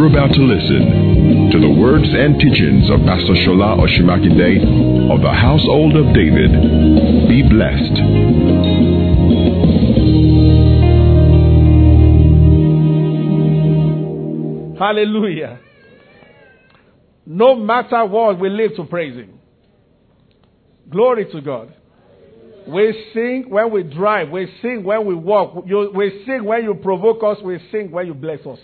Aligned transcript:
You're 0.00 0.08
about 0.08 0.32
to 0.32 0.40
listen 0.40 1.50
to 1.52 1.60
the 1.60 1.68
words 1.78 2.08
and 2.08 2.40
teachings 2.40 2.88
of 2.88 3.00
Pastor 3.00 3.34
Shola 3.34 3.76
Osunmakinde 3.76 5.12
of 5.12 5.20
the 5.20 5.30
Household 5.30 5.94
of 5.94 6.14
David. 6.14 6.52
Be 7.28 7.42
blessed. 7.42 8.00
Hallelujah. 14.78 15.60
No 17.26 17.56
matter 17.56 18.06
what, 18.06 18.40
we 18.40 18.48
live 18.48 18.76
to 18.76 18.84
praise 18.84 19.16
Him. 19.16 19.38
Glory 20.88 21.30
to 21.30 21.42
God. 21.42 21.74
We 22.66 23.10
sing 23.12 23.50
when 23.50 23.70
we 23.70 23.82
drive. 23.82 24.30
We 24.30 24.50
sing 24.62 24.82
when 24.82 25.04
we 25.04 25.14
walk. 25.14 25.62
You, 25.66 25.92
we 25.94 26.24
sing 26.24 26.44
when 26.44 26.64
you 26.64 26.72
provoke 26.76 27.22
us. 27.22 27.36
We 27.44 27.60
sing 27.70 27.90
when 27.90 28.06
you 28.06 28.14
bless 28.14 28.40
us. 28.46 28.60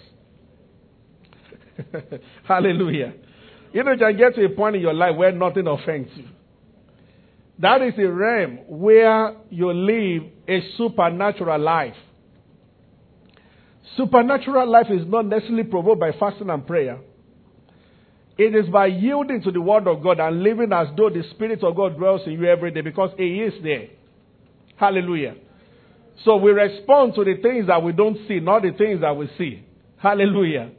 Hallelujah. 2.45 3.15
You 3.73 3.85
know, 3.85 3.93
you 3.93 3.99
can 3.99 4.17
get 4.17 4.35
to 4.35 4.45
a 4.45 4.49
point 4.49 4.77
in 4.77 4.83
your 4.83 4.95
life 4.95 5.17
where 5.17 5.33
nothing 5.33 5.67
offends 5.67 6.11
you. 6.15 6.25
That 7.59 7.83
is 7.83 7.95
a 7.99 8.07
realm 8.07 8.59
where 8.69 9.35
you 9.51 9.73
live 9.73 10.25
a 10.49 10.61
supernatural 10.77 11.59
life. 11.61 11.95
Supernatural 13.97 14.71
life 14.71 14.87
is 14.91 15.07
not 15.07 15.27
necessarily 15.27 15.65
provoked 15.65 16.01
by 16.01 16.13
fasting 16.13 16.51
and 16.51 16.67
prayer. 16.67 16.99
It 18.37 18.55
is 18.55 18.69
by 18.69 18.87
yielding 18.87 19.41
to 19.43 19.51
the 19.51 19.61
Word 19.63 19.89
of 19.89 20.03
God 20.03 20.21
and 20.21 20.43
living 20.43 20.71
as 20.73 20.89
though 20.97 21.09
the 21.09 21.23
Spirit 21.31 21.65
of 21.65 21.75
God 21.75 21.97
dwells 21.97 22.21
in 22.27 22.33
you 22.33 22.45
every 22.45 22.71
day 22.71 22.83
because 22.83 23.11
He 23.17 23.41
is 23.41 23.55
there. 23.63 23.89
Hallelujah. 24.77 25.37
So 26.25 26.37
we 26.37 26.51
respond 26.51 27.15
to 27.15 27.25
the 27.25 27.37
things 27.43 27.69
that 27.69 27.83
we 27.83 27.93
don't 27.93 28.19
see, 28.29 28.41
not 28.41 28.63
the 28.63 28.73
things 28.73 29.01
that 29.01 29.17
we 29.17 29.31
see. 29.39 29.65
Hallelujah. 29.97 30.71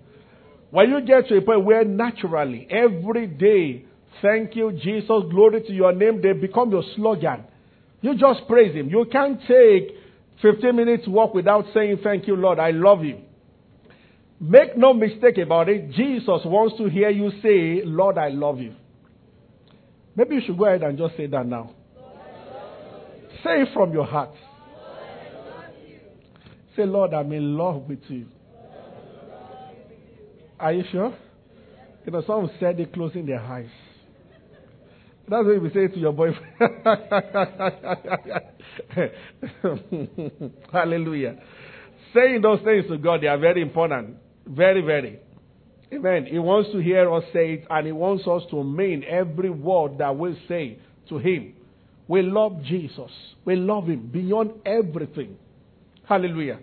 When 0.69 0.89
you 0.89 1.01
get 1.01 1.27
to 1.29 1.37
a 1.37 1.41
point 1.41 1.63
where 1.63 1.85
naturally, 1.85 2.67
every 2.69 3.27
day, 3.27 3.85
thank 4.21 4.55
you, 4.55 4.71
Jesus, 4.73 5.07
glory 5.07 5.61
to 5.61 5.73
your 5.73 5.93
name, 5.93 6.21
they 6.21 6.33
become 6.33 6.71
your 6.71 6.83
slogan. 6.95 7.43
You 8.01 8.17
just 8.17 8.47
praise 8.47 8.75
Him. 8.75 8.89
You 8.89 9.05
can't 9.11 9.39
take 9.47 9.95
15 10.41 10.75
minutes 10.75 11.07
walk 11.07 11.33
without 11.33 11.65
saying, 11.73 11.99
Thank 12.03 12.27
you, 12.27 12.35
Lord, 12.35 12.59
I 12.59 12.71
love 12.71 13.03
you. 13.03 13.19
Make 14.39 14.77
no 14.77 14.93
mistake 14.93 15.37
about 15.39 15.67
it. 15.67 15.91
Jesus 15.91 16.41
wants 16.45 16.77
to 16.77 16.89
hear 16.89 17.09
you 17.09 17.31
say, 17.41 17.83
Lord, 17.83 18.17
I 18.17 18.29
love 18.29 18.59
you. 18.59 18.75
Maybe 20.15 20.35
you 20.35 20.41
should 20.45 20.57
go 20.57 20.65
ahead 20.65 20.83
and 20.83 20.97
just 20.97 21.17
say 21.17 21.27
that 21.27 21.47
now. 21.47 21.71
Say 23.43 23.61
it 23.61 23.69
from 23.73 23.93
your 23.93 24.05
heart. 24.05 24.31
Say, 26.75 26.85
Lord, 26.85 27.13
I'm 27.13 27.31
in 27.31 27.57
love 27.57 27.83
with 27.87 28.01
you. 28.09 28.27
Are 30.59 30.73
you 30.73 30.83
sure? 30.91 31.15
You 32.05 32.11
know, 32.11 32.23
some 32.25 32.49
said 32.59 32.79
it 32.79 32.93
closing 32.93 33.25
their 33.25 33.41
eyes. 33.41 33.69
That's 35.29 35.45
what 35.45 35.61
you 35.61 35.69
say 35.73 35.87
to 35.87 35.99
your 35.99 36.13
boyfriend. 36.13 36.45
Hallelujah. 40.71 41.35
Saying 42.13 42.41
those 42.41 42.61
things 42.63 42.85
to 42.87 42.97
God, 42.97 43.21
they 43.21 43.27
are 43.27 43.37
very 43.37 43.61
important. 43.61 44.15
Very, 44.47 44.81
very. 44.81 45.19
Amen. 45.93 46.25
He 46.25 46.39
wants 46.39 46.71
to 46.71 46.79
hear 46.79 47.13
us 47.13 47.23
say 47.33 47.53
it, 47.55 47.67
and 47.69 47.85
He 47.85 47.91
wants 47.91 48.25
us 48.25 48.43
to 48.51 48.63
mean 48.63 49.03
every 49.07 49.49
word 49.49 49.97
that 49.97 50.17
we 50.17 50.41
say 50.47 50.79
to 51.09 51.17
Him. 51.17 51.53
We 52.07 52.21
love 52.21 52.63
Jesus. 52.63 53.11
We 53.43 53.57
love 53.57 53.87
Him 53.87 54.07
beyond 54.07 54.51
everything. 54.65 55.37
Hallelujah. 56.07 56.59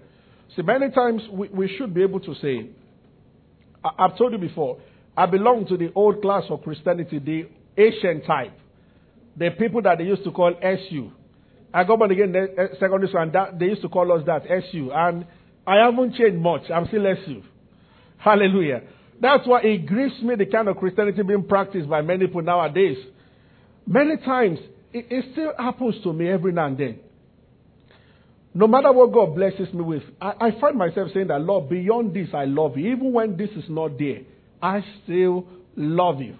See, 0.56 0.62
many 0.62 0.90
times 0.90 1.22
we, 1.30 1.48
we 1.48 1.74
should 1.76 1.92
be 1.92 2.02
able 2.02 2.20
to 2.20 2.34
say, 2.36 2.70
I've 3.84 4.16
told 4.16 4.32
you 4.32 4.38
before, 4.38 4.78
I 5.16 5.26
belong 5.26 5.66
to 5.66 5.76
the 5.76 5.92
old 5.94 6.22
class 6.22 6.44
of 6.48 6.62
Christianity, 6.62 7.18
the 7.18 7.48
Asian 7.80 8.22
type. 8.22 8.52
The 9.36 9.50
people 9.50 9.82
that 9.82 9.98
they 9.98 10.04
used 10.04 10.24
to 10.24 10.30
call 10.30 10.54
SU. 10.60 11.10
I 11.72 11.84
got 11.84 11.98
born 11.98 12.10
again 12.10 12.34
in 12.34 12.68
secondary 12.78 13.08
school, 13.08 13.22
and 13.22 13.32
that, 13.32 13.58
they 13.58 13.66
used 13.66 13.82
to 13.82 13.88
call 13.88 14.12
us 14.12 14.22
that 14.26 14.42
SU. 14.46 14.92
And 14.92 15.26
I 15.66 15.76
haven't 15.76 16.14
changed 16.14 16.36
much. 16.38 16.62
I'm 16.72 16.86
still 16.86 17.06
SU. 17.06 17.42
Hallelujah. 18.18 18.82
That's 19.20 19.46
why 19.46 19.60
it 19.62 19.86
grieves 19.86 20.20
me 20.22 20.34
the 20.36 20.46
kind 20.46 20.68
of 20.68 20.76
Christianity 20.76 21.22
being 21.22 21.44
practiced 21.44 21.88
by 21.88 22.00
many 22.02 22.26
people 22.26 22.42
nowadays. 22.42 22.96
Many 23.86 24.16
times, 24.18 24.58
it, 24.92 25.06
it 25.10 25.24
still 25.32 25.52
happens 25.58 25.96
to 26.04 26.12
me 26.12 26.28
every 26.28 26.52
now 26.52 26.66
and 26.66 26.78
then. 26.78 27.00
No 28.56 28.68
matter 28.68 28.92
what 28.92 29.12
God 29.12 29.34
blesses 29.34 29.72
me 29.74 29.82
with, 29.82 30.04
I, 30.20 30.32
I 30.40 30.60
find 30.60 30.78
myself 30.78 31.08
saying 31.12 31.26
that, 31.26 31.40
Lord, 31.40 31.68
beyond 31.68 32.14
this, 32.14 32.28
I 32.32 32.44
love 32.44 32.78
you. 32.78 32.92
Even 32.92 33.12
when 33.12 33.36
this 33.36 33.50
is 33.50 33.64
not 33.68 33.98
there, 33.98 34.20
I 34.62 34.84
still 35.02 35.46
love 35.76 36.20
you. 36.20 36.36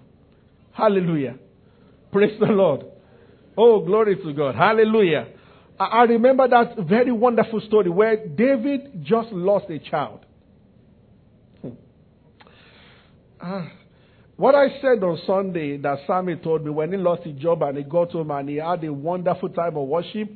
Hallelujah. 0.73 1.37
Praise 2.13 2.39
the 2.39 2.47
Lord. 2.47 2.85
Oh, 3.59 3.85
glory 3.85 4.17
to 4.17 4.33
God. 4.33 4.55
Hallelujah. 4.55 5.27
I, 5.79 5.85
I 5.85 6.03
remember 6.05 6.47
that 6.47 6.79
very 6.89 7.11
wonderful 7.11 7.61
story 7.63 7.91
where 7.91 8.25
David 8.29 9.05
just 9.05 9.33
lost 9.33 9.67
a 9.71 9.81
child. 9.81 10.25
Ah. 13.41 13.73
What 14.37 14.55
I 14.55 14.81
said 14.81 15.03
on 15.05 15.19
Sunday 15.27 15.77
that 15.79 15.99
Sammy 16.07 16.37
told 16.37 16.65
me 16.65 16.71
when 16.71 16.91
he 16.91 16.97
lost 16.97 17.23
his 17.23 17.37
job 17.37 17.63
and 17.63 17.77
he 17.77 17.85
got 17.85 18.11
home 18.13 18.31
and 18.33 18.49
he 18.49 18.57
had 18.57 18.83
a 18.83 18.93
wonderful 18.93 19.49
time 19.49 19.77
of 19.77 19.87
worship 19.87 20.29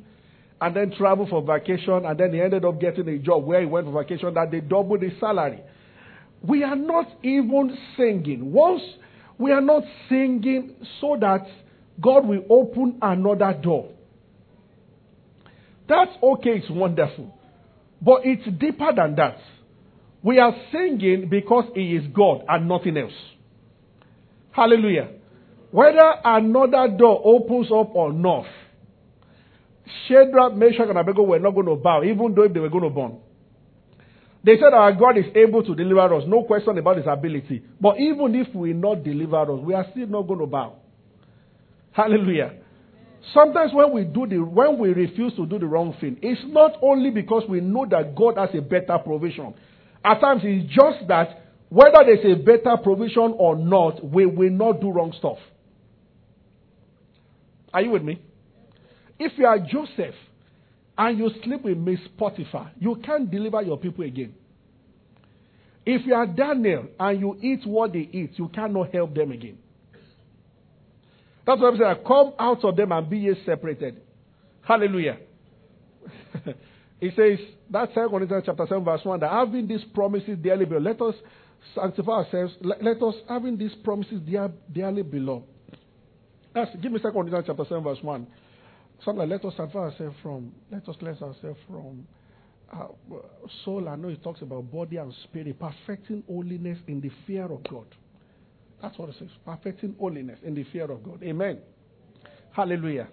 and 0.61 0.75
then 0.75 0.91
traveled 0.97 1.29
for 1.29 1.41
vacation 1.41 2.05
and 2.05 2.19
then 2.19 2.33
he 2.33 2.41
ended 2.41 2.65
up 2.65 2.79
getting 2.79 3.07
a 3.07 3.17
job 3.17 3.45
where 3.45 3.61
he 3.61 3.65
went 3.65 3.85
for 3.85 4.03
vacation 4.03 4.33
that 4.33 4.51
they 4.51 4.59
doubled 4.59 5.01
his 5.01 5.13
salary. 5.19 5.61
We 6.41 6.63
are 6.63 6.75
not 6.75 7.07
even 7.23 7.77
singing. 7.97 8.51
Once 8.51 8.81
we 9.37 9.51
are 9.51 9.61
not 9.61 9.83
singing 10.09 10.75
so 10.99 11.17
that 11.19 11.47
God 11.99 12.27
will 12.27 12.45
open 12.49 12.97
another 13.01 13.57
door. 13.61 13.89
That's 15.87 16.11
okay, 16.21 16.51
it's 16.51 16.69
wonderful. 16.69 17.35
But 18.01 18.21
it's 18.25 18.45
deeper 18.59 18.91
than 18.95 19.15
that. 19.15 19.37
We 20.21 20.39
are 20.39 20.53
singing 20.71 21.29
because 21.29 21.65
He 21.73 21.95
is 21.95 22.05
God 22.13 22.43
and 22.47 22.67
nothing 22.67 22.97
else. 22.97 23.13
Hallelujah. 24.51 25.09
Whether 25.71 26.13
another 26.23 26.95
door 26.97 27.21
opens 27.23 27.67
up 27.67 27.95
or 27.95 28.11
not, 28.11 28.45
Shadrach, 30.07 30.55
Meshach, 30.55 30.89
and 30.89 30.97
Abednego 30.97 31.23
were 31.23 31.39
not 31.39 31.51
going 31.51 31.67
to 31.67 31.75
bow, 31.75 32.03
even 32.03 32.33
though 32.35 32.43
if 32.43 32.53
they 32.53 32.59
were 32.59 32.69
going 32.69 32.83
to 32.83 32.89
burn. 32.89 33.17
They 34.43 34.55
said 34.55 34.73
our 34.73 34.93
God 34.93 35.17
is 35.17 35.25
able 35.35 35.63
to 35.63 35.75
deliver 35.75 36.15
us, 36.15 36.23
no 36.25 36.43
question 36.43 36.77
about 36.77 36.97
his 36.97 37.05
ability. 37.07 37.63
But 37.79 37.99
even 37.99 38.35
if 38.35 38.53
we 38.55 38.73
not 38.73 39.03
deliver 39.03 39.41
us, 39.41 39.59
we 39.61 39.73
are 39.73 39.85
still 39.91 40.07
not 40.07 40.23
going 40.23 40.39
to 40.39 40.45
bow. 40.45 40.75
Hallelujah. 41.91 42.53
Sometimes 43.33 43.73
when 43.73 43.91
we 43.91 44.05
do 44.05 44.25
the 44.25 44.37
when 44.37 44.77
we 44.79 44.89
refuse 44.89 45.33
to 45.35 45.45
do 45.45 45.59
the 45.59 45.65
wrong 45.65 45.93
thing, 45.99 46.17
it's 46.21 46.41
not 46.45 46.77
only 46.81 47.09
because 47.09 47.43
we 47.49 47.59
know 47.59 47.85
that 47.89 48.15
God 48.15 48.37
has 48.37 48.49
a 48.53 48.61
better 48.61 48.97
provision. 49.03 49.53
At 50.05 50.21
times 50.21 50.41
it's 50.45 50.73
just 50.73 51.07
that 51.09 51.41
whether 51.67 51.99
there's 52.05 52.25
a 52.25 52.41
better 52.41 52.77
provision 52.81 53.35
or 53.37 53.57
not, 53.57 54.03
we 54.03 54.25
will 54.25 54.49
not 54.49 54.79
do 54.79 54.89
wrong 54.89 55.13
stuff. 55.17 55.37
Are 57.73 57.81
you 57.81 57.91
with 57.91 58.03
me? 58.03 58.21
If 59.19 59.37
you 59.37 59.45
are 59.45 59.59
Joseph 59.59 60.15
and 60.97 61.17
you 61.17 61.29
sleep 61.43 61.63
with 61.63 61.77
Miss 61.77 61.99
Potiphar, 62.17 62.71
you 62.79 62.95
can't 63.03 63.29
deliver 63.29 63.61
your 63.61 63.77
people 63.77 64.05
again. 64.05 64.33
If 65.85 66.05
you 66.05 66.13
are 66.13 66.27
Daniel 66.27 66.87
and 66.99 67.19
you 67.19 67.37
eat 67.41 67.65
what 67.65 67.93
they 67.93 68.09
eat, 68.11 68.31
you 68.35 68.47
cannot 68.49 68.93
help 68.93 69.13
them 69.13 69.31
again. 69.31 69.57
That's 71.45 71.59
what 71.61 71.73
I'm 71.73 71.79
saying. 71.79 72.05
Come 72.05 72.33
out 72.37 72.63
of 72.63 72.75
them 72.75 72.91
and 72.91 73.09
be 73.09 73.19
ye 73.19 73.33
separated. 73.45 74.01
Hallelujah. 74.61 75.17
He 76.99 77.11
says, 77.15 77.39
that's 77.69 77.93
2 77.93 78.09
Corinthians 78.09 78.43
chapter 78.45 78.65
7, 78.67 78.83
verse 78.83 79.01
1, 79.03 79.19
that 79.21 79.31
having 79.31 79.67
these 79.67 79.83
promises 79.93 80.37
dearly 80.41 80.65
beloved, 80.65 80.83
let 80.83 81.01
us 81.01 81.15
sanctify 81.73 82.11
ourselves, 82.11 82.53
let, 82.61 82.83
let 82.83 83.01
us, 83.01 83.15
having 83.27 83.57
these 83.57 83.73
promises 83.83 84.19
dear, 84.25 84.51
dearly 84.71 85.01
beloved. 85.01 85.45
That's, 86.53 86.71
give 86.81 86.91
me 86.91 86.99
2 86.99 87.11
Corinthians 87.11 87.45
chapter 87.47 87.63
7, 87.63 87.83
verse 87.83 87.99
1. 88.01 88.27
Something 89.03 89.29
like, 89.29 89.41
let 89.41 89.45
us 89.45 89.53
sanctify 89.55 89.79
ourselves 89.79 90.15
from, 90.21 90.51
let 90.71 90.87
us 90.87 90.95
cleanse 90.99 91.21
ourselves 91.21 91.59
from 91.67 92.05
uh, 92.71 92.87
soul. 93.63 93.87
I 93.87 93.95
know 93.95 94.09
it 94.09 94.23
talks 94.23 94.41
about 94.41 94.71
body 94.71 94.97
and 94.97 95.13
spirit, 95.23 95.57
perfecting 95.59 96.23
holiness 96.27 96.77
in 96.87 97.01
the 97.01 97.09
fear 97.25 97.45
of 97.45 97.63
God. 97.69 97.85
That's 98.81 98.97
what 98.97 99.09
it 99.09 99.15
says, 99.19 99.29
perfecting 99.45 99.95
holiness 99.99 100.39
in 100.43 100.55
the 100.55 100.63
fear 100.65 100.89
of 100.91 101.03
God. 101.03 101.21
Amen. 101.23 101.59
Hallelujah. 102.51 103.07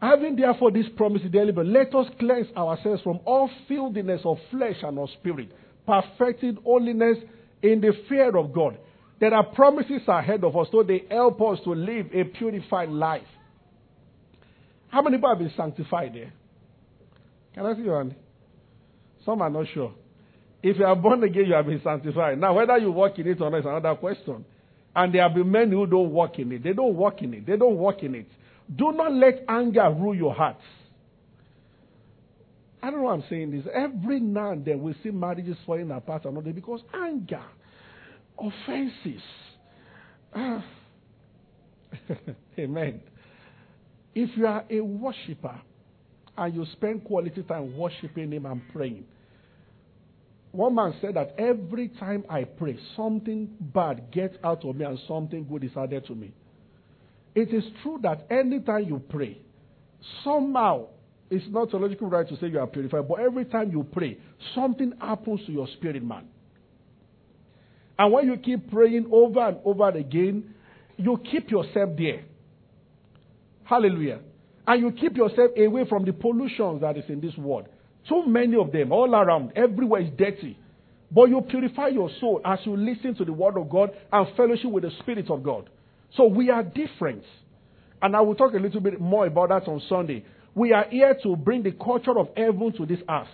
Having 0.00 0.36
therefore 0.36 0.70
this 0.70 0.86
promise 0.96 1.22
but 1.32 1.66
let 1.66 1.94
us 1.94 2.06
cleanse 2.18 2.48
ourselves 2.56 3.00
from 3.02 3.20
all 3.24 3.48
filthiness 3.66 4.20
of 4.24 4.36
flesh 4.50 4.76
and 4.82 4.98
of 4.98 5.08
spirit, 5.18 5.50
perfecting 5.86 6.58
holiness 6.62 7.18
in 7.62 7.80
the 7.80 7.92
fear 8.08 8.36
of 8.36 8.52
God. 8.52 8.76
There 9.20 9.32
are 9.32 9.44
promises 9.44 10.02
ahead 10.06 10.44
of 10.44 10.56
us, 10.56 10.68
so 10.70 10.82
they 10.82 11.04
help 11.10 11.40
us 11.40 11.58
to 11.64 11.70
live 11.70 12.06
a 12.12 12.24
purified 12.24 12.90
life. 12.90 13.22
How 14.94 15.02
many 15.02 15.16
people 15.16 15.28
have 15.28 15.40
been 15.40 15.52
sanctified 15.56 16.14
there? 16.14 16.32
Can 17.52 17.66
I 17.66 17.74
see 17.74 17.82
your 17.82 17.96
hand? 17.98 18.14
Some 19.24 19.42
are 19.42 19.50
not 19.50 19.66
sure. 19.74 19.92
If 20.62 20.78
you 20.78 20.84
are 20.84 20.94
born 20.94 21.24
again, 21.24 21.46
you 21.46 21.54
have 21.54 21.66
been 21.66 21.80
sanctified. 21.82 22.38
Now, 22.38 22.54
whether 22.54 22.78
you 22.78 22.92
walk 22.92 23.18
in 23.18 23.26
it 23.26 23.40
or 23.40 23.50
not 23.50 23.58
is 23.58 23.64
another 23.64 23.96
question. 23.96 24.44
And 24.94 25.12
there 25.12 25.22
have 25.22 25.34
been 25.34 25.50
men 25.50 25.72
who 25.72 25.84
don't 25.88 26.12
walk 26.12 26.38
in 26.38 26.52
it. 26.52 26.62
They 26.62 26.74
don't 26.74 26.94
walk 26.94 27.22
in 27.22 27.34
it. 27.34 27.44
They 27.44 27.56
don't 27.56 27.76
walk 27.76 28.04
in 28.04 28.14
it. 28.14 28.28
Do 28.76 28.92
not 28.92 29.12
let 29.12 29.44
anger 29.48 29.92
rule 29.98 30.14
your 30.14 30.32
hearts. 30.32 30.62
I 32.80 32.92
don't 32.92 33.00
know 33.00 33.06
what 33.06 33.14
I'm 33.14 33.24
saying 33.28 33.50
this. 33.50 33.66
Every 33.74 34.20
now 34.20 34.52
and 34.52 34.64
then 34.64 34.80
we 34.80 34.94
see 35.02 35.10
marriages 35.10 35.56
falling 35.66 35.90
apart 35.90 36.24
another 36.24 36.52
because 36.52 36.82
anger, 36.94 37.42
offenses. 38.38 39.22
Ah. 40.32 40.64
Amen. 42.60 43.00
If 44.14 44.36
you 44.36 44.46
are 44.46 44.64
a 44.70 44.80
worshiper 44.80 45.60
and 46.36 46.54
you 46.54 46.66
spend 46.72 47.04
quality 47.04 47.42
time 47.42 47.76
worshiping 47.76 48.32
Him 48.32 48.46
and 48.46 48.62
praying, 48.72 49.04
one 50.52 50.76
man 50.76 50.94
said 51.00 51.14
that 51.14 51.34
every 51.36 51.88
time 51.88 52.24
I 52.30 52.44
pray, 52.44 52.78
something 52.96 53.48
bad 53.60 54.12
gets 54.12 54.36
out 54.44 54.64
of 54.64 54.76
me 54.76 54.84
and 54.84 54.98
something 55.08 55.44
good 55.44 55.64
is 55.64 55.72
added 55.76 56.06
to 56.06 56.14
me. 56.14 56.32
It 57.34 57.52
is 57.52 57.64
true 57.82 57.98
that 58.02 58.26
anytime 58.30 58.84
you 58.84 59.02
pray, 59.08 59.38
somehow 60.22 60.86
it's 61.28 61.44
not 61.48 61.72
a 61.72 61.76
logical 61.76 62.08
right 62.08 62.28
to 62.28 62.36
say 62.36 62.46
you 62.46 62.60
are 62.60 62.66
purified, 62.68 63.08
but 63.08 63.18
every 63.18 63.44
time 63.46 63.72
you 63.72 63.82
pray, 63.82 64.18
something 64.54 64.92
happens 65.00 65.40
to 65.46 65.52
your 65.52 65.66
spirit 65.66 66.04
man. 66.04 66.28
And 67.98 68.12
when 68.12 68.26
you 68.26 68.36
keep 68.36 68.70
praying 68.70 69.08
over 69.10 69.48
and 69.48 69.58
over 69.64 69.88
again, 69.88 70.54
you 70.96 71.20
keep 71.30 71.50
yourself 71.50 71.90
there. 71.96 72.24
Hallelujah. 73.64 74.20
And 74.66 74.80
you 74.80 74.92
keep 74.92 75.16
yourself 75.16 75.50
away 75.56 75.84
from 75.88 76.04
the 76.04 76.12
pollutions 76.12 76.80
that 76.80 76.96
is 76.96 77.04
in 77.08 77.20
this 77.20 77.36
world. 77.36 77.68
Too 78.08 78.26
many 78.26 78.56
of 78.56 78.72
them 78.72 78.92
all 78.92 79.14
around. 79.14 79.52
Everywhere 79.56 80.02
is 80.02 80.10
dirty. 80.16 80.58
But 81.10 81.28
you 81.28 81.40
purify 81.42 81.88
your 81.88 82.10
soul 82.20 82.40
as 82.44 82.58
you 82.64 82.76
listen 82.76 83.14
to 83.16 83.24
the 83.24 83.32
word 83.32 83.56
of 83.56 83.68
God 83.68 83.90
and 84.12 84.26
fellowship 84.36 84.70
with 84.70 84.84
the 84.84 84.90
Spirit 85.00 85.30
of 85.30 85.42
God. 85.42 85.68
So 86.16 86.26
we 86.26 86.50
are 86.50 86.62
different. 86.62 87.24
And 88.02 88.16
I 88.16 88.20
will 88.20 88.34
talk 88.34 88.54
a 88.54 88.58
little 88.58 88.80
bit 88.80 89.00
more 89.00 89.26
about 89.26 89.50
that 89.50 89.68
on 89.68 89.80
Sunday. 89.88 90.24
We 90.54 90.72
are 90.72 90.86
here 90.90 91.16
to 91.22 91.36
bring 91.36 91.62
the 91.62 91.72
culture 91.72 92.18
of 92.18 92.28
heaven 92.36 92.72
to 92.76 92.86
this 92.86 93.00
earth. 93.08 93.28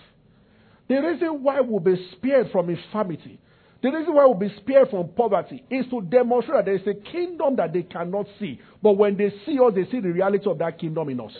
The 0.87 0.95
reason 0.95 1.43
why 1.43 1.61
we'll 1.61 1.79
be 1.79 1.95
spared 2.11 2.51
from 2.51 2.69
infirmity, 2.69 3.39
the 3.81 3.89
reason 3.89 4.13
why 4.13 4.25
we'll 4.25 4.35
be 4.35 4.53
spared 4.57 4.89
from 4.89 5.09
poverty 5.09 5.63
is 5.69 5.85
to 5.89 6.01
demonstrate 6.01 6.57
that 6.57 6.65
there 6.65 6.75
is 6.75 6.87
a 6.87 7.11
kingdom 7.11 7.55
that 7.55 7.73
they 7.73 7.81
cannot 7.81 8.27
see. 8.39 8.59
But 8.81 8.93
when 8.93 9.17
they 9.17 9.33
see 9.45 9.57
us, 9.59 9.73
they 9.73 9.85
see 9.85 9.99
the 9.99 10.11
reality 10.11 10.49
of 10.49 10.59
that 10.59 10.77
kingdom 10.77 11.09
in 11.09 11.19
us. 11.19 11.35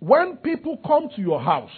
When 0.00 0.38
people 0.38 0.78
come 0.84 1.10
to 1.14 1.20
your 1.20 1.40
house, 1.40 1.70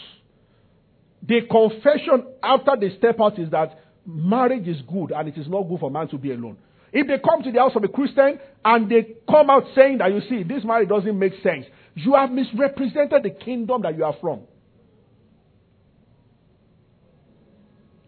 the 1.26 1.42
confession 1.42 2.26
after 2.42 2.72
they 2.80 2.96
step 2.96 3.20
out 3.20 3.38
is 3.38 3.50
that 3.50 3.78
marriage 4.06 4.66
is 4.66 4.80
good 4.90 5.12
and 5.12 5.28
it 5.28 5.36
is 5.36 5.48
not 5.48 5.64
good 5.64 5.80
for 5.80 5.90
man 5.90 6.08
to 6.08 6.18
be 6.18 6.32
alone. 6.32 6.56
If 6.92 7.06
they 7.06 7.18
come 7.18 7.42
to 7.42 7.52
the 7.52 7.58
house 7.58 7.72
of 7.74 7.84
a 7.84 7.88
Christian 7.88 8.38
and 8.64 8.90
they 8.90 9.14
come 9.28 9.50
out 9.50 9.64
saying 9.74 9.98
that 9.98 10.12
you 10.12 10.20
see, 10.28 10.42
this 10.42 10.64
marriage 10.64 10.88
doesn't 10.88 11.18
make 11.18 11.34
sense, 11.42 11.66
you 11.94 12.14
have 12.14 12.30
misrepresented 12.30 13.22
the 13.22 13.30
kingdom 13.30 13.82
that 13.82 13.96
you 13.96 14.04
are 14.04 14.16
from. 14.20 14.40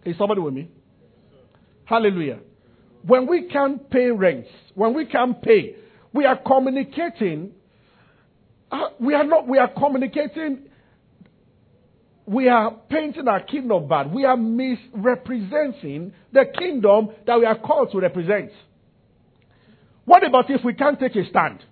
Is 0.04 0.16
somebody 0.18 0.40
with 0.40 0.54
me? 0.54 0.68
Hallelujah. 1.84 2.40
When 3.06 3.26
we 3.26 3.48
can't 3.48 3.90
pay 3.90 4.10
rents, 4.10 4.48
when 4.74 4.94
we 4.94 5.06
can't 5.06 5.40
pay, 5.42 5.76
we 6.12 6.24
are 6.24 6.36
communicating 6.36 7.52
uh, 8.74 8.88
we 8.98 9.14
are 9.14 9.24
not, 9.24 9.46
we 9.46 9.58
are 9.58 9.68
communicating, 9.68 10.64
we 12.26 12.48
are 12.48 12.72
painting 12.88 13.28
our 13.28 13.40
kingdom 13.40 13.86
bad. 13.86 14.12
We 14.12 14.24
are 14.24 14.36
misrepresenting 14.36 16.12
the 16.32 16.44
kingdom 16.58 17.10
that 17.26 17.38
we 17.38 17.46
are 17.46 17.58
called 17.58 17.92
to 17.92 18.00
represent. 18.00 18.50
What 20.04 20.26
about 20.26 20.50
if 20.50 20.64
we 20.64 20.74
can't 20.74 20.98
take 20.98 21.14
a 21.14 21.24
stand? 21.28 21.62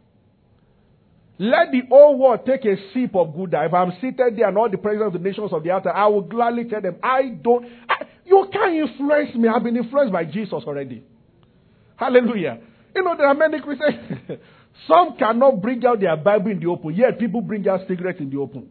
Let 1.38 1.72
the 1.72 1.82
whole 1.88 2.18
world 2.18 2.40
take 2.46 2.64
a 2.66 2.76
sip 2.94 3.16
of 3.16 3.34
Gulder. 3.34 3.64
If 3.64 3.74
I'm 3.74 3.92
seated 4.00 4.36
there 4.36 4.46
and 4.46 4.56
all 4.56 4.70
the 4.70 4.78
presidents 4.78 5.16
of 5.16 5.20
the 5.20 5.28
nations 5.28 5.52
of 5.52 5.64
the 5.64 5.70
earth, 5.70 5.86
I 5.92 6.06
will 6.06 6.20
gladly 6.20 6.64
tell 6.64 6.80
them, 6.80 6.96
I 7.02 7.30
don't, 7.42 7.66
I, 7.88 8.04
you 8.24 8.48
can't 8.52 8.74
influence 8.74 9.34
me. 9.34 9.48
I've 9.48 9.62
been 9.62 9.76
influenced 9.76 10.12
by 10.12 10.24
Jesus 10.24 10.52
already. 10.64 11.02
Hallelujah. 11.96 12.58
You 12.94 13.02
know, 13.02 13.16
there 13.16 13.26
are 13.26 13.34
many 13.34 13.60
Christians. 13.60 14.40
Some 14.88 15.16
cannot 15.18 15.60
bring 15.60 15.84
out 15.84 16.00
their 16.00 16.16
Bible 16.16 16.50
in 16.50 16.60
the 16.60 16.66
open, 16.66 16.94
yet 16.94 17.18
people 17.18 17.40
bring 17.40 17.66
out 17.68 17.80
cigarettes 17.88 18.20
in 18.20 18.30
the 18.30 18.38
open. 18.38 18.68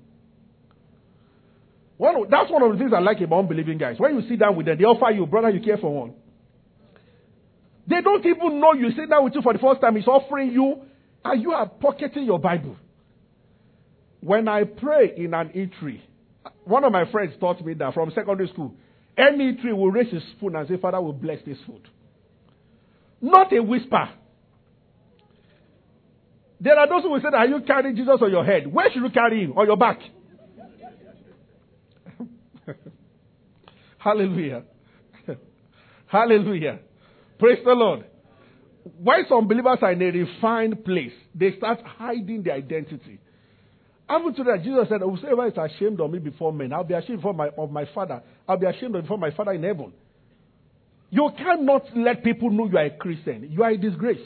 One, 1.97 2.27
that's 2.29 2.49
one 2.49 2.63
of 2.63 2.71
the 2.71 2.77
things 2.79 2.91
I 2.95 2.99
like 2.99 3.21
about 3.21 3.39
unbelieving 3.39 3.77
guys. 3.77 3.97
When 3.99 4.15
you 4.19 4.27
sit 4.27 4.39
down 4.39 4.55
with 4.55 4.65
them, 4.65 4.77
they 4.77 4.85
offer 4.85 5.11
you, 5.11 5.25
brother, 5.27 5.51
you 5.51 5.61
care 5.61 5.77
for 5.77 5.93
one. 5.93 6.13
They 7.87 8.01
don't 8.01 8.25
even 8.25 8.59
know 8.59 8.73
you 8.73 8.89
sit 8.95 9.09
down 9.09 9.23
with 9.23 9.35
you 9.35 9.41
for 9.41 9.53
the 9.53 9.59
first 9.59 9.81
time. 9.81 9.95
He's 9.95 10.07
offering 10.07 10.51
you, 10.51 10.81
and 11.23 11.41
you 11.41 11.51
are 11.51 11.67
pocketing 11.67 12.23
your 12.23 12.39
Bible. 12.39 12.75
When 14.19 14.47
I 14.47 14.63
pray 14.63 15.13
in 15.15 15.33
an 15.33 15.49
eatery, 15.49 16.01
one 16.63 16.83
of 16.83 16.91
my 16.91 17.09
friends 17.11 17.33
taught 17.39 17.63
me 17.63 17.73
that 17.75 17.93
from 17.93 18.11
secondary 18.15 18.49
school, 18.49 18.73
any 19.17 19.55
tree 19.55 19.73
will 19.73 19.91
raise 19.91 20.11
his 20.11 20.23
spoon 20.37 20.55
and 20.55 20.67
say, 20.67 20.77
Father 20.77 21.01
will 21.01 21.13
bless 21.13 21.39
this 21.45 21.57
food. 21.65 21.87
Not 23.21 23.53
a 23.53 23.61
whisper. 23.61 24.09
There 26.59 26.77
are 26.77 26.87
those 26.87 27.03
who 27.03 27.09
will 27.11 27.21
say, 27.21 27.27
Are 27.35 27.47
you 27.47 27.61
carrying 27.61 27.95
Jesus 27.95 28.17
on 28.21 28.31
your 28.31 28.45
head? 28.45 28.71
Where 28.71 28.91
should 28.91 29.01
you 29.01 29.09
carry 29.09 29.45
him? 29.45 29.53
On 29.57 29.65
your 29.65 29.77
back. 29.77 29.99
Hallelujah. 33.97 34.63
Hallelujah. 36.07 36.79
Praise 37.39 37.59
the 37.65 37.73
Lord. 37.73 38.05
Why 38.97 39.23
some 39.27 39.47
believers 39.47 39.79
are 39.81 39.91
in 39.91 40.01
a 40.01 40.05
refined 40.05 40.83
place, 40.83 41.13
they 41.35 41.55
start 41.57 41.81
hiding 41.83 42.43
their 42.43 42.55
identity. 42.55 43.19
Even 44.13 44.33
to 44.35 44.43
that, 44.43 44.63
Jesus 44.63 44.89
said, 44.89 45.01
oh, 45.03 45.15
Whosoever 45.15 45.47
is 45.47 45.53
ashamed 45.57 46.01
of 46.01 46.11
me 46.11 46.19
before 46.19 46.51
men, 46.51 46.73
I'll 46.73 46.83
be 46.83 46.93
ashamed 46.93 47.19
before 47.19 47.33
my, 47.33 47.49
of 47.57 47.71
my 47.71 47.85
Father. 47.93 48.21
I'll 48.47 48.57
be 48.57 48.65
ashamed 48.65 48.93
before 48.93 49.17
my 49.17 49.31
Father 49.31 49.53
in 49.53 49.63
heaven. 49.63 49.93
You 51.09 51.29
cannot 51.37 51.85
let 51.95 52.23
people 52.23 52.49
know 52.49 52.65
you 52.67 52.77
are 52.77 52.85
a 52.85 52.89
Christian. 52.89 53.47
You 53.49 53.63
are 53.63 53.69
a 53.69 53.77
disgrace. 53.77 54.19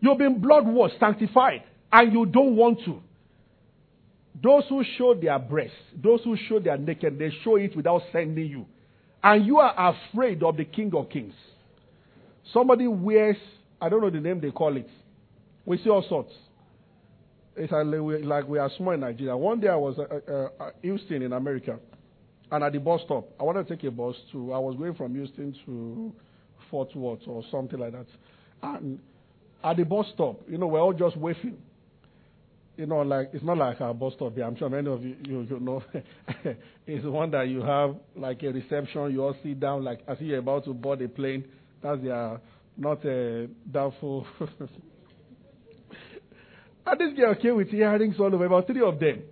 You've 0.00 0.18
been 0.18 0.40
blood 0.40 0.66
washed, 0.66 0.98
sanctified, 1.00 1.62
and 1.90 2.12
you 2.12 2.26
don't 2.26 2.56
want 2.56 2.80
to. 2.84 3.00
Those 4.42 4.64
who 4.68 4.84
show 4.98 5.14
their 5.14 5.38
breasts, 5.38 5.76
those 5.96 6.20
who 6.24 6.36
show 6.48 6.58
their 6.58 6.76
naked, 6.76 7.18
they 7.18 7.30
show 7.42 7.56
it 7.56 7.74
without 7.74 8.02
sending 8.12 8.46
you. 8.46 8.66
And 9.22 9.46
you 9.46 9.58
are 9.58 9.94
afraid 10.12 10.42
of 10.42 10.56
the 10.56 10.64
King 10.64 10.92
of 10.94 11.08
Kings. 11.08 11.34
Somebody 12.52 12.86
wears, 12.86 13.38
I 13.80 13.88
don't 13.88 14.02
know 14.02 14.10
the 14.10 14.20
name 14.20 14.40
they 14.40 14.50
call 14.50 14.76
it. 14.76 14.88
We 15.64 15.78
see 15.78 15.88
all 15.88 16.04
sorts. 16.08 16.32
It's 17.56 17.72
like 18.24 18.48
we 18.48 18.58
are 18.58 18.70
small 18.76 18.92
in 18.92 19.00
Nigeria. 19.00 19.36
One 19.36 19.60
day 19.60 19.68
I 19.68 19.76
was 19.76 19.98
uh, 19.98 20.02
uh, 20.02 20.48
uh, 20.62 20.70
Houston 20.82 21.22
in 21.22 21.32
America, 21.32 21.78
and 22.50 22.64
at 22.64 22.72
the 22.72 22.80
bus 22.80 23.02
stop, 23.04 23.28
I 23.38 23.44
wanted 23.44 23.68
to 23.68 23.76
take 23.76 23.84
a 23.84 23.90
bus 23.90 24.16
to, 24.32 24.52
I 24.52 24.58
was 24.58 24.76
going 24.76 24.94
from 24.94 25.14
Houston 25.14 25.54
to 25.64 26.12
Fort 26.70 26.94
Worth 26.96 27.20
or 27.26 27.44
something 27.50 27.78
like 27.78 27.92
that. 27.92 28.06
And 28.62 28.98
at 29.62 29.76
the 29.76 29.84
bus 29.84 30.06
stop, 30.14 30.40
you 30.48 30.58
know, 30.58 30.66
we're 30.66 30.80
all 30.80 30.92
just 30.92 31.16
waving. 31.16 31.58
You 32.76 32.86
know, 32.86 33.02
like 33.02 33.30
it's 33.32 33.44
not 33.44 33.56
like 33.56 33.80
our 33.80 33.94
bus 33.94 34.14
stop 34.16 34.34
here. 34.34 34.44
I'm 34.44 34.56
sure 34.56 34.68
many 34.68 34.90
of 34.90 35.04
you 35.04 35.14
you, 35.24 35.42
you 35.42 35.60
know. 35.60 35.84
it's 36.88 37.04
one 37.04 37.30
that 37.30 37.46
you 37.48 37.62
have 37.62 37.94
like 38.16 38.42
a 38.42 38.48
reception. 38.48 39.12
You 39.12 39.22
all 39.22 39.36
sit 39.44 39.60
down 39.60 39.84
like 39.84 40.00
as 40.08 40.16
if 40.18 40.22
you're 40.22 40.40
about 40.40 40.64
to 40.64 40.74
board 40.74 41.00
a 41.02 41.08
plane. 41.08 41.44
That's 41.80 42.02
their 42.02 42.40
not 42.76 43.04
a 43.04 43.46
doubtful. 43.70 44.26
and 46.86 47.00
this 47.00 47.16
girl 47.16 47.34
came 47.34 47.56
with 47.56 47.72
earrings 47.72 48.16
all 48.18 48.34
over, 48.34 48.44
about 48.44 48.66
three 48.66 48.82
of 48.82 48.98
them. 49.00 49.22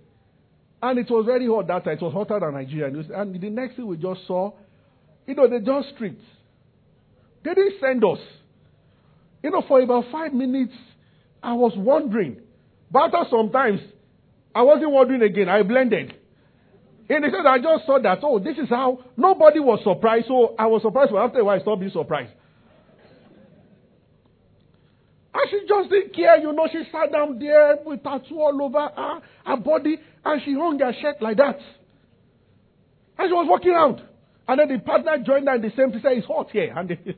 And 0.81 0.99
it 0.99 1.09
was 1.09 1.25
very 1.25 1.47
hot 1.47 1.67
that 1.67 1.85
time. 1.85 1.97
It 1.97 2.01
was 2.01 2.13
hotter 2.13 2.39
than 2.39 2.53
Nigeria. 2.53 2.87
And 2.87 3.39
the 3.39 3.49
next 3.49 3.75
thing 3.75 3.87
we 3.87 3.97
just 3.97 4.27
saw, 4.27 4.51
you 5.25 5.35
know, 5.35 5.47
they 5.47 5.59
just 5.59 5.95
stripped. 5.95 6.21
They 7.43 7.53
didn't 7.53 7.79
send 7.79 8.03
us. 8.03 8.19
You 9.43 9.51
know, 9.51 9.63
for 9.67 9.81
about 9.81 10.05
five 10.11 10.33
minutes, 10.33 10.73
I 11.41 11.53
was 11.53 11.73
wondering. 11.77 12.41
But 12.91 13.13
after 13.13 13.29
sometimes, 13.29 13.81
I 14.55 14.63
wasn't 14.63 14.91
wondering 14.91 15.21
again. 15.21 15.49
I 15.49 15.63
blended. 15.63 16.13
And 17.09 17.23
they 17.23 17.29
said, 17.29 17.45
I 17.45 17.57
just 17.59 17.85
saw 17.85 17.99
that, 18.01 18.19
oh, 18.23 18.39
this 18.39 18.57
is 18.57 18.69
how 18.69 18.99
nobody 19.17 19.59
was 19.59 19.79
surprised. 19.83 20.27
So 20.27 20.55
I 20.57 20.67
was 20.67 20.81
surprised, 20.81 21.11
but 21.11 21.19
after 21.19 21.39
a 21.39 21.43
while, 21.43 21.57
I 21.57 21.61
stopped 21.61 21.81
being 21.81 21.91
surprised. 21.91 22.31
And 25.33 25.49
she 25.49 25.61
just 25.67 25.89
didn't 25.89 26.13
care, 26.15 26.37
you 26.37 26.53
know. 26.53 26.67
She 26.71 26.83
sat 26.91 27.11
down 27.11 27.39
there 27.39 27.77
with 27.83 28.03
tattoo 28.03 28.39
all 28.39 28.61
over 28.61 28.79
her, 28.79 29.21
her 29.45 29.57
body, 29.57 29.97
and 30.23 30.41
she 30.43 30.53
hung 30.53 30.79
her 30.79 30.93
shirt 31.01 31.21
like 31.21 31.37
that. 31.37 31.57
And 33.17 33.29
she 33.29 33.33
was 33.33 33.47
walking 33.49 33.71
around. 33.71 34.01
And 34.47 34.59
then 34.59 34.67
the 34.67 34.79
partner 34.79 35.17
joined 35.25 35.47
her 35.47 35.55
in 35.55 35.61
the 35.61 35.71
same 35.75 35.91
place. 35.91 36.03
It's 36.05 36.27
hot 36.27 36.51
here. 36.51 36.73
And 36.75 36.89
they 36.89 37.15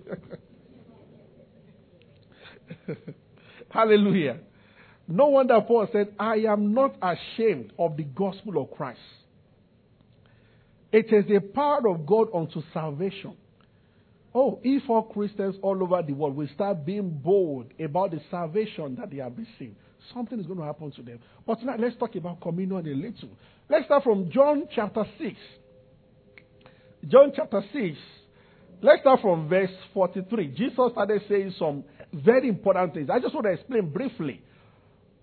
Hallelujah. 3.70 4.38
No 5.08 5.28
wonder 5.28 5.60
Paul 5.62 5.88
said, 5.92 6.14
I 6.20 6.36
am 6.48 6.74
not 6.74 6.96
ashamed 7.02 7.74
of 7.78 7.98
the 7.98 8.04
gospel 8.04 8.62
of 8.62 8.72
Christ. 8.72 9.00
It 10.92 11.12
is 11.12 11.26
the 11.28 11.40
power 11.40 11.88
of 11.90 12.06
God 12.06 12.30
unto 12.34 12.62
salvation. 12.74 13.36
Oh, 14.38 14.60
if 14.64 14.84
all 14.90 15.04
Christians 15.04 15.56
all 15.62 15.82
over 15.82 16.04
the 16.06 16.12
world 16.12 16.36
will 16.36 16.50
start 16.54 16.86
being 16.86 17.10
bold 17.10 17.68
about 17.80 18.12
the 18.12 18.20
salvation 18.30 18.98
that 19.00 19.10
they 19.10 19.18
have 19.18 19.32
received, 19.38 19.78
something 20.14 20.38
is 20.38 20.46
going 20.46 20.60
to 20.60 20.66
happen 20.66 20.92
to 20.92 21.02
them. 21.02 21.20
But 21.48 21.62
tonight, 21.62 21.80
let's 21.80 21.96
talk 21.96 22.14
about 22.18 22.42
communion 22.42 22.86
a 22.86 22.94
little. 22.94 23.30
Let's 23.70 23.86
start 23.86 24.04
from 24.04 24.30
John 24.30 24.68
chapter 24.76 25.06
6. 25.18 25.36
John 27.08 27.32
chapter 27.34 27.64
6. 27.72 27.98
Let's 28.82 29.02
start 29.04 29.22
from 29.22 29.48
verse 29.48 29.72
43. 29.94 30.48
Jesus 30.50 30.92
started 30.92 31.22
saying 31.30 31.56
some 31.58 31.86
very 32.14 32.50
important 32.50 32.94
things. 32.94 33.10
I 33.10 33.22
just 33.22 33.34
want 33.34 33.46
to 33.46 33.54
explain 33.54 33.90
briefly 33.90 34.42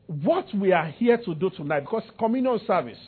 what 0.06 0.46
we 0.54 0.72
are 0.72 0.86
here 0.86 1.18
to 1.18 1.34
do 1.34 1.50
tonight 1.50 1.80
because 1.80 2.04
communion 2.18 2.58
service. 2.66 2.98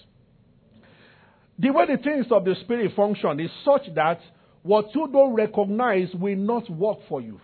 The 1.58 1.70
way 1.70 1.87
the 1.87 1.96
things 1.96 2.26
of 2.30 2.44
the 2.44 2.56
Spirit 2.61 2.92
function 2.94 3.40
is 3.40 3.50
such 3.64 3.87
that 3.94 4.20
what 4.64 4.94
you 4.94 5.06
don't 5.12 5.35
recognize 5.35 6.09
will 6.14 6.37
not 6.37 6.68
work 6.71 6.99
for 7.06 7.21
you. 7.21 7.38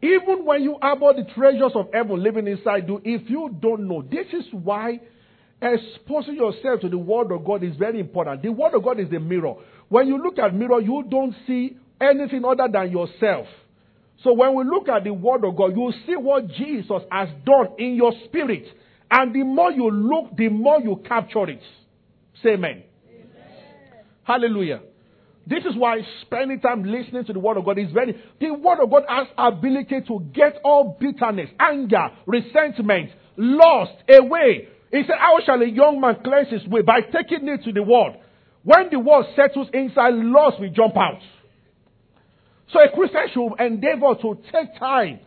Even 0.00 0.44
when 0.44 0.62
you 0.62 0.78
harbor 0.80 1.12
the 1.12 1.28
treasures 1.34 1.72
of 1.74 1.88
heaven 1.92 2.22
living 2.22 2.46
inside 2.46 2.86
you, 2.86 3.02
if 3.04 3.28
you 3.28 3.54
don't 3.60 3.88
know, 3.88 4.00
this 4.00 4.28
is 4.32 4.44
why 4.52 5.00
exposing 5.60 6.36
yourself 6.36 6.80
to 6.82 6.88
the 6.88 6.96
Word 6.96 7.32
of 7.32 7.44
God 7.44 7.64
is 7.64 7.74
very 7.76 7.98
important. 7.98 8.42
The 8.42 8.52
Word 8.52 8.74
of 8.74 8.84
God 8.84 9.00
is 9.00 9.10
the 9.10 9.18
mirror. 9.18 9.54
When 9.88 10.06
you 10.06 10.22
look 10.22 10.38
at 10.38 10.54
mirror, 10.54 10.80
you 10.80 11.04
don't 11.10 11.34
see 11.48 11.76
anything 12.00 12.44
other 12.44 12.68
than 12.72 12.92
yourself. 12.92 13.48
So 14.22 14.32
when 14.34 14.54
we 14.54 14.62
look 14.62 14.88
at 14.88 15.02
the 15.02 15.12
Word 15.12 15.44
of 15.44 15.56
God, 15.56 15.76
you 15.76 15.92
see 16.06 16.14
what 16.14 16.46
Jesus 16.46 17.02
has 17.10 17.28
done 17.44 17.70
in 17.78 17.96
your 17.96 18.12
spirit. 18.26 18.66
And 19.10 19.34
the 19.34 19.42
more 19.42 19.72
you 19.72 19.90
look, 19.90 20.36
the 20.36 20.48
more 20.48 20.80
you 20.80 21.02
capture 21.08 21.50
it. 21.50 21.62
Say 22.40 22.50
amen. 22.50 22.84
amen. 23.08 23.24
Hallelujah. 24.22 24.82
This 25.48 25.64
is 25.64 25.76
why 25.76 26.00
spending 26.22 26.60
time 26.60 26.84
listening 26.84 27.24
to 27.24 27.32
the 27.32 27.38
Word 27.38 27.56
of 27.56 27.64
God 27.64 27.78
is 27.78 27.90
very. 27.92 28.20
The 28.38 28.52
Word 28.52 28.80
of 28.82 28.90
God 28.90 29.04
has 29.08 29.28
ability 29.38 30.02
to 30.08 30.20
get 30.34 30.60
all 30.62 30.96
bitterness, 31.00 31.48
anger, 31.58 32.10
resentment, 32.26 33.10
lost 33.36 33.92
away. 34.10 34.68
He 34.90 35.02
said, 35.06 35.16
How 35.18 35.38
shall 35.46 35.62
a 35.62 35.66
young 35.66 36.00
man 36.00 36.16
cleanse 36.22 36.50
his 36.50 36.66
way? 36.66 36.82
By 36.82 37.00
taking 37.00 37.48
it 37.48 37.64
to 37.64 37.72
the 37.72 37.82
Word. 37.82 38.18
When 38.62 38.90
the 38.90 38.98
Word 38.98 39.24
settles 39.36 39.68
inside, 39.72 40.14
lost 40.14 40.60
will 40.60 40.70
jump 40.70 40.96
out. 40.96 41.20
So 42.70 42.80
a 42.80 42.90
Christian 42.94 43.22
should 43.32 43.64
endeavor 43.64 44.14
to 44.20 44.38
take 44.52 44.78
time 44.78 45.20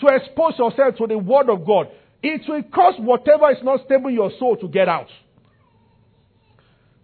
to 0.00 0.06
expose 0.14 0.58
yourself 0.58 0.96
to 0.96 1.06
the 1.06 1.18
Word 1.18 1.50
of 1.50 1.66
God. 1.66 1.88
It 2.22 2.40
will 2.48 2.62
cause 2.74 2.94
whatever 2.98 3.50
is 3.50 3.58
not 3.62 3.84
stable 3.84 4.08
in 4.08 4.14
your 4.14 4.30
soul 4.38 4.56
to 4.56 4.68
get 4.68 4.88
out. 4.88 5.08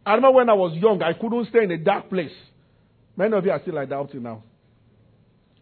I 0.04 0.14
remember 0.14 0.36
when 0.36 0.48
I 0.48 0.54
was 0.54 0.74
young, 0.74 1.02
I 1.02 1.12
couldn't 1.12 1.48
stay 1.48 1.64
in 1.64 1.70
a 1.70 1.78
dark 1.78 2.10
place. 2.10 2.32
Many 3.16 3.36
of 3.36 3.44
you 3.44 3.50
are 3.50 3.60
still 3.60 3.74
like 3.74 3.88
that 3.90 3.98
up 3.98 4.10
till 4.10 4.20
now. 4.20 4.42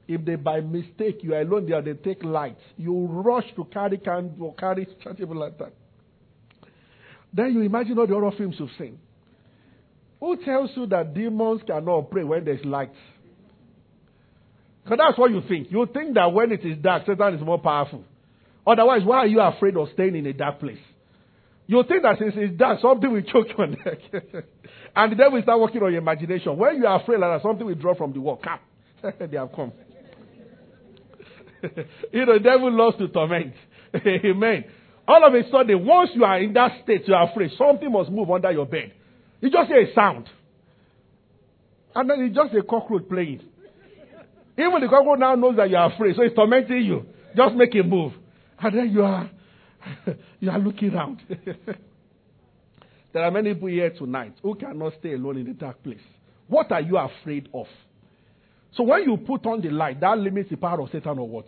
If 0.09 0.25
they 0.25 0.37
by 0.37 0.61
mistake 0.61 1.19
you 1.23 1.35
are 1.35 1.43
alone 1.43 1.69
there, 1.69 1.83
they 1.83 1.95
take 1.95 2.25
light. 2.25 2.59
You 2.77 3.07
rush 3.07 3.45
to 3.57 3.65
carry 3.65 3.99
candle 3.99 4.55
carry 4.59 4.87
something 5.05 5.29
like 5.29 5.59
that. 5.59 5.73
Then 7.33 7.53
you 7.55 7.61
imagine 7.61 7.99
all 7.99 8.07
the 8.07 8.17
other 8.17 8.37
films 8.37 8.57
you've 8.59 8.71
seen. 8.79 8.99
Who 10.19 10.37
tells 10.45 10.71
you 10.75 10.87
that 10.87 11.15
demons 11.15 11.63
cannot 11.67 12.11
pray 12.11 12.25
when 12.25 12.45
there's 12.45 12.65
light? 12.65 12.93
Because 14.85 14.99
that's 14.99 15.19
what 15.19 15.31
you 15.31 15.43
think. 15.49 15.71
You 15.71 15.87
think 15.93 16.15
that 16.15 16.33
when 16.33 16.53
it 16.53 16.65
is 16.65 16.77
dark, 16.79 17.05
Satan 17.07 17.35
is 17.35 17.41
more 17.41 17.59
powerful. 17.59 18.05
Otherwise, 18.67 19.03
why 19.05 19.19
are 19.19 19.27
you 19.27 19.41
afraid 19.41 19.77
of 19.77 19.89
staying 19.95 20.17
in 20.17 20.27
a 20.27 20.33
dark 20.33 20.59
place? 20.61 20.79
You 21.71 21.85
think 21.87 22.03
that 22.03 22.19
since 22.19 22.35
it's 22.37 22.59
dark, 22.59 22.81
something 22.81 23.13
will 23.13 23.23
choke 23.23 23.47
your 23.57 23.67
neck. 23.69 24.01
and 24.97 25.13
the 25.13 25.15
devil 25.15 25.35
will 25.35 25.43
start 25.43 25.61
working 25.61 25.81
on 25.81 25.93
your 25.93 26.03
imagination. 26.03 26.57
When 26.57 26.79
you 26.79 26.85
are 26.85 27.01
afraid 27.01 27.23
that 27.23 27.43
something 27.45 27.65
will 27.65 27.77
drop 27.77 27.97
from 27.97 28.13
the 28.13 28.21
wall, 28.21 28.41
come. 28.43 28.59
they 29.31 29.37
have 29.37 29.53
come. 29.55 29.71
you 32.13 32.27
know, 32.27 32.39
the 32.39 32.41
devil 32.43 32.73
loves 32.77 32.99
to 32.99 33.07
torment. 33.07 33.55
Amen. 33.95 34.65
All 35.07 35.25
of 35.25 35.33
a 35.33 35.49
sudden, 35.49 35.87
once 35.87 36.11
you 36.13 36.25
are 36.25 36.41
in 36.41 36.53
that 36.55 36.83
state, 36.83 37.07
you 37.07 37.15
are 37.15 37.31
afraid, 37.31 37.53
something 37.57 37.93
must 37.93 38.11
move 38.11 38.29
under 38.33 38.51
your 38.51 38.67
bed. 38.67 38.93
You 39.41 39.49
just 39.49 39.69
hear 39.69 39.83
a 39.83 39.95
sound. 39.95 40.29
And 41.95 42.11
then 42.11 42.21
it's 42.25 42.35
just 42.35 42.53
a 42.53 42.65
cockroach 42.65 43.09
playing. 43.09 43.43
Even 44.59 44.81
the 44.81 44.89
cockroach 44.89 45.21
now 45.21 45.37
knows 45.37 45.57
that 45.57 45.71
you 45.71 45.77
are 45.77 45.93
afraid, 45.93 46.17
so 46.17 46.23
it's 46.23 46.35
tormenting 46.35 46.83
you. 46.83 47.07
Just 47.37 47.55
make 47.55 47.73
a 47.77 47.85
move. 47.85 48.13
And 48.59 48.77
then 48.77 48.91
you 48.91 49.05
are 49.05 49.31
you 50.41 50.51
are 50.51 50.59
looking 50.59 50.95
around. 50.95 51.21
there 53.13 53.23
are 53.23 53.31
many 53.31 53.55
people 53.55 53.69
here 53.69 53.91
tonight 53.91 54.35
who 54.43 54.55
cannot 54.55 54.95
stay 54.99 55.15
alone 55.15 55.39
in 55.39 55.47
the 55.47 55.53
dark 55.53 55.83
place. 55.83 55.99
What 56.49 56.73
are 56.73 56.81
you 56.81 56.99
afraid 56.99 57.49
of? 57.55 57.67
So 58.77 58.85
when 58.85 59.03
you 59.03 59.17
put 59.17 59.47
on 59.47 59.61
the 59.61 59.71
light, 59.71 60.01
that 60.01 60.19
limits 60.19 60.51
the 60.51 60.57
power 60.57 60.81
of 60.81 60.91
Satan 60.91 61.19
or 61.19 61.29
what? 61.29 61.47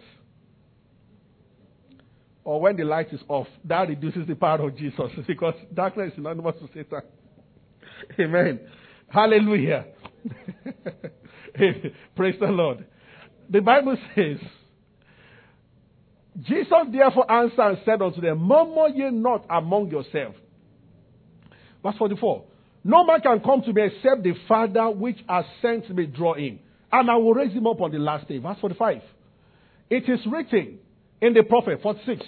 Or 2.45 2.61
when 2.61 2.77
the 2.77 2.85
light 2.85 3.13
is 3.13 3.21
off, 3.29 3.47
that 3.65 3.89
reduces 3.89 4.27
the 4.27 4.35
power 4.35 4.67
of 4.67 4.77
Jesus 4.77 5.11
because 5.27 5.55
darkness 5.73 6.09
is 6.09 6.15
synonymous 6.17 6.57
to 6.61 6.69
Satan. 6.75 7.03
Amen. 8.19 8.61
Hallelujah. 9.09 9.87
Praise 12.17 12.35
the 12.41 12.47
Lord. 12.47 12.85
The 13.49 13.61
Bible 13.61 13.97
says, 14.15 14.39
Jesus 16.41 16.87
therefore 16.91 17.31
answered 17.31 17.61
and 17.61 17.79
said 17.85 18.01
unto 18.01 18.21
them, 18.21 18.39
Murmur 18.39 18.89
ye 18.89 19.11
not 19.11 19.45
among 19.51 19.91
yourselves. 19.91 20.37
Verse 21.83 21.95
44. 21.99 22.45
No 22.85 23.05
man 23.05 23.21
can 23.21 23.41
come 23.41 23.63
to 23.63 23.73
me 23.73 23.83
except 23.83 24.23
the 24.23 24.35
Father 24.49 24.91
which 24.91 25.19
has 25.29 25.45
sent 25.61 25.89
me 25.95 26.07
draw 26.07 26.35
him, 26.35 26.59
and 26.91 27.11
I 27.11 27.17
will 27.17 27.35
raise 27.35 27.53
him 27.53 27.67
up 27.67 27.81
on 27.81 27.93
the 27.93 27.99
last 27.99 28.29
day. 28.29 28.39
Verse 28.39 28.57
45. 28.61 29.03
It 29.91 30.09
is 30.09 30.21
written 30.27 30.79
in 31.21 31.35
the 31.35 31.43
prophet, 31.43 31.81
46. 31.83 32.25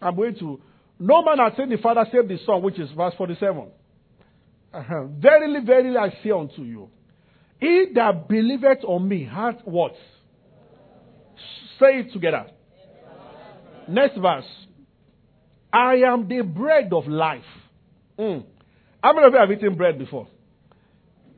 I'm 0.00 0.16
going 0.16 0.34
to, 0.36 0.60
no 0.98 1.22
man 1.22 1.38
has 1.38 1.56
seen 1.56 1.70
the 1.70 1.78
Father 1.78 2.04
save 2.12 2.28
the 2.28 2.38
Son, 2.44 2.60
which 2.62 2.78
is 2.78 2.90
verse 2.96 3.14
47. 3.16 3.68
Uh-huh. 4.74 5.04
Verily, 5.18 5.60
verily, 5.64 5.96
I 5.96 6.10
say 6.22 6.30
unto 6.30 6.62
you, 6.62 6.90
he 7.60 7.86
that 7.94 8.28
believeth 8.28 8.84
on 8.84 9.08
me 9.08 9.24
hath 9.24 9.60
what? 9.64 9.94
Say 11.78 12.00
it 12.00 12.12
together. 12.12 12.46
Next 13.88 14.16
verse. 14.18 14.44
I 15.72 15.94
am 16.06 16.28
the 16.28 16.42
bread 16.42 16.92
of 16.92 17.06
life. 17.06 17.42
Mm. 18.18 18.44
How 19.02 19.12
many 19.14 19.26
of 19.26 19.32
you 19.32 19.38
have 19.38 19.50
eaten 19.50 19.74
bread 19.74 19.98
before? 19.98 20.28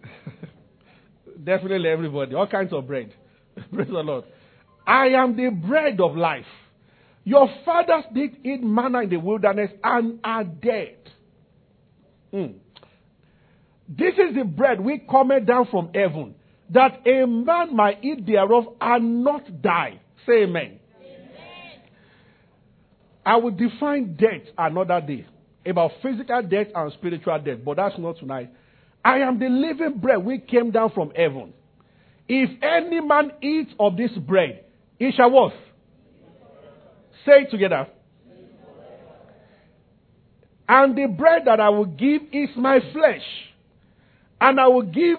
Definitely 1.45 1.89
everybody. 1.89 2.35
All 2.35 2.47
kinds 2.47 2.73
of 2.73 2.87
bread. 2.87 3.15
Praise 3.73 3.89
the 3.89 3.95
Lord. 3.95 4.25
I 4.87 5.09
am 5.09 5.37
the 5.37 5.51
bread 5.51 6.01
of 6.01 6.17
life. 6.17 6.47
Your 7.25 7.49
fathers 7.65 8.05
did 8.13 8.37
eat 8.45 8.63
manna 8.63 9.03
in 9.03 9.11
the 9.11 9.17
wilderness 9.17 9.71
and 9.83 10.21
are 10.23 10.45
dead. 10.45 10.99
Mm. 12.33 12.55
This 13.89 14.15
is 14.15 14.35
the 14.35 14.45
bread 14.45 14.81
we 14.81 14.99
come 15.11 15.31
down 15.45 15.69
from 15.71 15.91
heaven, 15.95 16.35
that 16.71 17.07
a 17.07 17.27
man 17.27 17.75
might 17.75 18.03
eat 18.05 18.27
thereof 18.27 18.65
and 18.81 19.25
not 19.25 19.63
die. 19.63 20.01
Say 20.27 20.43
amen. 20.43 20.81
I 23.25 23.37
will 23.37 23.53
define 23.53 24.17
death 24.17 24.43
another 24.59 25.01
day 25.01 25.27
about 25.67 25.93
physical 26.03 26.43
death 26.43 26.69
and 26.75 26.93
spiritual 26.93 27.39
death, 27.39 27.59
but 27.65 27.77
that's 27.77 27.99
not 27.99 28.19
tonight. 28.19 28.51
I 29.05 29.19
am 29.19 29.39
the 29.39 29.49
living 29.49 29.99
bread 29.99 30.25
which 30.25 30.47
came 30.47 30.71
down 30.71 30.91
from 30.91 31.11
heaven. 31.15 31.53
If 32.29 32.51
any 32.63 33.01
man 33.01 33.33
eats 33.43 33.73
of 33.79 33.97
this 33.97 34.13
bread, 34.13 34.65
he 34.99 35.13
shall 35.13 35.31
what? 35.31 35.53
Say 37.27 37.43
it 37.43 37.51
together. 37.51 37.87
And 40.69 40.97
the 40.97 41.07
bread 41.07 41.43
that 41.47 41.61
I 41.61 41.69
will 41.69 41.85
give 41.85 42.23
is 42.33 42.49
my 42.57 42.81
flesh. 42.93 43.23
And 44.41 44.59
I 44.59 44.67
will 44.69 44.83
give, 44.83 45.19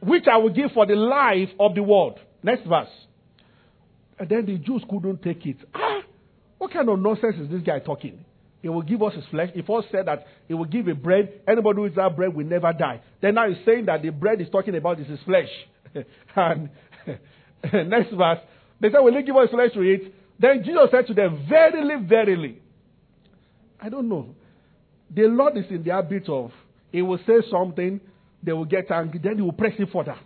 which 0.00 0.24
I 0.26 0.38
will 0.38 0.50
give 0.52 0.72
for 0.72 0.86
the 0.86 0.94
life 0.96 1.50
of 1.60 1.74
the 1.74 1.82
world. 1.82 2.18
Next 2.42 2.66
verse. 2.66 2.88
And 4.18 4.28
then 4.28 4.46
the 4.46 4.56
Jews 4.58 4.82
couldn't 4.88 5.22
take 5.22 5.44
it. 5.44 5.56
Ah, 5.74 6.00
what 6.64 6.72
kind 6.72 6.88
of 6.88 6.98
nonsense 6.98 7.36
is 7.38 7.50
this 7.50 7.60
guy 7.60 7.78
talking? 7.78 8.24
He 8.62 8.70
will 8.70 8.80
give 8.80 9.02
us 9.02 9.12
his 9.12 9.24
flesh. 9.30 9.50
He 9.52 9.60
first 9.60 9.88
said 9.92 10.06
that 10.06 10.26
he 10.48 10.54
will 10.54 10.64
give 10.64 10.88
a 10.88 10.94
bread. 10.94 11.42
Anybody 11.46 11.76
who 11.76 11.86
eats 11.86 11.96
that 11.96 12.16
bread 12.16 12.34
will 12.34 12.46
never 12.46 12.72
die. 12.72 13.02
Then 13.20 13.34
now 13.34 13.46
he's 13.46 13.62
saying 13.66 13.84
that 13.84 14.00
the 14.00 14.08
bread 14.08 14.40
he's 14.40 14.48
talking 14.48 14.74
about 14.74 14.98
is 14.98 15.06
his 15.06 15.18
flesh. 15.26 15.50
and 16.36 16.70
next 17.90 18.14
verse, 18.14 18.38
they 18.80 18.90
said, 18.90 19.00
Will 19.00 19.14
he 19.14 19.22
give 19.22 19.36
us 19.36 19.50
flesh 19.50 19.74
to 19.74 19.82
eat? 19.82 20.14
Then 20.40 20.64
Jesus 20.64 20.88
said 20.90 21.06
to 21.08 21.12
them, 21.12 21.44
Verily, 21.50 22.06
verily. 22.08 22.62
I 23.78 23.90
don't 23.90 24.08
know. 24.08 24.34
The 25.14 25.24
Lord 25.24 25.58
is 25.58 25.66
in 25.68 25.84
the 25.84 25.92
habit 25.92 26.30
of, 26.30 26.50
he 26.90 27.02
will 27.02 27.18
say 27.26 27.46
something, 27.50 28.00
they 28.42 28.54
will 28.54 28.64
get 28.64 28.90
angry, 28.90 29.20
then 29.22 29.36
he 29.36 29.42
will 29.42 29.52
press 29.52 29.74
it 29.78 29.90
further. 29.92 30.16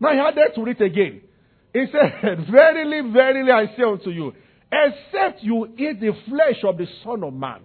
Now 0.00 0.12
he 0.12 0.16
had 0.16 0.54
to 0.54 0.64
read 0.64 0.80
again. 0.80 1.20
He 1.74 1.84
said, 1.92 2.46
Verily, 2.50 3.12
verily, 3.12 3.52
I 3.52 3.66
say 3.76 3.82
unto 3.82 4.08
you, 4.08 4.32
except 4.72 5.42
you 5.42 5.66
eat 5.76 6.00
the 6.00 6.12
flesh 6.28 6.62
of 6.64 6.78
the 6.78 6.86
Son 7.04 7.22
of 7.24 7.32
Man 7.32 7.60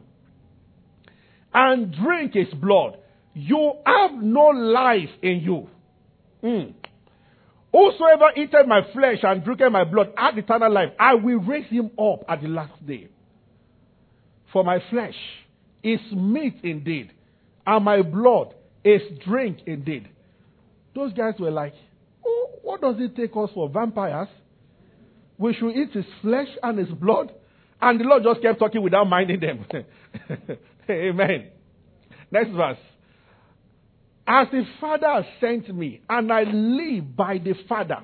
and 1.53 1.93
drink 1.95 2.33
his 2.33 2.53
blood, 2.53 2.97
You 3.33 3.73
have 3.85 4.11
no 4.13 4.47
life 4.47 5.09
in 5.21 5.39
you. 5.39 5.67
Mm. 6.43 6.73
Whosoever 7.71 8.31
eateth 8.35 8.65
my 8.67 8.81
flesh 8.93 9.19
and 9.23 9.43
drinketh 9.43 9.71
my 9.71 9.83
blood 9.83 10.13
hath 10.17 10.37
eternal 10.37 10.71
life. 10.71 10.89
I 10.99 11.13
will 11.15 11.39
raise 11.39 11.67
him 11.67 11.91
up 11.99 12.23
at 12.27 12.41
the 12.41 12.47
last 12.47 12.85
day. 12.85 13.09
For 14.51 14.63
my 14.63 14.79
flesh 14.89 15.15
is 15.83 15.99
meat 16.11 16.55
indeed, 16.63 17.11
and 17.65 17.85
my 17.85 18.01
blood 18.01 18.55
is 18.83 19.01
drink 19.23 19.59
indeed. 19.67 20.09
Those 20.95 21.13
guys 21.13 21.35
were 21.39 21.51
like, 21.51 21.73
oh, 22.25 22.49
what 22.63 22.81
does 22.81 22.95
it 22.97 23.15
take 23.15 23.31
us 23.35 23.49
for 23.53 23.69
vampires? 23.69 24.29
We 25.39 25.53
should 25.53 25.75
eat 25.75 25.93
his 25.93 26.05
flesh 26.21 26.49
and 26.61 26.77
his 26.77 26.89
blood. 26.89 27.31
And 27.81 27.99
the 27.99 28.03
Lord 28.03 28.23
just 28.23 28.41
kept 28.41 28.59
talking 28.59 28.83
without 28.83 29.05
minding 29.05 29.39
them. 29.39 29.65
Amen. 30.89 31.47
Next 32.29 32.51
verse. 32.51 32.77
As 34.27 34.47
the 34.51 34.63
Father 34.79 35.25
sent 35.39 35.73
me, 35.73 36.01
and 36.07 36.31
I 36.31 36.43
live 36.43 37.15
by 37.15 37.39
the 37.39 37.55
Father, 37.67 38.03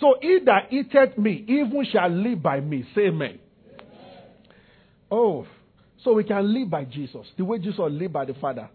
so 0.00 0.16
he 0.20 0.40
that 0.44 0.70
eateth 0.70 1.16
me, 1.16 1.44
even 1.48 1.86
shall 1.90 2.10
live 2.10 2.42
by 2.42 2.60
me. 2.60 2.84
Say 2.94 3.06
amen. 3.06 3.38
amen. 3.72 3.88
Oh, 5.10 5.46
so 6.04 6.12
we 6.12 6.24
can 6.24 6.52
live 6.52 6.68
by 6.68 6.84
Jesus, 6.84 7.26
the 7.38 7.44
way 7.44 7.58
Jesus 7.58 7.78
lived 7.78 8.12
by 8.12 8.26
the 8.26 8.34
Father. 8.34 8.68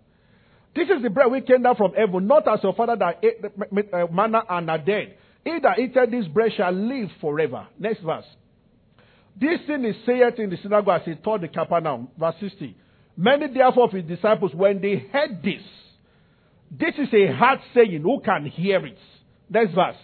This 0.76 0.88
is 0.90 1.04
the 1.04 1.10
bread 1.10 1.32
we 1.32 1.42
came 1.42 1.62
down 1.62 1.76
from 1.76 1.94
heaven, 1.94 2.26
not 2.26 2.48
as 2.48 2.64
your 2.64 2.74
father 2.74 2.96
that 2.96 3.20
ate 3.24 3.46
uh, 3.46 4.08
manna 4.12 4.44
and 4.50 4.72
are 4.72 4.80
dead. 4.80 5.18
He 5.44 5.60
that 5.62 5.80
eateth 5.80 6.12
this 6.12 6.28
bread 6.28 6.52
shall 6.56 6.72
live 6.72 7.10
forever. 7.20 7.68
Next 7.78 8.02
verse. 8.02 8.26
This 9.40 9.60
thing 9.68 9.84
is 9.84 9.96
said 10.06 10.40
in 10.40 10.50
the 10.50 10.58
synagogue 10.58 11.02
as 11.02 11.06
he 11.06 11.16
taught 11.16 11.42
the 11.42 11.48
Capernaum. 11.48 12.08
Verse 12.18 12.36
60. 12.40 12.76
Many 13.18 13.54
therefore 13.54 13.86
of 13.86 13.92
his 13.92 14.06
disciples, 14.06 14.54
when 14.54 14.82
they 14.82 14.96
heard 15.12 15.44
this, 15.44 15.62
this 16.72 16.96
is 16.98 17.14
a 17.14 17.32
hard 17.34 17.60
saying, 17.74 18.02
who 18.02 18.20
can 18.22 18.46
hear 18.46 18.86
it? 18.86 18.98
Next 19.50 19.74
verse. 19.74 19.96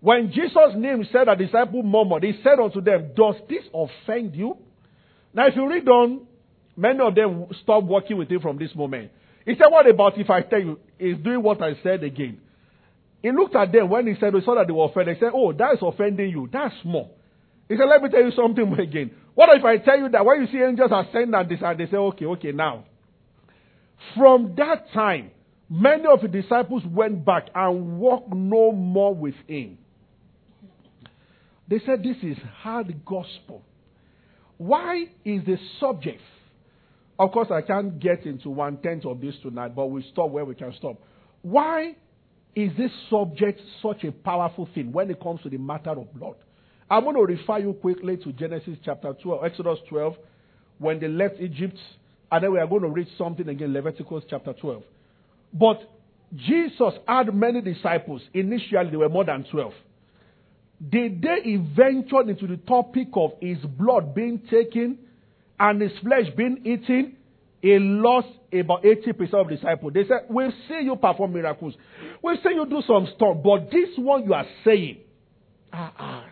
When 0.00 0.32
Jesus' 0.32 0.74
name 0.76 1.06
said 1.12 1.28
a 1.28 1.36
disciple 1.36 1.82
murmured, 1.82 2.24
he 2.24 2.32
said 2.42 2.58
unto 2.58 2.80
them, 2.80 3.12
Does 3.14 3.36
this 3.48 3.62
offend 3.72 4.34
you? 4.34 4.56
Now, 5.32 5.46
if 5.46 5.54
you 5.54 5.68
read 5.68 5.88
on, 5.88 6.26
many 6.76 6.98
of 6.98 7.14
them 7.14 7.46
stop 7.62 7.84
working 7.84 8.16
with 8.18 8.28
him 8.28 8.40
from 8.40 8.58
this 8.58 8.74
moment. 8.74 9.12
He 9.46 9.54
said, 9.54 9.68
What 9.70 9.88
about 9.88 10.18
if 10.18 10.28
I 10.28 10.42
tell 10.42 10.58
you, 10.58 10.80
he's 10.98 11.16
doing 11.18 11.42
what 11.42 11.62
I 11.62 11.74
said 11.82 12.02
again? 12.02 12.40
He 13.22 13.30
looked 13.30 13.54
at 13.54 13.72
them 13.72 13.88
when 13.88 14.06
he 14.06 14.14
said, 14.18 14.34
We 14.34 14.42
saw 14.42 14.56
that 14.56 14.66
they 14.66 14.72
were 14.72 14.86
offended. 14.86 15.16
He 15.16 15.20
said, 15.20 15.32
Oh, 15.34 15.52
that 15.52 15.74
is 15.74 15.78
offending 15.80 16.30
you. 16.30 16.48
That's 16.52 16.74
small. 16.82 17.16
He 17.68 17.76
said, 17.76 17.84
Let 17.84 18.02
me 18.02 18.10
tell 18.10 18.22
you 18.22 18.32
something 18.32 18.72
again. 18.78 19.12
What 19.34 19.56
if 19.56 19.64
I 19.64 19.78
tell 19.78 19.98
you 19.98 20.08
that 20.10 20.24
when 20.24 20.40
you 20.42 20.46
see 20.48 20.62
angels 20.62 20.90
ascend 20.92 21.34
and 21.34 21.48
descend, 21.48 21.78
they 21.78 21.86
say, 21.86 21.96
Okay, 21.96 22.26
okay, 22.26 22.52
now. 22.52 22.84
From 24.16 24.54
that 24.56 24.92
time, 24.92 25.30
many 25.70 26.04
of 26.06 26.20
the 26.20 26.28
disciples 26.28 26.82
went 26.84 27.24
back 27.24 27.48
and 27.54 27.98
walked 27.98 28.34
no 28.34 28.72
more 28.72 29.14
with 29.14 29.36
him. 29.46 29.78
They 31.68 31.78
said, 31.86 32.02
This 32.02 32.16
is 32.22 32.36
hard 32.58 33.04
gospel. 33.06 33.62
Why 34.58 35.04
is 35.24 35.44
the 35.46 35.56
subject 35.80 36.20
of 37.18 37.30
course, 37.30 37.48
I 37.52 37.62
can't 37.62 38.00
get 38.00 38.26
into 38.26 38.50
one 38.50 38.78
tenth 38.78 39.04
of 39.06 39.20
this 39.20 39.34
tonight, 39.42 39.76
but 39.76 39.86
we'll 39.86 40.02
stop 40.10 40.30
where 40.30 40.44
we 40.44 40.56
can 40.56 40.74
stop. 40.76 40.96
Why 41.42 41.94
is 42.54 42.70
this 42.76 42.90
subject 43.08 43.60
such 43.80 44.04
a 44.04 44.12
powerful 44.12 44.68
thing 44.74 44.92
when 44.92 45.10
it 45.10 45.20
comes 45.20 45.40
to 45.42 45.48
the 45.48 45.58
matter 45.58 45.90
of 45.90 46.12
blood? 46.14 46.36
I'm 46.90 47.04
going 47.04 47.16
to 47.16 47.22
refer 47.22 47.58
you 47.58 47.72
quickly 47.72 48.18
to 48.18 48.32
Genesis 48.32 48.76
chapter 48.84 49.14
12, 49.14 49.44
Exodus 49.44 49.78
12, 49.88 50.14
when 50.78 51.00
they 51.00 51.08
left 51.08 51.40
Egypt, 51.40 51.78
and 52.30 52.44
then 52.44 52.52
we 52.52 52.58
are 52.58 52.66
going 52.66 52.82
to 52.82 52.88
read 52.88 53.08
something 53.16 53.48
again, 53.48 53.72
Leviticus 53.72 54.24
chapter 54.28 54.52
12. 54.52 54.82
But 55.54 55.80
Jesus 56.34 56.94
had 57.06 57.34
many 57.34 57.60
disciples. 57.60 58.22
Initially, 58.34 58.90
there 58.90 58.98
were 58.98 59.08
more 59.08 59.24
than 59.24 59.44
12. 59.50 59.72
Did 60.90 61.22
they 61.22 61.56
ventured 61.56 62.28
into 62.28 62.46
the 62.46 62.56
topic 62.56 63.08
of 63.14 63.32
his 63.40 63.58
blood 63.58 64.14
being 64.14 64.42
taken 64.50 64.98
and 65.60 65.80
his 65.80 65.92
flesh 66.02 66.26
being 66.36 66.58
eaten, 66.64 67.16
he 67.60 67.78
lost 67.78 68.28
about 68.52 68.82
80% 68.82 69.34
of 69.34 69.48
disciples. 69.48 69.92
They 69.94 70.04
said, 70.06 70.26
We've 70.28 70.52
seen 70.68 70.86
you 70.86 70.96
perform 70.96 71.32
miracles. 71.32 71.74
We've 72.22 72.38
seen 72.42 72.56
you 72.56 72.66
do 72.66 72.82
some 72.86 73.08
stuff. 73.16 73.38
But 73.42 73.70
this 73.70 73.90
one 73.96 74.24
you 74.24 74.34
are 74.34 74.46
saying, 74.64 74.98
ah, 75.72 75.92
ah. 75.98 76.24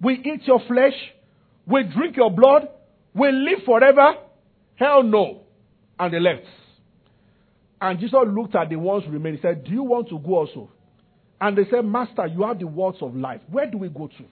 We 0.00 0.14
eat 0.14 0.46
your 0.46 0.60
flesh, 0.66 0.94
we 1.66 1.84
drink 1.84 2.16
your 2.16 2.30
blood, 2.30 2.68
we 3.14 3.30
live 3.30 3.60
forever. 3.64 4.14
Hell 4.74 5.02
no. 5.02 5.42
And 5.98 6.12
they 6.12 6.18
left. 6.18 6.46
And 7.80 7.98
Jesus 7.98 8.18
looked 8.28 8.54
at 8.54 8.68
the 8.68 8.76
ones 8.76 9.04
remaining. 9.08 9.38
He 9.38 9.42
said, 9.42 9.64
Do 9.64 9.70
you 9.70 9.82
want 9.82 10.08
to 10.08 10.18
go 10.18 10.36
also? 10.36 10.70
And 11.40 11.58
they 11.58 11.64
said, 11.70 11.84
Master, 11.84 12.26
you 12.26 12.42
have 12.44 12.58
the 12.58 12.66
words 12.66 12.98
of 13.00 13.14
life. 13.14 13.40
Where 13.50 13.68
do 13.70 13.78
we 13.78 13.88
go 13.88 14.06
to? 14.06 14.24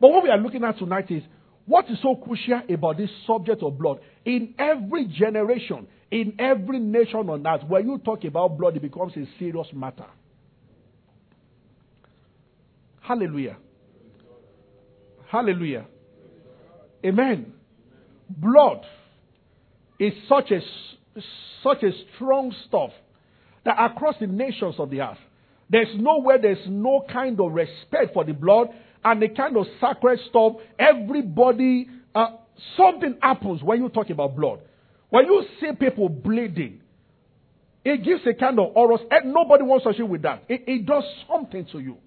But 0.00 0.10
what 0.10 0.22
we 0.22 0.30
are 0.30 0.38
looking 0.38 0.64
at 0.64 0.78
tonight 0.78 1.10
is 1.10 1.22
what 1.66 1.88
is 1.90 1.98
so 2.02 2.16
crucial 2.16 2.60
about 2.68 2.96
this 2.96 3.10
subject 3.26 3.62
of 3.62 3.78
blood? 3.78 4.00
In 4.24 4.54
every 4.58 5.06
generation, 5.06 5.86
in 6.12 6.34
every 6.38 6.78
nation 6.78 7.30
on 7.30 7.46
earth, 7.46 7.62
when 7.66 7.88
you 7.88 7.96
talk 7.96 8.22
about 8.24 8.58
blood, 8.58 8.76
it 8.76 8.82
becomes 8.82 9.14
a 9.16 9.24
serious 9.38 9.66
matter. 9.72 10.04
Hallelujah. 13.00 13.56
Hallelujah. 15.28 15.86
Amen. 17.04 17.54
Blood 18.28 18.84
is 19.98 20.12
such 20.28 20.50
a 20.50 20.60
such 21.62 21.82
a 21.82 21.90
strong 22.14 22.54
stuff 22.68 22.90
that 23.64 23.76
across 23.82 24.14
the 24.20 24.26
nations 24.26 24.74
of 24.78 24.90
the 24.90 25.00
earth, 25.00 25.18
there's 25.70 25.88
nowhere 25.96 26.38
there's 26.40 26.66
no 26.68 27.04
kind 27.10 27.40
of 27.40 27.52
respect 27.52 28.12
for 28.12 28.24
the 28.24 28.34
blood 28.34 28.68
and 29.02 29.22
the 29.22 29.28
kind 29.28 29.56
of 29.56 29.66
sacred 29.80 30.20
stuff, 30.28 30.52
everybody, 30.78 31.88
uh, 32.14 32.36
something 32.76 33.16
happens 33.22 33.62
when 33.62 33.82
you 33.82 33.88
talk 33.88 34.10
about 34.10 34.36
blood. 34.36 34.60
When 35.12 35.26
you 35.26 35.44
see 35.60 35.72
people 35.78 36.08
bleeding, 36.08 36.80
it 37.84 38.02
gives 38.02 38.22
a 38.26 38.32
kind 38.32 38.58
of 38.58 38.72
horror. 38.72 38.96
And 39.10 39.34
nobody 39.34 39.62
wants 39.62 39.84
to 39.84 39.92
see 39.92 40.02
with 40.02 40.22
that. 40.22 40.44
It, 40.48 40.64
it 40.66 40.86
does 40.86 41.04
something 41.28 41.66
to 41.72 41.80
you. 41.80 41.98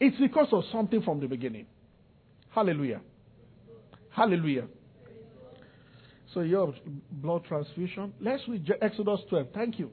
It's 0.00 0.16
because 0.18 0.48
of 0.50 0.64
something 0.72 1.00
from 1.02 1.20
the 1.20 1.28
beginning. 1.28 1.66
Hallelujah. 2.50 3.02
Hallelujah. 4.10 4.64
So 6.32 6.40
your 6.40 6.74
blood 7.12 7.44
transfusion. 7.44 8.12
Let's 8.20 8.42
read 8.48 8.68
Exodus 8.82 9.20
12. 9.30 9.46
Thank 9.54 9.78
you. 9.78 9.92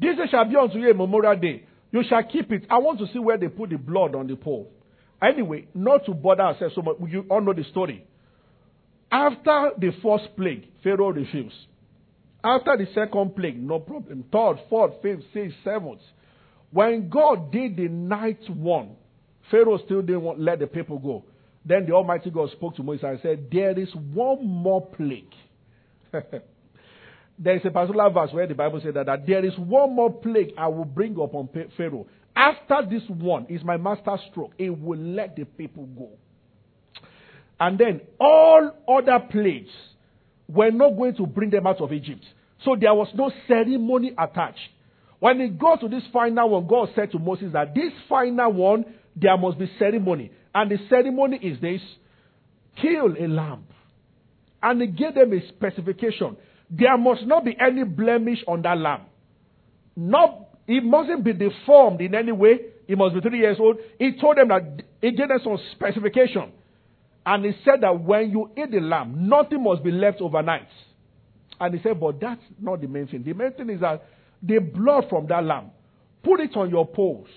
This 0.00 0.16
shall 0.30 0.48
be 0.48 0.56
unto 0.56 0.78
you 0.78 0.90
a 0.90 0.94
memorial 0.94 1.36
day. 1.36 1.66
You 1.92 2.02
shall 2.08 2.22
keep 2.22 2.50
it. 2.50 2.64
I 2.70 2.78
want 2.78 2.98
to 3.00 3.06
see 3.12 3.18
where 3.18 3.36
they 3.36 3.48
put 3.48 3.68
the 3.68 3.76
blood 3.76 4.14
on 4.14 4.26
the 4.26 4.36
pole. 4.36 4.70
Anyway, 5.20 5.66
not 5.74 6.06
to 6.06 6.14
bother 6.14 6.44
ourselves 6.44 6.74
so 6.74 6.80
much, 6.80 6.96
you 7.10 7.26
all 7.28 7.42
know 7.42 7.52
the 7.52 7.64
story. 7.64 8.06
After 9.14 9.70
the 9.78 9.92
first 10.02 10.36
plague, 10.36 10.66
Pharaoh 10.82 11.12
refused. 11.12 11.54
After 12.42 12.76
the 12.76 12.86
second 12.94 13.36
plague, 13.36 13.62
no 13.62 13.78
problem. 13.78 14.24
Third, 14.32 14.56
fourth, 14.68 14.94
fifth, 15.02 15.22
sixth, 15.32 15.56
seventh. 15.62 16.00
When 16.72 17.08
God 17.08 17.52
did 17.52 17.76
the 17.76 17.86
ninth 17.86 18.48
one, 18.48 18.96
Pharaoh 19.52 19.78
still 19.84 20.02
didn't 20.02 20.22
want, 20.22 20.40
let 20.40 20.58
the 20.58 20.66
people 20.66 20.98
go. 20.98 21.24
Then 21.64 21.86
the 21.86 21.92
Almighty 21.92 22.28
God 22.30 22.50
spoke 22.50 22.74
to 22.74 22.82
Moses 22.82 23.04
and 23.04 23.20
said, 23.22 23.46
There 23.52 23.78
is 23.78 23.94
one 23.94 24.44
more 24.44 24.84
plague. 24.84 25.32
there 27.38 27.54
is 27.56 27.64
a 27.64 27.70
particular 27.70 28.10
verse 28.10 28.32
where 28.32 28.48
the 28.48 28.54
Bible 28.56 28.80
said 28.82 28.94
that, 28.94 29.06
that 29.06 29.28
there 29.28 29.44
is 29.44 29.56
one 29.56 29.94
more 29.94 30.12
plague 30.12 30.54
I 30.58 30.66
will 30.66 30.84
bring 30.84 31.12
upon 31.20 31.50
Pharaoh. 31.76 32.08
After 32.34 32.80
this 32.90 33.04
one 33.08 33.46
is 33.48 33.62
my 33.62 33.76
master 33.76 34.18
stroke, 34.32 34.54
it 34.58 34.70
will 34.70 34.98
let 34.98 35.36
the 35.36 35.44
people 35.44 35.86
go. 35.86 36.18
And 37.60 37.78
then 37.78 38.00
all 38.18 38.72
other 38.88 39.24
plagues 39.30 39.70
were 40.48 40.70
not 40.70 40.96
going 40.96 41.14
to 41.16 41.26
bring 41.26 41.50
them 41.50 41.66
out 41.66 41.80
of 41.80 41.92
Egypt. 41.92 42.24
So 42.64 42.76
there 42.78 42.94
was 42.94 43.08
no 43.14 43.30
ceremony 43.46 44.12
attached. 44.18 44.58
When 45.20 45.40
it 45.40 45.58
got 45.58 45.80
to 45.80 45.88
this 45.88 46.02
final 46.12 46.50
one, 46.50 46.66
God 46.66 46.90
said 46.94 47.12
to 47.12 47.18
Moses 47.18 47.52
that 47.52 47.74
this 47.74 47.92
final 48.08 48.52
one, 48.52 48.84
there 49.16 49.36
must 49.36 49.58
be 49.58 49.70
ceremony. 49.78 50.30
And 50.54 50.70
the 50.70 50.78
ceremony 50.88 51.38
is 51.38 51.60
this 51.60 51.80
kill 52.80 53.14
a 53.18 53.26
lamb. 53.26 53.64
And 54.62 54.80
he 54.80 54.88
gave 54.88 55.14
them 55.14 55.32
a 55.32 55.48
specification. 55.48 56.36
There 56.70 56.96
must 56.98 57.26
not 57.26 57.44
be 57.44 57.56
any 57.60 57.84
blemish 57.84 58.38
on 58.46 58.62
that 58.62 58.78
lamb. 58.78 59.02
Not 59.96 60.48
he 60.66 60.80
mustn't 60.80 61.24
be 61.24 61.32
deformed 61.32 62.00
in 62.00 62.14
any 62.14 62.32
way. 62.32 62.60
He 62.86 62.94
must 62.94 63.14
be 63.14 63.20
three 63.20 63.40
years 63.40 63.58
old. 63.60 63.76
He 63.98 64.18
told 64.18 64.38
them 64.38 64.48
that 64.48 64.82
he 65.00 65.12
gave 65.12 65.28
them 65.28 65.40
some 65.42 65.58
specification. 65.72 66.52
And 67.26 67.44
he 67.44 67.52
said 67.64 67.80
that 67.80 68.00
when 68.00 68.30
you 68.30 68.50
eat 68.56 68.70
the 68.70 68.80
lamb, 68.80 69.28
nothing 69.28 69.62
must 69.62 69.82
be 69.82 69.90
left 69.90 70.20
overnight. 70.20 70.68
And 71.60 71.74
he 71.74 71.82
said, 71.82 71.98
but 71.98 72.20
that's 72.20 72.42
not 72.60 72.80
the 72.80 72.88
main 72.88 73.06
thing. 73.06 73.22
The 73.22 73.32
main 73.32 73.52
thing 73.52 73.70
is 73.70 73.80
that 73.80 74.04
the 74.42 74.58
blood 74.58 75.06
from 75.08 75.26
that 75.28 75.44
lamb, 75.44 75.70
put 76.22 76.40
it 76.40 76.54
on 76.56 76.68
your 76.68 76.86
poles, 76.86 77.28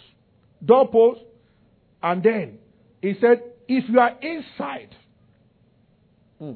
doorpost, 0.63 1.21
and 2.03 2.21
then 2.21 2.57
he 3.01 3.15
said, 3.21 3.41
if 3.67 3.87
you 3.89 3.99
are 3.99 4.17
inside, 4.21 4.95
hmm, 6.39 6.53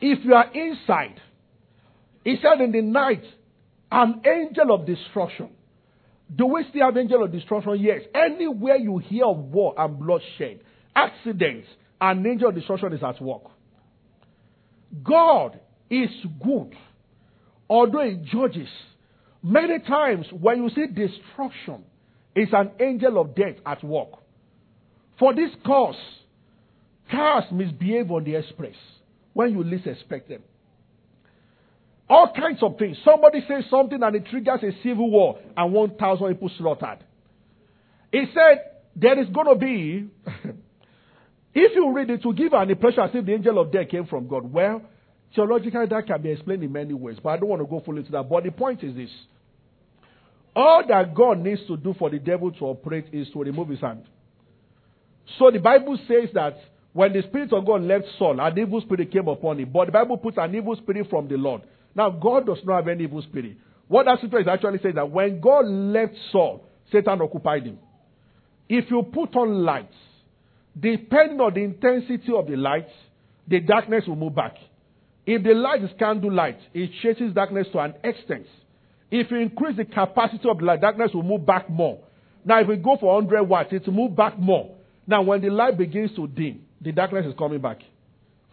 if 0.00 0.24
you 0.24 0.34
are 0.34 0.50
inside, 0.52 1.20
He 2.24 2.36
said, 2.42 2.60
In 2.60 2.72
the 2.72 2.82
night, 2.82 3.24
an 3.90 4.22
angel 4.26 4.74
of 4.74 4.86
destruction. 4.86 5.50
Do 6.34 6.46
we 6.46 6.64
still 6.70 6.82
have 6.82 6.96
angel 6.96 7.24
of 7.24 7.32
destruction? 7.32 7.76
Yes. 7.80 8.02
Anywhere 8.14 8.76
you 8.76 8.98
hear 8.98 9.24
of 9.24 9.38
war 9.38 9.74
and 9.76 9.98
bloodshed, 9.98 10.60
accidents, 10.94 11.66
an 12.00 12.26
angel 12.26 12.48
of 12.48 12.54
destruction 12.54 12.92
is 12.92 13.02
at 13.02 13.20
work. 13.20 13.42
God 15.02 15.60
is 15.88 16.10
good, 16.42 16.74
although 17.68 18.08
He 18.08 18.16
judges. 18.16 18.68
Many 19.42 19.78
times, 19.80 20.26
when 20.32 20.62
you 20.62 20.70
see 20.70 20.86
destruction, 20.86 21.84
it's 22.34 22.52
an 22.52 22.70
angel 22.80 23.20
of 23.20 23.34
death 23.34 23.56
at 23.64 23.82
work. 23.82 24.10
For 25.18 25.34
this 25.34 25.50
cause, 25.64 25.96
cars 27.10 27.44
misbehave 27.52 28.10
on 28.10 28.24
the 28.24 28.36
express 28.36 28.76
when 29.32 29.52
you 29.52 29.64
least 29.64 29.86
expect 29.86 30.28
them. 30.28 30.42
All 32.08 32.32
kinds 32.34 32.62
of 32.62 32.76
things. 32.76 32.96
Somebody 33.04 33.44
says 33.46 33.64
something 33.70 34.02
and 34.02 34.16
it 34.16 34.26
triggers 34.26 34.60
a 34.62 34.72
civil 34.82 35.10
war 35.10 35.38
and 35.56 35.72
1,000 35.72 36.34
people 36.34 36.50
slaughtered. 36.58 37.04
He 38.10 38.24
said 38.34 38.58
there 38.96 39.20
is 39.20 39.28
going 39.28 39.46
to 39.46 39.54
be, 39.54 40.08
if 41.54 41.74
you 41.74 41.92
read 41.92 42.10
it, 42.10 42.22
to 42.22 42.32
give 42.32 42.52
an 42.52 42.70
impression 42.70 43.00
as 43.00 43.10
if 43.12 43.24
the 43.24 43.32
angel 43.32 43.58
of 43.58 43.72
death 43.72 43.88
came 43.88 44.06
from 44.06 44.28
God. 44.28 44.52
Well, 44.52 44.82
theologically 45.34 45.86
that 45.86 46.06
can 46.06 46.22
be 46.22 46.30
explained 46.30 46.62
in 46.62 46.72
many 46.72 46.94
ways, 46.94 47.16
but 47.22 47.30
I 47.30 47.36
don't 47.38 47.48
want 47.48 47.62
to 47.62 47.66
go 47.66 47.80
fully 47.84 48.00
into 48.00 48.12
that. 48.12 48.28
But 48.28 48.44
the 48.44 48.50
point 48.50 48.84
is 48.84 48.94
this. 48.94 49.10
All 50.54 50.82
that 50.86 51.14
God 51.14 51.38
needs 51.38 51.60
to 51.68 51.76
do 51.76 51.94
for 51.98 52.10
the 52.10 52.18
devil 52.18 52.50
to 52.50 52.64
operate 52.64 53.06
is 53.12 53.28
to 53.32 53.40
remove 53.40 53.68
his 53.68 53.80
hand. 53.80 54.04
So 55.38 55.50
the 55.50 55.60
Bible 55.60 55.96
says 56.08 56.30
that 56.34 56.56
when 56.92 57.12
the 57.12 57.22
Spirit 57.22 57.52
of 57.52 57.64
God 57.64 57.82
left 57.82 58.06
Saul, 58.18 58.40
an 58.40 58.58
evil 58.58 58.80
spirit 58.80 59.12
came 59.12 59.28
upon 59.28 59.60
him. 59.60 59.70
But 59.72 59.86
the 59.86 59.92
Bible 59.92 60.16
puts 60.16 60.38
an 60.38 60.54
evil 60.54 60.74
spirit 60.76 61.06
from 61.08 61.28
the 61.28 61.36
Lord. 61.36 61.62
Now, 61.94 62.10
God 62.10 62.46
does 62.46 62.58
not 62.64 62.76
have 62.76 62.88
any 62.88 63.04
evil 63.04 63.22
spirit. 63.22 63.56
What 63.86 64.06
that 64.06 64.18
scripture 64.18 64.40
is 64.40 64.48
actually 64.48 64.78
saying 64.82 64.96
that 64.96 65.10
when 65.10 65.40
God 65.40 65.66
left 65.66 66.14
Saul, 66.32 66.64
Satan 66.90 67.20
occupied 67.20 67.64
him. 67.64 67.78
If 68.68 68.90
you 68.90 69.02
put 69.02 69.34
on 69.36 69.64
lights, 69.64 69.94
depending 70.78 71.40
on 71.40 71.54
the 71.54 71.60
intensity 71.60 72.32
of 72.36 72.46
the 72.46 72.56
lights, 72.56 72.92
the 73.48 73.60
darkness 73.60 74.04
will 74.06 74.16
move 74.16 74.34
back. 74.34 74.56
If 75.26 75.42
the 75.42 75.54
light 75.54 75.82
is 75.82 75.90
candle 75.98 76.32
light, 76.32 76.58
it 76.72 76.90
chases 77.02 77.34
darkness 77.34 77.66
to 77.72 77.78
an 77.78 77.94
extent. 78.02 78.46
If 79.10 79.30
you 79.30 79.38
increase 79.38 79.76
the 79.76 79.84
capacity 79.84 80.48
of 80.48 80.58
the 80.58 80.64
light, 80.64 80.80
darkness 80.80 81.10
will 81.12 81.22
move 81.22 81.44
back 81.44 81.68
more. 81.68 82.00
Now, 82.44 82.60
if 82.60 82.68
we 82.68 82.76
go 82.76 82.96
for 82.98 83.14
100 83.14 83.42
watts, 83.42 83.72
it 83.72 83.86
will 83.86 83.94
move 83.94 84.16
back 84.16 84.38
more. 84.38 84.74
Now, 85.06 85.22
when 85.22 85.40
the 85.40 85.50
light 85.50 85.76
begins 85.76 86.14
to 86.16 86.26
dim, 86.26 86.62
the 86.80 86.92
darkness 86.92 87.26
is 87.26 87.34
coming 87.36 87.60
back. 87.60 87.80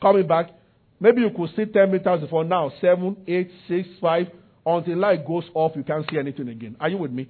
Coming 0.01 0.27
back. 0.27 0.49
Maybe 0.99 1.21
you 1.21 1.30
could 1.30 1.51
see 1.56 1.65
10 1.65 1.91
meters 1.91 2.21
before 2.21 2.43
now, 2.43 2.71
7, 2.82 3.17
8, 3.27 3.51
6, 3.67 3.88
5. 4.01 4.27
Until 4.65 4.97
light 4.97 5.25
goes 5.25 5.45
off, 5.53 5.73
you 5.75 5.84
can't 5.84 6.06
see 6.12 6.17
anything 6.17 6.49
again. 6.49 6.75
Are 6.80 6.89
you 6.89 6.97
with 6.97 7.12
me? 7.12 7.30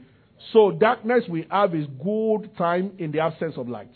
So, 0.54 0.72
darkness 0.72 1.26
we 1.30 1.46
have 1.52 1.76
is 1.76 1.86
good 2.04 2.50
time 2.58 2.94
in 2.98 3.12
the 3.12 3.20
absence 3.20 3.56
of 3.58 3.68
light. 3.68 3.92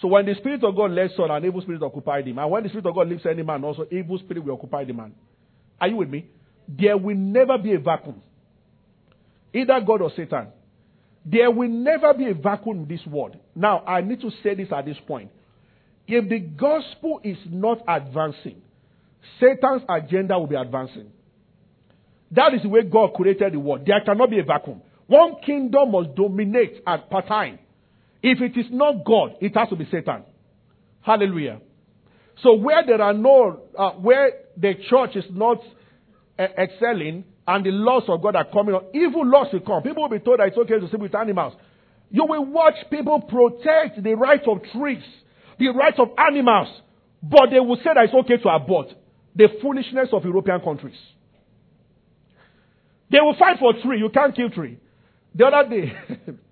So, 0.00 0.08
when 0.08 0.26
the 0.26 0.34
Spirit 0.34 0.62
of 0.62 0.76
God 0.76 0.92
left 0.92 1.14
Saul, 1.16 1.30
an 1.30 1.44
evil 1.44 1.60
spirit 1.60 1.82
occupied 1.82 2.26
him. 2.26 2.38
And 2.38 2.50
when 2.50 2.62
the 2.62 2.68
Spirit 2.68 2.86
of 2.86 2.94
God 2.94 3.08
leaves 3.08 3.26
any 3.26 3.42
man, 3.42 3.64
also 3.64 3.86
evil 3.90 4.18
spirit 4.18 4.44
will 4.44 4.54
occupy 4.54 4.84
the 4.84 4.92
man. 4.92 5.12
Are 5.80 5.88
you 5.88 5.96
with 5.96 6.08
me? 6.08 6.26
There 6.68 6.96
will 6.96 7.16
never 7.16 7.58
be 7.58 7.74
a 7.74 7.78
vacuum. 7.78 8.22
Either 9.52 9.80
God 9.80 10.02
or 10.02 10.10
Satan. 10.14 10.48
There 11.24 11.50
will 11.50 11.68
never 11.68 12.14
be 12.14 12.28
a 12.30 12.34
vacuum 12.34 12.82
in 12.82 12.88
this 12.88 13.04
world. 13.06 13.36
Now, 13.54 13.80
I 13.80 14.00
need 14.00 14.20
to 14.20 14.30
say 14.42 14.54
this 14.54 14.68
at 14.74 14.84
this 14.84 14.96
point. 15.06 15.30
If 16.06 16.28
the 16.28 16.38
gospel 16.38 17.20
is 17.22 17.36
not 17.46 17.82
advancing, 17.86 18.62
Satan's 19.40 19.82
agenda 19.88 20.38
will 20.38 20.46
be 20.46 20.54
advancing. 20.54 21.10
That 22.30 22.54
is 22.54 22.62
the 22.62 22.68
way 22.68 22.82
God 22.82 23.14
created 23.14 23.52
the 23.52 23.58
world. 23.58 23.82
There 23.86 24.00
cannot 24.04 24.30
be 24.30 24.38
a 24.38 24.44
vacuum. 24.44 24.80
One 25.06 25.36
kingdom 25.44 25.92
must 25.92 26.14
dominate 26.14 26.82
at 26.86 27.10
per 27.10 27.22
time. 27.22 27.58
If 28.22 28.40
it 28.40 28.58
is 28.58 28.66
not 28.70 29.04
God, 29.04 29.36
it 29.40 29.56
has 29.56 29.68
to 29.68 29.76
be 29.76 29.86
Satan. 29.90 30.24
Hallelujah. 31.00 31.60
So 32.42 32.54
where 32.54 32.84
there 32.84 33.00
are 33.00 33.14
no, 33.14 33.62
uh, 33.76 33.90
where 33.92 34.32
the 34.56 34.74
church 34.88 35.16
is 35.16 35.24
not 35.30 35.58
uh, 36.38 36.46
excelling 36.56 37.24
and 37.46 37.64
the 37.64 37.70
laws 37.70 38.04
of 38.08 38.22
God 38.22 38.36
are 38.36 38.44
coming 38.44 38.78
evil 38.94 39.26
laws 39.26 39.48
will 39.52 39.60
come. 39.60 39.82
People 39.82 40.02
will 40.02 40.18
be 40.18 40.24
told 40.24 40.38
that 40.40 40.48
it's 40.48 40.58
okay 40.58 40.78
to 40.78 40.88
sleep 40.88 41.00
with 41.00 41.14
animals. 41.14 41.54
You 42.10 42.24
will 42.26 42.44
watch 42.44 42.74
people 42.90 43.20
protect 43.20 44.02
the 44.02 44.14
rights 44.14 44.44
of 44.46 44.58
trees, 44.72 45.02
the 45.58 45.68
rights 45.68 45.98
of 45.98 46.08
animals, 46.18 46.68
but 47.22 47.50
they 47.50 47.60
will 47.60 47.76
say 47.76 47.90
that 47.94 48.04
it's 48.04 48.14
okay 48.14 48.36
to 48.36 48.48
abort. 48.48 48.88
The 49.34 49.48
foolishness 49.60 50.08
of 50.12 50.24
European 50.24 50.60
countries. 50.60 50.96
They 53.10 53.20
will 53.20 53.36
fight 53.38 53.58
for 53.58 53.72
tree. 53.82 53.98
You 53.98 54.10
can't 54.10 54.34
kill 54.34 54.50
tree. 54.50 54.78
The 55.34 55.46
other 55.46 55.68
day, 55.68 55.92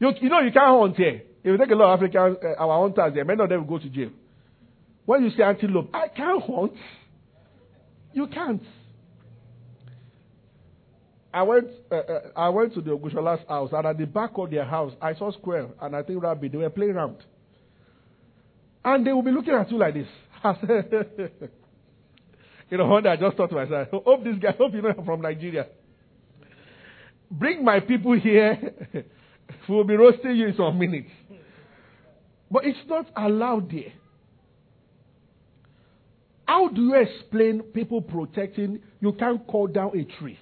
you, 0.00 0.12
you 0.20 0.28
know 0.28 0.40
you 0.40 0.50
can't 0.50 0.80
hunt 0.80 0.96
here. 0.96 1.22
If 1.42 1.46
you 1.46 1.56
take 1.56 1.70
a 1.70 1.74
lot 1.74 1.94
of 1.94 2.00
Africans, 2.00 2.38
uh, 2.42 2.60
our 2.60 2.82
hunters 2.82 3.14
there, 3.14 3.24
many 3.24 3.42
of 3.42 3.48
them 3.48 3.66
will 3.66 3.78
go 3.78 3.82
to 3.82 3.88
jail. 3.88 4.10
When 5.06 5.24
you 5.24 5.30
say 5.30 5.42
antelope, 5.42 5.90
I 5.94 6.08
can't 6.08 6.42
hunt. 6.42 6.72
You 8.12 8.26
can't. 8.26 8.62
I 11.32 11.42
went, 11.42 11.68
uh, 11.90 11.94
uh, 11.94 12.20
I 12.34 12.48
went 12.48 12.74
to 12.74 12.80
the 12.80 12.90
Ogushola's 12.90 13.46
house, 13.48 13.70
and 13.72 13.86
at 13.86 13.98
the 13.98 14.06
back 14.06 14.32
of 14.34 14.50
their 14.50 14.64
house, 14.64 14.92
I 15.00 15.14
saw 15.14 15.30
squirrel, 15.30 15.72
and 15.80 15.94
I 15.94 16.02
think 16.02 16.22
rabbit. 16.22 16.50
They 16.50 16.58
were 16.58 16.70
playing 16.70 16.92
around. 16.92 17.18
And 18.84 19.06
they 19.06 19.12
will 19.12 19.22
be 19.22 19.30
looking 19.30 19.54
at 19.54 19.70
you 19.70 19.78
like 19.78 19.94
this. 19.94 20.08
you 22.70 22.78
know, 22.78 22.86
one 22.86 23.02
day 23.02 23.10
I 23.10 23.16
just 23.16 23.36
thought 23.36 23.50
to 23.50 23.56
myself, 23.56 23.88
hope 23.90 24.24
this 24.24 24.36
guy, 24.40 24.52
hope 24.58 24.72
you 24.74 24.82
know 24.82 24.94
I'm 24.96 25.04
from 25.04 25.20
Nigeria. 25.20 25.66
Bring 27.30 27.64
my 27.64 27.78
people 27.80 28.18
here. 28.18 28.74
we'll 29.68 29.84
be 29.84 29.96
roasting 29.96 30.36
you 30.36 30.48
in 30.48 30.56
some 30.56 30.78
minutes. 30.78 31.10
But 32.50 32.64
it's 32.64 32.78
not 32.88 33.06
allowed 33.16 33.70
there. 33.70 33.92
How 36.46 36.68
do 36.68 36.82
you 36.82 36.94
explain 36.94 37.62
people 37.62 38.02
protecting? 38.02 38.80
You 39.00 39.12
can't 39.12 39.46
call 39.46 39.68
down 39.68 39.96
a 39.96 40.04
tree. 40.18 40.38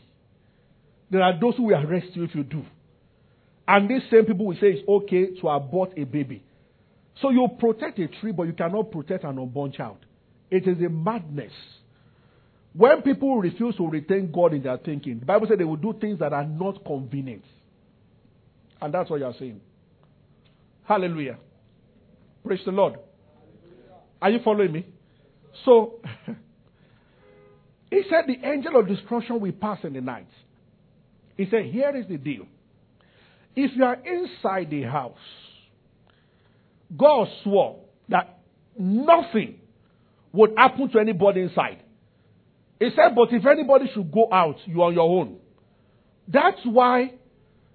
There 1.11 1.23
are 1.23 1.39
those 1.39 1.57
who 1.57 1.65
will 1.65 1.87
arrest 1.87 2.09
you 2.15 2.25
if 2.25 2.35
you 2.35 2.45
do. 2.45 2.65
And 3.67 3.91
these 3.91 4.03
same 4.11 4.25
people 4.25 4.47
will 4.47 4.57
say 4.57 4.69
it's 4.69 4.89
okay 4.89 5.39
to 5.41 5.49
abort 5.49 5.93
a 5.99 6.05
baby. 6.05 6.43
So 7.21 7.31
you 7.31 7.47
protect 7.59 7.99
a 7.99 8.09
tree, 8.09 8.33
but 8.33 8.45
you 8.45 8.55
cannot 8.55 8.91
protect 8.91 9.25
an 9.25 9.39
unborn 9.39 9.73
child. 9.73 9.99
It 10.51 10.67
is 10.67 10.79
a 10.79 10.89
madness. 10.89 11.53
When 12.73 13.03
people 13.03 13.39
refuse 13.39 13.77
to 13.77 13.87
retain 13.87 14.31
God 14.33 14.55
in 14.55 14.63
their 14.63 14.79
thinking, 14.79 15.19
the 15.19 15.27
Bible 15.27 15.47
says 15.47 15.59
they 15.59 15.65
will 15.65 15.77
do 15.77 15.95
things 16.01 16.21
that 16.21 16.33
are 16.33 16.45
not 16.45 16.85
convenient. 16.85 17.45
And 18.81 18.95
that's 18.95 19.11
what 19.11 19.21
you 19.21 19.27
are 19.27 19.35
saying. 19.39 19.61
Hallelujah. 20.85 21.39
Praise 22.45 22.61
the 22.65 22.73
Lord. 22.73 22.95
Are 24.23 24.31
you 24.31 24.41
following 24.45 24.73
me? 24.73 24.87
So, 25.65 26.01
he 27.91 28.03
said 28.09 28.25
the 28.27 28.47
angel 28.47 28.79
of 28.79 28.89
destruction 28.89 29.41
will 29.41 29.53
pass 29.53 29.79
in 29.85 29.93
the 29.93 30.01
night. 30.01 30.29
He 31.37 31.47
said, 31.51 31.67
Here 31.67 31.95
is 31.97 32.07
the 32.09 32.17
deal. 32.17 32.47
If 33.55 33.77
you 33.77 33.85
are 33.85 33.97
inside 33.97 34.71
the 34.71 34.83
house, 34.83 35.17
God 36.97 37.29
swore 37.43 37.81
that 38.09 38.39
nothing 38.79 39.61
would 40.33 40.53
happen 40.57 40.89
to 40.91 40.99
anybody 40.99 41.43
inside. 41.43 41.83
He 42.79 42.91
said, 42.91 43.15
But 43.15 43.33
if 43.33 43.45
anybody 43.45 43.91
should 43.93 44.11
go 44.13 44.29
out, 44.33 44.57
you 44.65 44.83
are 44.83 44.89
on 44.89 44.95
your 44.95 45.21
own. 45.21 45.39
That's 46.27 46.61
why 46.65 47.15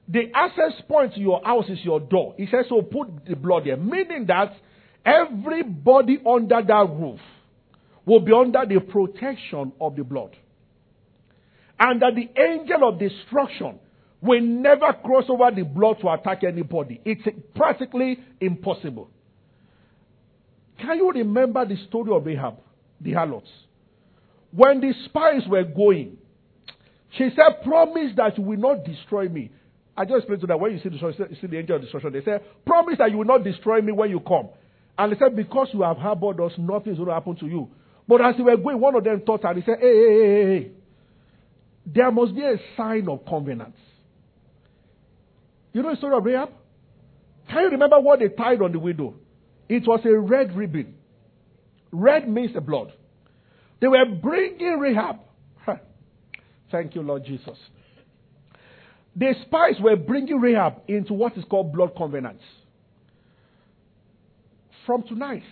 the 0.07 0.31
access 0.33 0.73
point 0.87 1.13
to 1.15 1.19
your 1.19 1.41
house 1.43 1.69
is 1.69 1.79
your 1.83 1.99
door. 1.99 2.35
He 2.37 2.45
says, 2.47 2.65
So 2.69 2.81
put 2.81 3.25
the 3.25 3.35
blood 3.35 3.63
there. 3.65 3.77
Meaning 3.77 4.25
that 4.27 4.53
everybody 5.05 6.19
under 6.25 6.61
that 6.61 6.87
roof 6.89 7.19
will 8.05 8.19
be 8.19 8.33
under 8.33 8.65
the 8.65 8.79
protection 8.81 9.71
of 9.79 9.95
the 9.95 10.03
blood 10.03 10.35
and 11.79 12.01
that 12.01 12.15
the 12.15 12.29
angel 12.41 12.87
of 12.87 12.99
destruction 12.99 13.79
will 14.21 14.41
never 14.41 14.93
cross 15.03 15.25
over 15.27 15.51
the 15.51 15.63
blood 15.63 15.97
to 16.01 16.09
attack 16.09 16.43
anybody. 16.43 17.01
It's 17.03 17.21
practically 17.55 18.19
impossible. 18.39 19.09
Can 20.79 20.97
you 20.97 21.11
remember 21.11 21.65
the 21.65 21.77
story 21.87 22.11
of 22.15 22.25
Rahab, 22.25 22.57
the 23.01 23.13
harlots? 23.13 23.49
When 24.51 24.79
the 24.81 24.93
spies 25.05 25.43
were 25.47 25.63
going, 25.63 26.17
she 27.17 27.29
said, 27.35 27.63
Promise 27.63 28.13
that 28.17 28.37
you 28.37 28.43
will 28.43 28.57
not 28.57 28.85
destroy 28.85 29.27
me. 29.27 29.51
I 29.95 30.05
just 30.05 30.19
explained 30.19 30.41
to 30.41 30.47
them 30.47 30.59
when 30.59 30.71
you 30.71 30.79
see, 30.79 30.89
the, 30.89 31.27
you 31.29 31.37
see 31.39 31.47
the 31.47 31.57
angel 31.57 31.75
of 31.75 31.81
destruction, 31.83 32.13
they 32.13 32.23
said, 32.23 32.41
Promise 32.65 32.97
that 32.97 33.11
you 33.11 33.17
will 33.17 33.25
not 33.25 33.43
destroy 33.43 33.81
me 33.81 33.91
when 33.91 34.09
you 34.09 34.19
come. 34.19 34.49
And 34.97 35.11
they 35.11 35.17
said, 35.17 35.35
Because 35.35 35.67
you 35.73 35.83
have 35.83 35.97
harbored 35.97 36.39
us, 36.39 36.53
nothing 36.57 36.93
is 36.93 36.97
going 36.97 37.09
to 37.09 37.13
happen 37.13 37.35
to 37.37 37.45
you. 37.45 37.69
But 38.07 38.21
as 38.21 38.35
they 38.37 38.43
were 38.43 38.57
going, 38.57 38.79
one 38.79 38.95
of 38.95 39.03
them 39.03 39.21
thought 39.25 39.43
and 39.45 39.57
he 39.57 39.63
said, 39.63 39.77
Hey, 39.79 39.87
hey, 39.87 40.09
hey, 40.09 40.33
hey. 40.33 40.59
hey. 40.59 40.71
There 41.85 42.11
must 42.11 42.33
be 42.33 42.41
a 42.41 42.55
sign 42.77 43.07
of 43.09 43.25
covenant. 43.25 43.75
You 45.73 45.83
know 45.83 45.91
the 45.91 45.97
story 45.97 46.15
of 46.15 46.23
Rahab? 46.23 46.49
Can 47.49 47.63
you 47.63 47.69
remember 47.69 47.99
what 47.99 48.19
they 48.19 48.29
tied 48.29 48.61
on 48.61 48.71
the 48.71 48.79
window? 48.79 49.15
It 49.67 49.83
was 49.85 49.99
a 50.05 50.17
red 50.17 50.55
ribbon. 50.55 50.95
Red 51.91 52.29
means 52.29 52.53
the 52.53 52.61
blood. 52.61 52.93
They 53.81 53.87
were 53.87 54.05
bringing 54.05 54.79
Rahab 54.79 55.17
Thank 56.71 56.95
you, 56.95 57.01
Lord 57.01 57.25
Jesus. 57.25 57.57
The 59.15 59.35
spies 59.45 59.75
were 59.79 59.95
bringing 59.95 60.39
Rahab 60.39 60.81
into 60.87 61.13
what 61.13 61.37
is 61.37 61.43
called 61.49 61.71
blood 61.71 61.91
covenants. 61.95 62.43
From 64.85 65.03
tonight, 65.03 65.43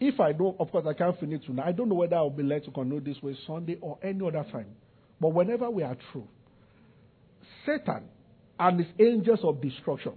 if 0.00 0.18
I 0.18 0.32
don't, 0.32 0.58
of 0.58 0.72
course, 0.72 0.86
I 0.88 0.94
can't 0.94 1.18
finish 1.20 1.44
tonight. 1.44 1.66
I 1.68 1.72
don't 1.72 1.88
know 1.88 1.94
whether 1.94 2.16
I'll 2.16 2.30
be 2.30 2.42
led 2.42 2.64
to 2.64 2.70
continue 2.70 3.00
this 3.00 3.22
way 3.22 3.36
Sunday 3.46 3.76
or 3.80 3.98
any 4.02 4.26
other 4.26 4.44
time. 4.50 4.68
But 5.20 5.28
whenever 5.34 5.70
we 5.70 5.82
are 5.82 5.96
through, 6.10 6.26
Satan 7.66 8.04
and 8.58 8.80
his 8.80 8.88
angels 8.98 9.40
of 9.42 9.60
destruction 9.60 10.14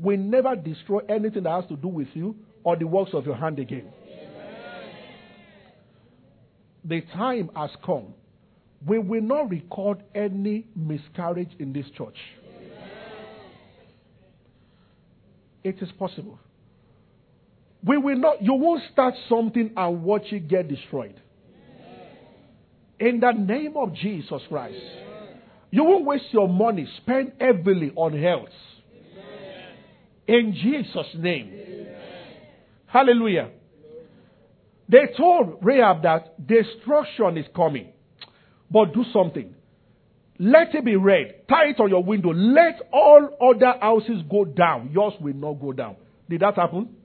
will 0.00 0.18
never 0.18 0.56
destroy 0.56 1.00
anything 1.08 1.44
that 1.44 1.62
has 1.62 1.68
to 1.68 1.76
do 1.76 1.86
with 1.86 2.08
you 2.14 2.34
or 2.64 2.76
the 2.76 2.86
works 2.86 3.12
of 3.14 3.24
your 3.24 3.36
hand 3.36 3.60
again. 3.60 3.88
The 6.84 7.00
time 7.14 7.48
has 7.54 7.70
come. 7.86 8.14
We 8.86 8.98
will 8.98 9.22
not 9.22 9.50
record 9.50 10.02
any 10.14 10.66
miscarriage 10.74 11.50
in 11.58 11.72
this 11.72 11.86
church. 11.96 12.16
It 15.62 15.80
is 15.80 15.90
possible. 15.98 16.38
We 17.84 17.96
will 17.96 18.16
not, 18.16 18.42
you 18.42 18.54
won't 18.54 18.82
start 18.92 19.14
something 19.28 19.72
and 19.76 20.02
watch 20.02 20.26
it 20.32 20.48
get 20.48 20.68
destroyed. 20.68 21.20
In 22.98 23.20
the 23.20 23.32
name 23.32 23.76
of 23.76 23.94
Jesus 23.94 24.42
Christ. 24.48 24.78
You 25.70 25.84
won't 25.84 26.04
waste 26.04 26.26
your 26.32 26.48
money, 26.48 26.86
spend 26.98 27.32
heavily 27.40 27.92
on 27.96 28.20
health. 28.20 28.50
In 30.26 30.54
Jesus' 30.54 31.06
name. 31.16 31.86
Hallelujah. 32.86 33.50
They 34.88 35.14
told 35.16 35.58
Rahab 35.62 36.02
that 36.02 36.46
destruction 36.46 37.38
is 37.38 37.46
coming. 37.56 37.91
But 38.72 38.94
do 38.94 39.04
something. 39.12 39.54
Let 40.38 40.74
it 40.74 40.84
be 40.84 40.96
read. 40.96 41.46
Tie 41.48 41.66
it 41.68 41.80
on 41.80 41.90
your 41.90 42.02
window. 42.02 42.32
Let 42.32 42.80
all 42.92 43.28
other 43.40 43.78
houses 43.80 44.22
go 44.30 44.44
down. 44.44 44.90
Yours 44.92 45.14
will 45.20 45.34
not 45.34 45.54
go 45.54 45.72
down. 45.72 45.96
Did 46.28 46.40
that 46.40 46.56
happen? 46.56 46.96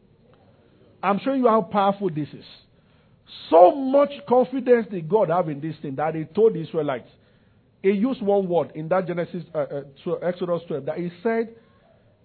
I'm 1.03 1.19
showing 1.19 1.41
you 1.41 1.47
how 1.47 1.61
powerful 1.61 2.09
this 2.09 2.29
is. 2.29 2.45
So 3.49 3.75
much 3.75 4.11
confidence 4.27 4.87
did 4.89 5.09
God 5.09 5.29
have 5.29 5.49
in 5.49 5.59
this 5.59 5.75
thing 5.81 5.95
that 5.95 6.15
He 6.15 6.23
told 6.23 6.53
the 6.53 6.61
Israelites. 6.61 7.09
He 7.83 7.91
used 7.91 8.21
one 8.21 8.47
word 8.47 8.71
in 8.73 8.87
that 8.89 9.05
Genesis, 9.05 9.43
uh, 9.53 9.57
uh, 10.07 10.13
Exodus 10.23 10.61
12, 10.67 10.85
that 10.85 10.97
He 10.97 11.11
said, 11.21 11.53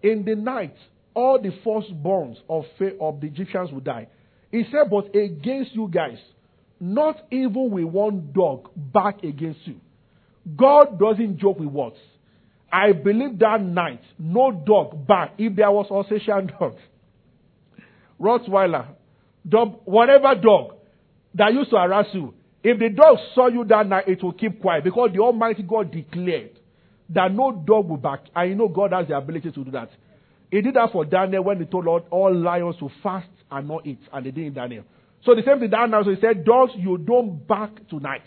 In 0.02 0.24
the 0.24 0.36
night, 0.36 0.76
all 1.14 1.40
the 1.40 1.50
firstborns 1.64 2.36
of, 2.48 2.64
of 3.00 3.20
the 3.20 3.26
Egyptians 3.26 3.70
would 3.72 3.84
die. 3.84 4.08
He 4.50 4.64
said, 4.70 4.88
But 4.90 5.14
against 5.14 5.74
you 5.74 5.88
guys, 5.92 6.18
not 6.82 7.16
even 7.30 7.70
with 7.70 7.84
one 7.84 8.32
dog 8.34 8.68
back 8.74 9.22
against 9.22 9.60
you. 9.68 9.76
God 10.56 10.98
doesn't 10.98 11.38
joke 11.38 11.60
with 11.60 11.68
words. 11.68 11.94
I 12.72 12.90
believe 12.90 13.38
that 13.38 13.62
night, 13.62 14.02
no 14.18 14.50
dog 14.50 15.06
back. 15.06 15.34
If 15.38 15.54
there 15.54 15.70
was 15.70 15.86
Alsatian 15.92 16.46
dog, 16.58 16.74
Rottweiler, 18.20 18.88
dog, 19.48 19.78
whatever 19.84 20.34
dog 20.34 20.74
that 21.34 21.52
used 21.52 21.70
to 21.70 21.76
harass 21.76 22.06
you, 22.14 22.34
if 22.64 22.80
the 22.80 22.88
dog 22.88 23.18
saw 23.36 23.46
you 23.46 23.64
that 23.66 23.86
night, 23.86 24.08
it 24.08 24.20
will 24.20 24.32
keep 24.32 24.60
quiet 24.60 24.82
because 24.82 25.10
the 25.14 25.20
Almighty 25.20 25.62
God 25.62 25.92
declared 25.92 26.58
that 27.10 27.32
no 27.32 27.52
dog 27.52 27.88
will 27.88 27.96
back. 27.96 28.24
And 28.34 28.50
you 28.50 28.56
know 28.56 28.66
God 28.66 28.90
has 28.92 29.06
the 29.06 29.16
ability 29.16 29.52
to 29.52 29.64
do 29.64 29.70
that. 29.70 29.90
He 30.50 30.60
did 30.60 30.74
that 30.74 30.90
for 30.90 31.04
Daniel 31.04 31.44
when 31.44 31.60
he 31.60 31.64
told 31.64 31.86
all, 31.86 32.34
lions 32.34 32.74
to 32.80 32.90
fast 33.04 33.28
and 33.52 33.68
not 33.68 33.86
eat, 33.86 34.00
and 34.12 34.26
they 34.26 34.32
did 34.32 34.46
in 34.48 34.54
Daniel. 34.54 34.84
So 35.24 35.34
the 35.34 35.42
same 35.44 35.60
thing 35.60 35.70
Daniel. 35.70 36.04
So 36.04 36.10
he 36.10 36.20
said, 36.20 36.44
Dogs, 36.44 36.72
you 36.76 36.98
don't 36.98 37.46
back 37.46 37.88
tonight. 37.88 38.22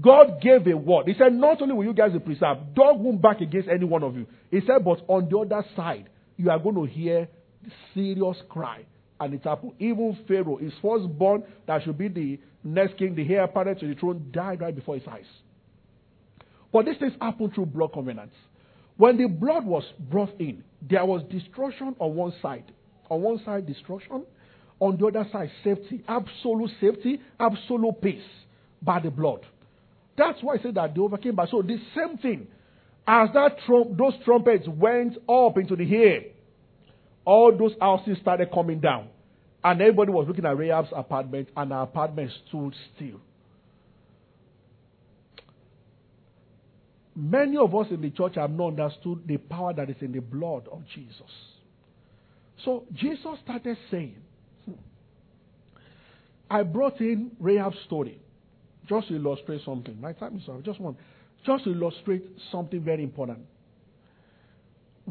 God 0.00 0.40
gave 0.40 0.66
a 0.66 0.76
word. 0.76 1.08
He 1.08 1.14
said, 1.14 1.32
Not 1.32 1.60
only 1.62 1.74
will 1.74 1.84
you 1.84 1.94
guys 1.94 2.12
be 2.12 2.20
preserved, 2.20 2.74
dog 2.74 3.00
won't 3.00 3.20
back 3.20 3.40
against 3.40 3.68
any 3.68 3.84
one 3.84 4.02
of 4.02 4.16
you. 4.16 4.26
He 4.50 4.60
said, 4.66 4.84
But 4.84 5.02
on 5.08 5.28
the 5.28 5.38
other 5.38 5.66
side, 5.74 6.08
you 6.36 6.50
are 6.50 6.58
going 6.58 6.76
to 6.76 6.84
hear 6.84 7.28
serious 7.94 8.36
cry 8.48 8.84
and 9.20 9.34
it 9.34 9.44
happened. 9.44 9.72
Even 9.78 10.18
Pharaoh, 10.26 10.56
his 10.56 10.72
firstborn, 10.80 11.44
that 11.66 11.82
should 11.82 11.98
be 11.98 12.08
the 12.08 12.40
next 12.64 12.96
king, 12.96 13.14
the 13.14 13.34
heir 13.34 13.44
apparent 13.44 13.78
to 13.80 13.86
the 13.86 13.94
throne, 13.94 14.30
died 14.32 14.60
right 14.60 14.74
before 14.74 14.96
his 14.96 15.06
eyes. 15.06 15.26
But 16.72 16.86
these 16.86 16.98
things 16.98 17.12
happened 17.20 17.54
through 17.54 17.66
blood 17.66 17.92
covenants. 17.92 18.34
When 18.96 19.16
the 19.16 19.26
blood 19.26 19.64
was 19.64 19.84
brought 19.98 20.40
in, 20.40 20.64
there 20.82 21.04
was 21.04 21.22
destruction 21.30 21.94
on 21.98 22.14
one 22.14 22.32
side. 22.40 22.72
On 23.10 23.20
one 23.20 23.42
side, 23.44 23.66
destruction. 23.66 24.24
On 24.80 24.96
the 24.96 25.06
other 25.06 25.28
side, 25.30 25.50
safety. 25.62 26.02
Absolute 26.08 26.70
safety, 26.80 27.20
absolute 27.38 28.00
peace 28.00 28.22
by 28.82 28.98
the 28.98 29.10
blood. 29.10 29.46
That's 30.16 30.42
why 30.42 30.54
I 30.54 30.58
said 30.58 30.74
that 30.74 30.94
they 30.94 31.00
overcame 31.00 31.34
by. 31.34 31.46
So 31.46 31.62
the 31.62 31.78
same 31.94 32.18
thing. 32.18 32.46
As 33.06 33.28
that 33.34 33.56
trump, 33.66 33.96
those 33.96 34.14
trumpets 34.24 34.66
went 34.68 35.16
up 35.28 35.58
into 35.58 35.76
the 35.76 35.96
air, 35.96 36.20
all 37.24 37.56
those 37.56 37.72
houses 37.80 38.18
started 38.20 38.50
coming 38.52 38.80
down. 38.80 39.08
And 39.62 39.80
everybody 39.80 40.10
was 40.12 40.26
looking 40.28 40.46
at 40.46 40.56
Rahab's 40.56 40.88
apartment, 40.94 41.48
and 41.56 41.70
her 41.70 41.80
apartment 41.80 42.30
stood 42.48 42.74
still. 42.94 43.20
Many 47.14 47.58
of 47.58 47.74
us 47.74 47.88
in 47.90 48.00
the 48.00 48.10
church 48.10 48.36
have 48.36 48.50
not 48.50 48.68
understood 48.68 49.22
the 49.26 49.36
power 49.36 49.74
that 49.74 49.90
is 49.90 49.96
in 50.00 50.12
the 50.12 50.20
blood 50.20 50.68
of 50.70 50.82
Jesus. 50.94 51.30
So 52.64 52.84
Jesus 52.94 53.38
started 53.42 53.76
saying, 53.90 54.16
I 56.50 56.62
brought 56.64 57.00
in 57.00 57.30
Rahab's 57.38 57.78
story 57.86 58.18
just 58.88 59.08
to 59.08 59.16
illustrate 59.16 59.62
something. 59.64 60.00
My 60.00 60.12
time 60.12 60.36
is 60.36 60.48
up. 60.48 60.62
Just 60.64 60.80
one. 60.80 60.96
Just 61.46 61.64
to 61.64 61.70
illustrate 61.70 62.24
something 62.50 62.82
very 62.82 63.02
important 63.02 63.38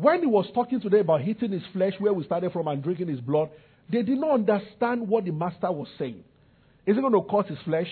when 0.02 0.22
he 0.22 0.26
was 0.26 0.46
talking 0.54 0.80
today 0.80 1.00
about 1.00 1.28
eating 1.28 1.52
his 1.52 1.64
flesh, 1.74 1.94
where 2.00 2.14
we 2.14 2.24
started 2.24 2.52
from, 2.52 2.68
and 2.68 2.82
drinking 2.82 3.08
his 3.08 3.20
blood, 3.20 3.50
they 3.92 4.02
did 4.02 4.20
not 4.20 4.32
understand 4.32 5.08
what 5.08 5.26
the 5.26 5.32
master 5.32 5.72
was 5.72 5.88
saying. 5.98 6.24
Is 6.86 6.96
he 6.96 7.02
going 7.02 7.14
to 7.14 7.24
cut 7.30 7.48
his 7.48 7.58
flesh? 7.66 7.90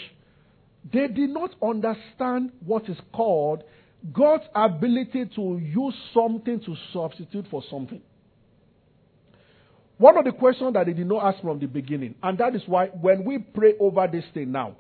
They 0.92 1.08
did 1.08 1.30
not 1.30 1.52
understand 1.62 2.52
what 2.66 2.88
is 2.88 2.98
called 3.14 3.64
God's 4.14 4.46
ability 4.56 5.26
to 5.36 5.60
use 5.62 5.96
something 6.14 6.62
to 6.62 6.76
substitute 6.94 7.46
for 7.50 7.64
something. 7.70 8.02
One 9.98 10.18
of 10.18 10.26
the 10.26 10.32
questions 10.32 10.74
that 10.74 10.86
they 10.86 10.94
did 10.94 11.08
not 11.08 11.24
ask 11.26 11.42
from 11.42 11.60
the 11.60 11.66
beginning, 11.66 12.16
and 12.22 12.38
that 12.38 12.56
is 12.56 12.62
why 12.68 12.88
when 12.88 13.26
we 13.26 13.40
pray 13.40 13.74
over 13.80 14.08
this 14.12 14.26
thing 14.34 14.52
now, 14.52 14.76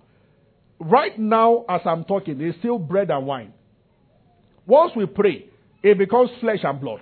right 0.79 1.17
now 1.17 1.65
as 1.67 1.81
I'm 1.85 2.03
talking, 2.03 2.39
it's 2.39 2.57
still 2.59 2.77
bread 2.77 3.09
and 3.09 3.25
wine. 3.25 3.53
Once 4.67 4.91
we 4.95 5.05
pray, 5.05 5.45
it 5.81 5.97
becomes 5.97 6.29
flesh 6.39 6.59
and 6.63 6.79
blood. 6.79 6.99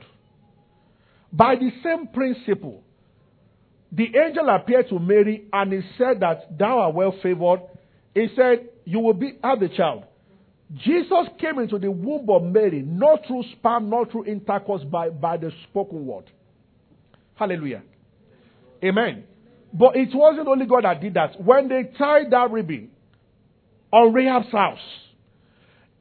By 1.34 1.56
the 1.56 1.72
same 1.84 2.08
principle, 2.08 2.84
the 3.92 4.06
angel 4.18 4.48
appeared 4.50 4.88
to 4.90 5.00
Mary 5.00 5.46
and 5.52 5.74
he 5.74 5.82
said 5.98 6.20
that 6.22 6.58
thou 6.58 6.80
art 6.80 6.96
well 6.96 7.14
favored. 7.22 7.62
He 8.14 8.28
said, 8.36 8.70
You 8.86 9.00
will 9.00 9.14
be 9.14 9.38
have 9.44 9.60
the 9.60 9.70
child. 9.70 10.06
Jesus 10.78 11.28
came 11.40 11.60
into 11.60 11.78
the 11.78 11.92
womb 11.92 12.30
of 12.30 12.44
Mary, 12.44 12.82
not 12.82 13.26
through 13.28 13.44
sperm, 13.54 13.90
not 13.90 14.12
through 14.12 14.26
intercourse, 14.26 14.84
by, 14.84 15.10
by 15.10 15.38
the 15.38 15.52
spoken 15.70 16.06
word. 16.06 16.26
Hallelujah. 17.36 17.84
Amen. 18.86 19.24
But 19.74 19.96
it 19.96 20.10
wasn't 20.14 20.48
only 20.48 20.66
God 20.66 20.84
that 20.84 21.02
did 21.02 21.16
that. 21.16 21.42
When 21.42 21.68
they 21.68 21.92
tied 21.98 22.32
that 22.32 22.52
ribbon 22.52 22.92
on 23.92 24.14
Rahab's 24.14 24.52
house, 24.52 24.80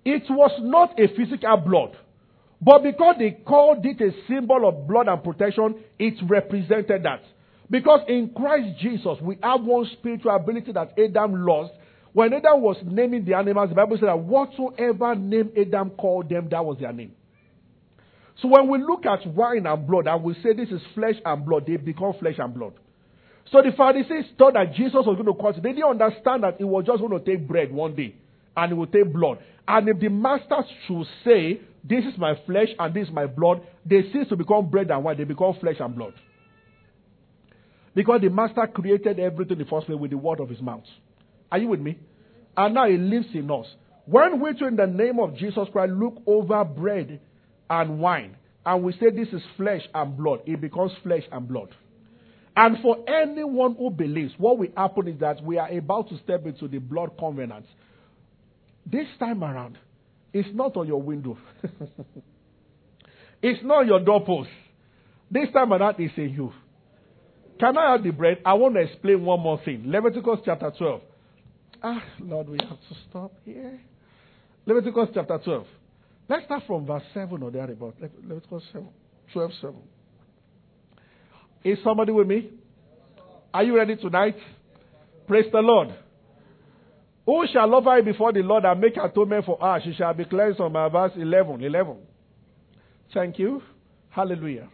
it 0.04 0.22
was 0.28 0.52
not 0.60 0.98
a 1.00 1.08
physical 1.16 1.56
blood. 1.56 1.96
But 2.60 2.82
because 2.82 3.16
they 3.18 3.32
called 3.32 3.84
it 3.84 4.00
a 4.00 4.12
symbol 4.28 4.68
of 4.68 4.86
blood 4.86 5.08
and 5.08 5.22
protection, 5.22 5.76
it 5.98 6.14
represented 6.28 7.02
that. 7.04 7.22
Because 7.70 8.00
in 8.08 8.30
Christ 8.34 8.78
Jesus, 8.80 9.18
we 9.20 9.38
have 9.42 9.62
one 9.62 9.86
spiritual 9.92 10.34
ability 10.34 10.72
that 10.72 10.92
Adam 10.98 11.44
lost. 11.44 11.72
When 12.12 12.32
Adam 12.32 12.60
was 12.60 12.76
naming 12.84 13.24
the 13.24 13.34
animals, 13.34 13.70
the 13.70 13.74
Bible 13.74 13.96
said 13.98 14.08
that 14.08 14.18
whatsoever 14.18 15.14
name 15.14 15.50
Adam 15.58 15.90
called 15.90 16.28
them, 16.28 16.48
that 16.50 16.64
was 16.64 16.78
their 16.78 16.92
name. 16.92 17.12
So 18.40 18.48
when 18.48 18.68
we 18.68 18.78
look 18.78 19.06
at 19.06 19.26
wine 19.26 19.66
and 19.66 19.86
blood 19.86 20.06
and 20.06 20.22
we 20.22 20.34
say 20.42 20.52
this 20.52 20.70
is 20.70 20.80
flesh 20.94 21.14
and 21.24 21.44
blood, 21.44 21.64
they 21.66 21.76
become 21.76 22.14
flesh 22.18 22.36
and 22.38 22.52
blood. 22.52 22.74
So 23.52 23.62
the 23.62 23.72
Pharisees 23.72 24.32
thought 24.38 24.54
that 24.54 24.74
Jesus 24.74 25.06
was 25.06 25.16
going 25.16 25.26
to 25.26 25.34
cause. 25.34 25.54
They 25.62 25.72
didn't 25.72 26.00
understand 26.00 26.42
that 26.42 26.56
he 26.58 26.64
was 26.64 26.84
just 26.86 27.00
going 27.00 27.18
to 27.18 27.24
take 27.24 27.46
bread 27.46 27.72
one 27.72 27.94
day 27.94 28.16
and 28.56 28.72
he 28.72 28.78
would 28.78 28.92
take 28.92 29.12
blood. 29.12 29.38
And 29.68 29.88
if 29.88 30.00
the 30.00 30.08
master 30.08 30.56
should 30.86 31.06
say, 31.24 31.60
This 31.82 32.04
is 32.04 32.18
my 32.18 32.34
flesh 32.46 32.68
and 32.78 32.94
this 32.94 33.08
is 33.08 33.14
my 33.14 33.26
blood, 33.26 33.62
they 33.84 34.02
cease 34.12 34.28
to 34.30 34.36
become 34.36 34.70
bread 34.70 34.90
and 34.90 35.04
wine, 35.04 35.18
they 35.18 35.24
become 35.24 35.54
flesh 35.60 35.76
and 35.78 35.94
blood. 35.94 36.14
Because 37.94 38.22
the 38.22 38.30
master 38.30 38.66
created 38.66 39.20
everything 39.20 39.58
in 39.58 39.64
the 39.64 39.70
first 39.70 39.86
place 39.86 39.98
with 39.98 40.10
the 40.10 40.18
word 40.18 40.40
of 40.40 40.48
his 40.48 40.60
mouth. 40.60 40.82
Are 41.52 41.58
you 41.58 41.68
with 41.68 41.80
me? 41.80 41.98
And 42.56 42.74
now 42.74 42.88
he 42.88 42.96
lives 42.96 43.28
in 43.34 43.50
us. 43.50 43.66
When 44.06 44.40
we, 44.40 44.50
in 44.50 44.76
the 44.76 44.86
name 44.86 45.18
of 45.20 45.36
Jesus 45.36 45.68
Christ, 45.72 45.92
look 45.92 46.22
over 46.26 46.64
bread 46.64 47.20
and 47.70 47.98
wine, 47.98 48.36
and 48.64 48.82
we 48.82 48.92
say 48.94 49.10
this 49.10 49.28
is 49.32 49.42
flesh 49.56 49.82
and 49.94 50.16
blood, 50.16 50.40
it 50.46 50.60
becomes 50.60 50.92
flesh 51.02 51.24
and 51.32 51.46
blood. 51.48 51.68
And 52.56 52.78
for 52.80 52.98
anyone 53.08 53.74
who 53.74 53.90
believes, 53.90 54.32
what 54.38 54.58
will 54.58 54.68
happen 54.76 55.08
is 55.08 55.18
that 55.20 55.42
we 55.42 55.58
are 55.58 55.68
about 55.68 56.08
to 56.10 56.18
step 56.18 56.46
into 56.46 56.68
the 56.68 56.78
blood 56.78 57.10
covenant 57.18 57.66
This 58.86 59.06
time 59.18 59.42
around, 59.42 59.78
it's 60.32 60.48
not 60.52 60.76
on 60.76 60.86
your 60.86 61.02
window. 61.02 61.36
it's 63.42 63.64
not 63.64 63.86
your 63.86 64.00
doorpost. 64.00 64.50
This 65.30 65.48
time 65.52 65.72
around, 65.72 65.96
it's 65.98 66.16
in 66.16 66.30
you. 66.30 66.52
Can 67.58 67.78
I 67.78 67.92
have 67.92 68.02
the 68.02 68.10
bread? 68.10 68.38
I 68.44 68.54
want 68.54 68.74
to 68.74 68.80
explain 68.80 69.24
one 69.24 69.40
more 69.40 69.60
thing. 69.64 69.84
Leviticus 69.86 70.40
chapter 70.44 70.72
12. 70.76 71.00
Ah, 71.82 72.02
Lord, 72.20 72.48
we 72.48 72.58
have 72.60 72.78
to 72.78 72.96
stop 73.08 73.32
here. 73.44 73.80
Leviticus 74.66 75.08
chapter 75.14 75.38
12. 75.44 75.66
Let's 76.28 76.44
start 76.46 76.62
from 76.66 76.86
verse 76.86 77.02
7 77.12 77.42
or 77.42 77.50
thereabout. 77.50 77.96
Leviticus 78.22 78.62
7, 78.72 78.88
12, 79.32 79.50
7. 79.60 79.74
Is 81.64 81.78
somebody 81.84 82.12
with 82.12 82.26
me? 82.26 82.50
Are 83.52 83.62
you 83.62 83.76
ready 83.76 83.96
tonight? 83.96 84.36
Praise 85.26 85.46
the 85.52 85.60
Lord. 85.60 85.94
Who 87.26 87.46
shall 87.52 87.74
offer 87.74 88.02
before 88.02 88.32
the 88.32 88.42
Lord 88.42 88.64
and 88.64 88.80
make 88.80 88.96
atonement 88.96 89.46
for 89.46 89.62
us? 89.64 89.82
She 89.84 89.94
shall 89.94 90.12
be 90.12 90.24
cleansed 90.24 90.58
from 90.58 90.72
my 90.72 90.88
verse 90.88 91.12
11. 91.16 91.62
11. 91.62 91.96
Thank 93.12 93.38
you. 93.38 93.62
Hallelujah. 94.10 94.68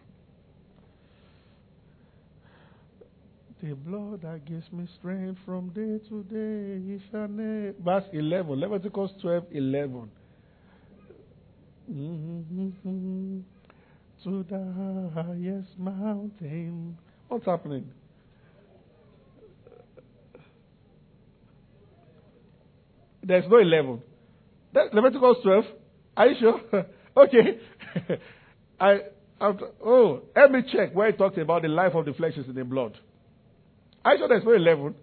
The 3.61 3.75
blood 3.75 4.23
that 4.23 4.43
gives 4.45 4.65
me 4.71 4.87
strength 4.97 5.39
from 5.45 5.69
day 5.69 5.99
to 6.09 6.23
day, 6.23 6.81
he 6.83 6.99
shall 7.11 7.27
name. 7.27 7.75
Verse 7.83 8.05
11, 8.11 8.59
Leviticus 8.59 9.11
12, 9.21 9.43
11. 9.51 10.09
To 14.23 14.45
the 14.49 15.11
highest 15.13 15.77
mountain. 15.77 16.97
What's 17.27 17.45
happening? 17.45 17.89
There's 23.23 23.43
no 23.49 23.57
11. 23.57 24.01
That's 24.73 24.93
Leviticus 24.93 25.37
12. 25.43 25.65
Are 26.15 26.27
you 26.27 26.35
sure? 26.39 26.61
okay. 27.17 27.59
I, 28.79 28.99
I, 29.41 29.51
oh, 29.85 30.21
let 30.33 30.49
me 30.49 30.61
check 30.71 30.95
where 30.95 31.09
it 31.09 31.17
talks 31.17 31.37
about 31.37 31.63
the 31.63 31.67
life 31.67 31.93
of 31.93 32.05
the 32.05 32.13
flesh 32.13 32.37
is 32.37 32.47
in 32.47 32.55
the 32.55 32.63
blood. 32.63 32.97
Are 34.05 34.13
you 34.13 34.19
sure 34.19 34.29
there's 34.29 34.45
no 34.45 34.53
11? 34.53 34.95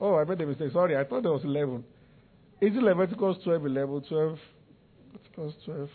Oh, 0.00 0.16
I 0.16 0.24
made 0.24 0.40
a 0.40 0.46
mistake. 0.46 0.72
Sorry, 0.72 0.96
I 0.96 1.04
thought 1.04 1.22
there 1.22 1.32
was 1.32 1.44
11. 1.44 1.84
Is 2.62 2.74
it 2.74 2.82
Leviticus 2.82 3.36
12, 3.44 3.66
11, 3.66 4.04
12? 4.08 4.38
Leviticus 5.12 5.54
12. 5.66 5.88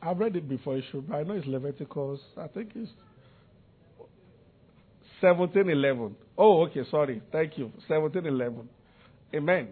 I've 0.00 0.18
read 0.18 0.36
it 0.36 0.48
before, 0.48 0.76
issue, 0.76 1.02
but 1.06 1.16
I 1.16 1.22
know 1.24 1.34
it's 1.34 1.46
Leviticus. 1.46 2.20
I 2.36 2.46
think 2.48 2.70
it's 2.74 2.90
1711. 5.20 6.14
Oh, 6.36 6.62
okay, 6.66 6.82
sorry. 6.90 7.20
Thank 7.32 7.58
you. 7.58 7.66
1711. 7.88 8.68
Amen. 9.34 9.68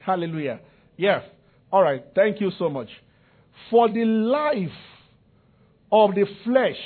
Hallelujah. 0.00 0.60
Yes. 0.96 1.22
All 1.70 1.82
right. 1.82 2.04
Thank 2.14 2.40
you 2.40 2.50
so 2.58 2.68
much. 2.68 2.88
For 3.70 3.88
the 3.88 4.04
life 4.04 4.68
of 5.92 6.14
the 6.14 6.26
flesh 6.44 6.76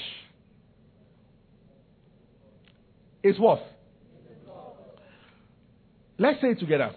is 3.23 3.39
what? 3.39 3.63
Let's 6.19 6.41
say 6.41 6.49
it 6.49 6.61
together. 6.61 6.95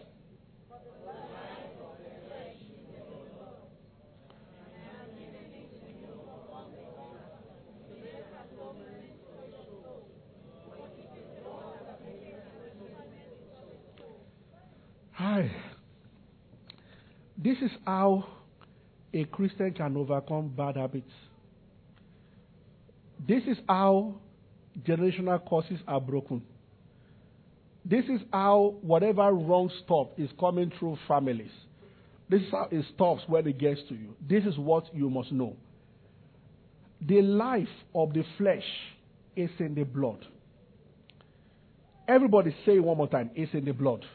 Hi. 15.20 15.52
This 17.38 17.58
is 17.58 17.72
how 17.86 18.26
a 19.14 19.26
Christian 19.26 19.74
can 19.74 19.98
overcome 19.98 20.48
bad 20.56 20.78
habits. 20.78 21.12
This 23.28 23.44
is 23.44 23.58
how 23.68 24.16
generational 24.82 25.42
curses 25.50 25.82
are 25.90 26.00
broken. 26.00 26.42
This 27.84 28.06
is 28.06 28.22
how 28.32 28.78
whatever 28.82 29.34
wrong 29.34 29.70
stuff 29.84 30.08
is 30.18 30.30
coming 30.40 30.72
through 30.80 30.98
families. 31.06 31.52
This 32.30 32.44
is 32.44 32.52
how 32.52 32.70
it 32.72 32.86
stops 32.96 33.24
when 33.28 33.46
it 33.46 33.58
gets 33.58 33.82
to 33.90 33.96
you. 33.96 34.16
This 34.26 34.46
is 34.46 34.58
what 34.58 34.86
you 34.96 35.10
must 35.10 35.34
know. 35.34 35.58
The 37.02 37.22
life 37.22 37.68
of 37.94 38.14
the 38.14 38.24
flesh 38.38 38.64
is 39.36 39.50
in 39.60 39.76
the 39.76 39.84
blood. 39.84 40.26
Everybody 42.08 42.56
say 42.66 42.80
one 42.80 42.96
more 42.96 43.10
time. 43.10 43.32
It's 43.36 43.54
in 43.54 43.66
the 43.66 43.74
blood. 43.74 44.06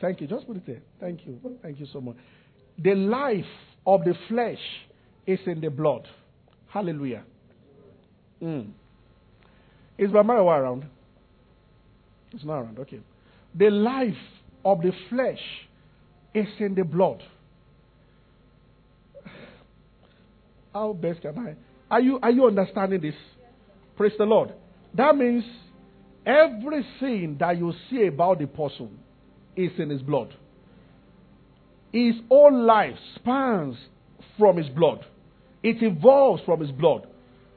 Thank 0.00 0.20
you. 0.20 0.26
Just 0.26 0.46
put 0.46 0.56
it 0.56 0.66
there. 0.66 0.82
Thank 0.98 1.26
you. 1.26 1.38
Thank 1.62 1.78
you 1.78 1.86
so 1.92 2.00
much. 2.00 2.16
The 2.78 2.94
life 2.94 3.44
of 3.86 4.04
the 4.04 4.14
flesh 4.28 4.58
is 5.26 5.38
in 5.46 5.60
the 5.60 5.68
blood. 5.68 6.08
Hallelujah. 6.68 7.24
Mm. 8.42 8.70
Is 9.98 10.10
Bamayawa 10.10 10.58
around? 10.58 10.86
It's 12.32 12.44
not 12.44 12.60
around. 12.60 12.78
Okay. 12.78 13.00
The 13.54 13.70
life 13.70 14.14
of 14.64 14.80
the 14.80 14.92
flesh 15.10 15.40
is 16.34 16.46
in 16.58 16.74
the 16.74 16.84
blood. 16.84 17.22
How 20.72 20.92
best 20.92 21.20
can 21.22 21.36
I? 21.38 21.56
Are 21.92 22.00
you 22.00 22.20
are 22.22 22.30
you 22.30 22.46
understanding 22.46 23.00
this? 23.00 23.14
Praise 23.96 24.12
the 24.16 24.24
Lord. 24.24 24.54
That 24.94 25.16
means 25.16 25.44
everything 26.24 27.36
that 27.40 27.58
you 27.58 27.74
see 27.90 28.06
about 28.06 28.38
the 28.38 28.46
person 28.46 28.98
is 29.56 29.72
in 29.78 29.90
his 29.90 30.02
blood. 30.02 30.34
His 31.92 32.14
whole 32.28 32.56
life 32.56 32.96
spans 33.16 33.76
from 34.38 34.56
his 34.56 34.68
blood. 34.68 35.04
It 35.62 35.82
evolves 35.82 36.42
from 36.44 36.60
his 36.60 36.70
blood. 36.70 37.06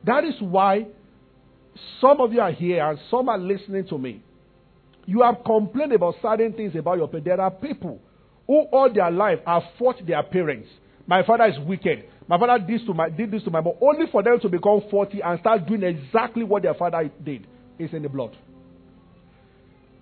That 0.06 0.24
is 0.24 0.36
why 0.40 0.88
some 2.02 2.20
of 2.20 2.34
you 2.34 2.42
are 2.42 2.52
here 2.52 2.88
and 2.88 3.00
some 3.10 3.30
are 3.30 3.38
listening 3.38 3.88
to 3.88 3.98
me. 3.98 4.22
You 5.06 5.22
have 5.22 5.44
complained 5.46 5.94
about 5.94 6.16
certain 6.22 6.54
things 6.54 6.76
about 6.76 6.98
your 6.98 7.08
parents. 7.08 7.26
There 7.26 7.42
are 7.42 7.52
people 7.52 8.00
who 8.48 8.62
all 8.72 8.92
their 8.94 9.12
life 9.12 9.40
have 9.46 9.64
fought 9.78 10.06
their 10.06 10.24
parents. 10.24 10.68
My 11.08 11.24
father 11.26 11.46
is 11.46 11.60
wicked. 11.60 12.06
My 12.28 12.40
father 12.40 12.66
did 12.66 12.80
this 12.80 12.88
to 12.88 12.94
my, 12.94 13.10
did 13.10 13.32
this 13.32 13.44
to 13.44 13.52
my 13.52 13.62
mom. 13.62 13.74
Only 13.82 14.06
for 14.12 14.24
them 14.24 14.40
to 14.40 14.50
become 14.50 14.82
40 14.90 15.22
and 15.22 15.40
start 15.40 15.68
doing 15.68 15.84
exactly 15.84 16.44
what 16.44 16.64
their 16.64 16.74
father 16.74 17.10
did. 17.24 17.48
It's 17.78 17.94
in 17.94 18.04
the 18.04 18.10
blood. 18.10 18.36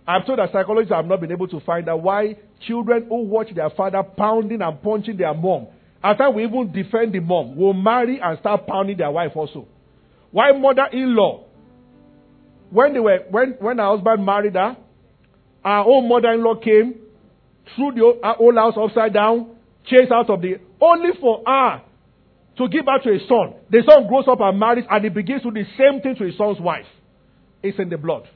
I'm 0.07 0.23
told 0.23 0.39
that 0.39 0.51
psychologists 0.51 0.93
have 0.93 1.05
not 1.05 1.21
been 1.21 1.31
able 1.31 1.47
to 1.47 1.59
find 1.61 1.87
out 1.87 2.01
why 2.01 2.35
children 2.65 3.05
who 3.07 3.23
watch 3.23 3.53
their 3.53 3.69
father 3.69 4.03
pounding 4.03 4.61
and 4.61 4.81
punching 4.81 5.17
their 5.17 5.33
mom, 5.33 5.67
after 6.03 6.29
we 6.29 6.43
even 6.43 6.71
defend 6.71 7.13
the 7.13 7.19
mom, 7.19 7.55
will 7.55 7.73
marry 7.73 8.19
and 8.19 8.39
start 8.39 8.65
pounding 8.65 8.97
their 8.97 9.11
wife 9.11 9.31
also. 9.35 9.67
Why 10.31 10.51
mother-in-law 10.51 11.45
when 12.71 12.93
they 12.93 12.99
were 12.99 13.19
when 13.29 13.55
when 13.59 13.77
her 13.77 13.85
husband 13.85 14.25
married 14.25 14.55
her, 14.55 14.77
our 15.63 15.85
own 15.85 16.07
mother-in-law 16.07 16.55
came, 16.55 16.95
threw 17.75 17.91
the 17.91 18.35
old 18.39 18.55
house 18.55 18.73
upside 18.77 19.13
down, 19.13 19.55
chased 19.85 20.11
out 20.11 20.29
of 20.29 20.41
the 20.41 20.55
only 20.79 21.09
for 21.19 21.43
her 21.45 21.81
to 22.57 22.67
give 22.69 22.85
birth 22.85 23.03
to 23.03 23.11
a 23.11 23.19
son. 23.27 23.53
The 23.69 23.83
son 23.87 24.07
grows 24.07 24.25
up 24.27 24.39
and 24.39 24.57
marries, 24.59 24.85
and 24.89 25.03
he 25.03 25.09
begins 25.09 25.43
to 25.43 25.51
do 25.51 25.63
the 25.63 25.69
same 25.77 26.01
thing 26.01 26.15
to 26.15 26.23
his 26.23 26.37
son's 26.37 26.59
wife. 26.59 26.85
It's 27.61 27.77
in 27.77 27.89
the 27.89 27.97
blood. 27.97 28.27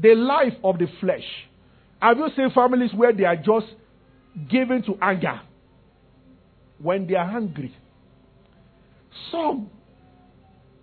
The 0.00 0.14
life 0.14 0.54
of 0.62 0.78
the 0.78 0.86
flesh. 1.00 1.24
Have 2.00 2.18
you 2.18 2.28
seen 2.36 2.50
families 2.50 2.92
where 2.94 3.12
they 3.12 3.24
are 3.24 3.36
just 3.36 3.66
given 4.48 4.82
to 4.84 4.96
anger 5.02 5.40
when 6.78 7.06
they 7.06 7.14
are 7.14 7.36
angry? 7.36 7.74
Some 9.32 9.70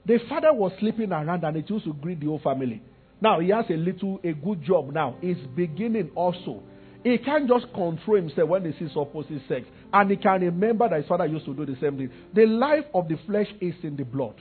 the 0.05 0.19
father 0.29 0.53
was 0.53 0.71
sleeping 0.79 1.11
around 1.11 1.43
and 1.43 1.57
it 1.57 1.69
used 1.69 1.85
to 1.85 1.93
greet 1.93 2.19
the 2.19 2.27
whole 2.27 2.39
family. 2.39 2.81
Now 3.19 3.39
he 3.39 3.49
has 3.49 3.65
a 3.69 3.73
little, 3.73 4.19
a 4.23 4.33
good 4.33 4.61
job 4.63 4.93
now. 4.93 5.15
He's 5.19 5.37
beginning 5.55 6.11
also. 6.13 6.61
He 7.03 7.17
can't 7.17 7.47
just 7.47 7.65
control 7.73 8.17
himself 8.17 8.49
when 8.49 8.71
he 8.71 8.77
sees 8.77 8.95
opposite 8.95 9.41
sex. 9.47 9.65
And 9.93 10.11
he 10.11 10.17
can 10.17 10.41
remember 10.41 10.89
that 10.89 10.97
his 10.97 11.07
father 11.07 11.25
used 11.25 11.45
to 11.45 11.53
do 11.53 11.65
the 11.65 11.77
same 11.81 11.97
thing. 11.97 12.11
The 12.33 12.45
life 12.45 12.85
of 12.93 13.07
the 13.07 13.17
flesh 13.25 13.47
is 13.61 13.73
in 13.83 13.95
the 13.95 14.03
blood. 14.03 14.35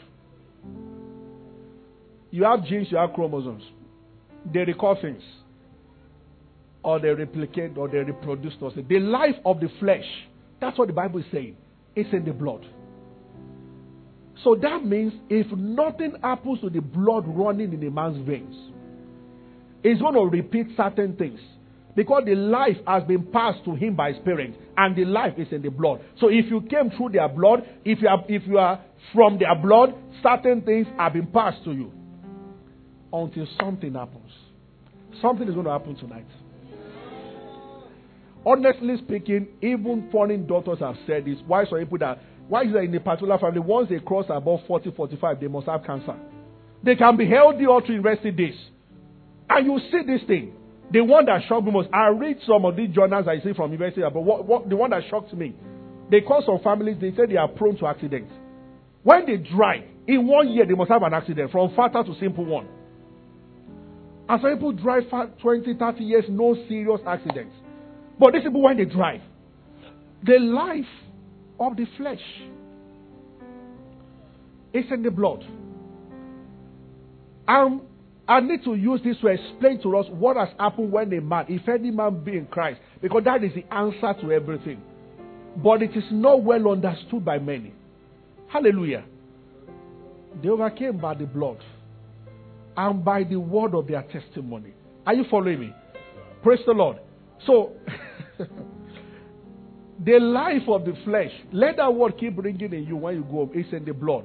You 2.30 2.44
have 2.44 2.64
genes, 2.64 2.88
you 2.90 2.98
have 2.98 3.12
chromosomes. 3.14 3.62
They 4.52 4.60
record 4.60 4.98
things. 5.00 5.22
Or 6.82 7.00
they 7.00 7.08
replicate 7.08 7.78
or 7.78 7.88
they 7.88 7.98
reproduce. 7.98 8.54
The 8.60 9.00
life 9.00 9.36
of 9.44 9.60
the 9.60 9.70
flesh, 9.80 10.04
that's 10.60 10.78
what 10.78 10.88
the 10.88 10.94
Bible 10.94 11.20
is 11.20 11.26
saying. 11.32 11.56
It's 11.96 12.12
in 12.12 12.24
the 12.24 12.32
blood. 12.32 12.66
So 14.42 14.54
that 14.56 14.84
means 14.84 15.12
if 15.30 15.50
nothing 15.56 16.14
happens 16.22 16.60
to 16.60 16.68
the 16.68 16.80
blood 16.80 17.24
running 17.26 17.72
in 17.72 17.86
a 17.86 17.90
man's 17.90 18.26
veins, 18.26 18.54
it's 19.82 20.00
going 20.00 20.14
to 20.14 20.24
repeat 20.24 20.68
certain 20.76 21.16
things. 21.16 21.40
Because 21.96 22.24
the 22.26 22.34
life 22.34 22.76
has 22.86 23.04
been 23.04 23.24
passed 23.26 23.64
to 23.66 23.76
him 23.76 23.94
by 23.94 24.12
his 24.12 24.20
parents, 24.24 24.58
and 24.76 24.96
the 24.96 25.04
life 25.04 25.34
is 25.38 25.46
in 25.52 25.62
the 25.62 25.70
blood. 25.70 26.00
So 26.18 26.28
if 26.28 26.46
you 26.50 26.60
came 26.62 26.90
through 26.90 27.10
their 27.10 27.28
blood, 27.28 27.64
if 27.84 28.02
you 28.02 28.08
are, 28.08 28.24
if 28.28 28.44
you 28.48 28.58
are 28.58 28.80
from 29.14 29.38
their 29.38 29.54
blood, 29.54 29.94
certain 30.20 30.62
things 30.62 30.88
have 30.98 31.12
been 31.12 31.28
passed 31.28 31.62
to 31.64 31.72
you. 31.72 31.92
Until 33.14 33.46
something 33.60 33.94
happens. 33.94 34.32
Something 35.22 35.46
is 35.46 35.54
going 35.54 35.66
to 35.66 35.70
happen 35.70 35.94
tonight. 35.94 36.26
honestly 38.44 38.96
speaking, 38.98 39.46
even 39.62 40.08
foreign 40.10 40.46
doctors 40.46 40.80
have 40.80 40.96
said 41.06 41.24
this. 41.24 41.38
Why 41.46 41.64
some 41.64 41.78
people 41.78 41.98
that 41.98 42.18
why 42.48 42.64
is 42.64 42.72
that 42.72 42.80
in 42.80 42.94
a 42.94 43.00
particular 43.00 43.38
family, 43.38 43.60
once 43.60 43.88
they 43.88 44.00
cross 44.00 44.26
above 44.28 44.60
40, 44.66 44.90
45, 44.90 45.40
they 45.40 45.46
must 45.46 45.66
have 45.66 45.82
cancer. 45.84 46.16
They 46.82 46.94
can 46.94 47.16
be 47.16 47.26
healthy 47.26 47.66
all 47.66 47.80
through 47.80 47.94
university 47.94 48.32
days. 48.32 48.58
And 49.48 49.66
you 49.66 49.78
see 49.90 50.04
this 50.06 50.26
thing. 50.26 50.52
The 50.92 51.00
one 51.00 51.24
that 51.26 51.42
shocked 51.48 51.64
me 51.64 51.72
most, 51.72 51.88
I 51.92 52.08
read 52.08 52.38
some 52.46 52.64
of 52.66 52.76
these 52.76 52.90
journals 52.90 53.26
I 53.26 53.42
see 53.42 53.54
from 53.54 53.72
university, 53.72 54.02
but 54.02 54.20
what, 54.20 54.44
what, 54.44 54.68
the 54.68 54.76
one 54.76 54.90
that 54.90 55.04
shocked 55.08 55.32
me, 55.32 55.54
they 56.10 56.20
call 56.20 56.42
some 56.44 56.58
families, 56.62 56.96
they 57.00 57.12
say 57.16 57.24
they 57.26 57.36
are 57.36 57.48
prone 57.48 57.78
to 57.78 57.86
accidents. 57.86 58.32
When 59.02 59.24
they 59.24 59.38
drive, 59.38 59.84
in 60.06 60.26
one 60.26 60.50
year 60.50 60.66
they 60.66 60.74
must 60.74 60.90
have 60.90 61.02
an 61.02 61.14
accident, 61.14 61.50
from 61.50 61.70
fatal 61.74 62.04
to 62.04 62.14
simple 62.20 62.44
one. 62.44 62.68
And 64.28 64.40
some 64.40 64.54
people 64.54 64.72
drive 64.72 65.04
20, 65.40 65.74
30 65.74 66.04
years, 66.04 66.24
no 66.28 66.54
serious 66.68 67.00
accidents. 67.06 67.54
But 68.18 68.32
these 68.32 68.42
people, 68.42 68.62
when 68.62 68.76
they 68.78 68.86
drive, 68.86 69.20
the 70.24 70.38
life 70.38 70.84
of 71.60 71.76
the 71.76 71.86
flesh 71.96 72.22
is 74.72 74.84
in 74.90 75.02
the 75.02 75.10
blood. 75.10 75.44
And 77.46 77.82
I 78.26 78.40
need 78.40 78.64
to 78.64 78.74
use 78.74 79.00
this 79.04 79.18
to 79.20 79.26
explain 79.26 79.82
to 79.82 79.98
us 79.98 80.06
what 80.10 80.38
has 80.38 80.48
happened 80.58 80.90
when 80.90 81.12
a 81.12 81.20
man, 81.20 81.44
if 81.48 81.68
any 81.68 81.90
man 81.90 82.24
be 82.24 82.38
in 82.38 82.46
Christ, 82.46 82.80
because 83.02 83.24
that 83.24 83.44
is 83.44 83.52
the 83.54 83.72
answer 83.74 84.14
to 84.22 84.32
everything. 84.32 84.80
But 85.62 85.82
it 85.82 85.94
is 85.94 86.04
not 86.10 86.42
well 86.42 86.70
understood 86.70 87.24
by 87.24 87.38
many. 87.38 87.74
Hallelujah. 88.48 89.04
They 90.42 90.48
overcame 90.48 90.96
by 90.98 91.14
the 91.14 91.26
blood 91.26 91.58
and 92.76 93.04
by 93.04 93.24
the 93.24 93.36
word 93.36 93.74
of 93.74 93.86
their 93.86 94.02
testimony. 94.02 94.74
Are 95.06 95.14
you 95.14 95.24
following 95.30 95.60
me? 95.60 95.74
Praise 96.42 96.60
the 96.66 96.72
Lord. 96.72 96.98
So, 97.46 97.72
the 100.04 100.18
life 100.18 100.68
of 100.68 100.84
the 100.84 100.94
flesh, 101.04 101.30
let 101.52 101.76
that 101.76 101.94
word 101.94 102.14
keep 102.18 102.36
ringing 102.36 102.72
in 102.72 102.84
you 102.84 102.96
when 102.96 103.16
you 103.16 103.24
go 103.24 103.50
It's 103.54 103.72
in 103.72 103.84
the 103.84 103.92
blood. 103.92 104.24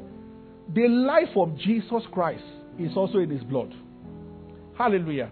The 0.73 0.87
life 0.87 1.35
of 1.35 1.57
Jesus 1.57 2.03
Christ 2.11 2.43
is 2.77 2.95
also 2.95 3.19
in 3.19 3.29
his 3.29 3.43
blood. 3.43 3.73
Hallelujah. 4.77 5.31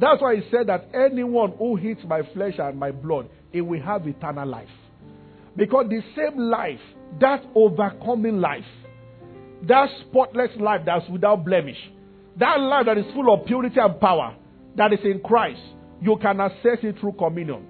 That's 0.00 0.20
why 0.20 0.36
he 0.36 0.42
said 0.50 0.66
that 0.68 0.88
anyone 0.94 1.52
who 1.58 1.78
eats 1.78 2.00
my 2.06 2.22
flesh 2.32 2.54
and 2.58 2.78
my 2.78 2.90
blood, 2.90 3.28
he 3.52 3.60
will 3.60 3.80
have 3.80 4.06
eternal 4.06 4.48
life. 4.48 4.68
Because 5.56 5.86
the 5.88 6.00
same 6.16 6.38
life, 6.38 6.80
that 7.20 7.44
overcoming 7.54 8.40
life, 8.40 8.64
that 9.68 9.88
spotless 10.00 10.50
life 10.58 10.80
that's 10.84 11.08
without 11.08 11.44
blemish, 11.44 11.78
that 12.38 12.60
life 12.60 12.86
that 12.86 12.98
is 12.98 13.06
full 13.14 13.32
of 13.32 13.46
purity 13.46 13.78
and 13.78 14.00
power, 14.00 14.36
that 14.76 14.92
is 14.92 15.00
in 15.04 15.20
Christ, 15.20 15.60
you 16.00 16.16
can 16.20 16.40
access 16.40 16.78
it 16.82 16.98
through 17.00 17.12
communion. 17.12 17.66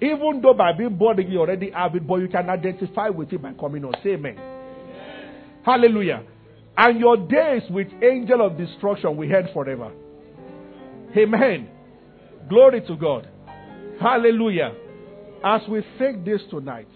Even 0.00 0.40
though 0.42 0.54
by 0.54 0.72
being 0.72 0.96
born 0.96 1.18
again 1.18 1.32
you 1.32 1.40
already 1.40 1.70
have 1.70 1.94
it, 1.94 2.06
but 2.06 2.16
you 2.16 2.28
can 2.28 2.50
identify 2.50 3.08
with 3.08 3.32
it 3.32 3.40
by 3.40 3.52
communion. 3.54 3.92
Say 4.02 4.10
amen. 4.10 4.36
amen. 4.38 5.34
Hallelujah. 5.64 6.22
And 6.76 6.98
your 6.98 7.16
days 7.16 7.62
with 7.70 7.88
angel 8.02 8.44
of 8.44 8.58
destruction 8.58 9.16
will 9.16 9.34
end 9.34 9.48
forever. 9.54 9.92
Amen. 11.16 11.68
Glory 12.48 12.80
to 12.82 12.96
God. 12.96 13.28
Hallelujah. 14.00 14.74
As 15.42 15.62
we 15.68 15.82
take 15.98 16.24
this 16.24 16.40
tonight, 16.50 16.88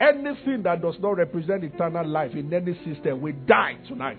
anything 0.00 0.62
that 0.62 0.80
does 0.80 0.96
not 0.98 1.18
represent 1.18 1.64
eternal 1.64 2.06
life 2.06 2.32
in 2.32 2.52
any 2.52 2.74
system 2.84 3.20
will 3.20 3.34
die 3.46 3.76
tonight. 3.86 4.18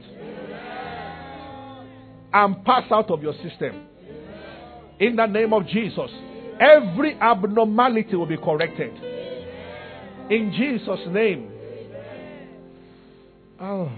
And 2.34 2.64
pass 2.66 2.84
out 2.92 3.10
of 3.10 3.22
your 3.22 3.34
system. 3.34 3.88
In 5.00 5.16
the 5.16 5.26
name 5.26 5.54
of 5.54 5.68
Jesus. 5.68 6.10
Every 6.60 7.16
abnormality 7.16 8.16
will 8.16 8.26
be 8.26 8.38
corrected. 8.38 8.94
In 10.30 10.54
Jesus' 10.56 11.08
name. 11.10 11.52
Oh. 13.60 13.92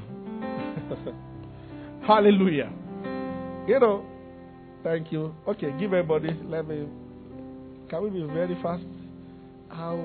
Hallelujah. 2.07 2.71
You 3.67 3.79
know, 3.79 4.05
Thank 4.83 5.11
you. 5.11 5.35
Okay, 5.47 5.71
give 5.77 5.93
everybody. 5.93 6.29
Let 6.45 6.67
me. 6.67 6.87
Can 7.89 8.03
we 8.03 8.09
be 8.09 8.21
very 8.33 8.55
fast? 8.61 8.83
How? 9.69 9.99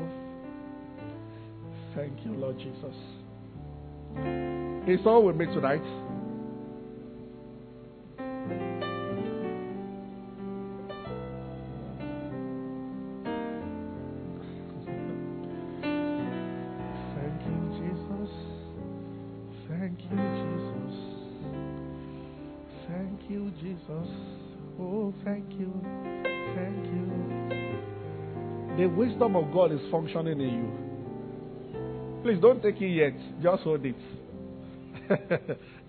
Thank 1.94 2.24
you, 2.24 2.32
Lord 2.32 2.58
Jesus. 2.58 2.94
It's 4.86 5.06
all 5.06 5.24
with 5.24 5.36
me 5.36 5.46
tonight. 5.46 5.82
Oh, 24.80 25.14
thank 25.24 25.50
you. 25.52 25.72
Thank 26.54 26.86
you. 26.86 27.04
The 28.76 28.86
wisdom 28.86 29.36
of 29.36 29.52
God 29.52 29.72
is 29.72 29.80
functioning 29.90 30.40
in 30.40 30.48
you. 30.48 30.84
Please 32.22 32.40
don't 32.40 32.62
take 32.62 32.80
it 32.80 32.88
yet. 32.88 33.14
Just 33.42 33.62
hold 33.62 33.84
it. 33.84 33.94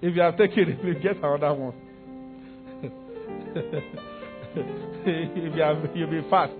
if 0.01 0.15
you 0.15 0.21
have 0.21 0.37
taken 0.37 0.69
it, 0.69 0.81
please 0.81 0.97
get 1.01 1.17
another 1.17 1.53
one. 1.53 1.73
if 5.05 5.55
you 5.55 5.61
have, 5.61 5.95
you'll 5.95 6.09
be 6.09 6.21
fast. 6.29 6.53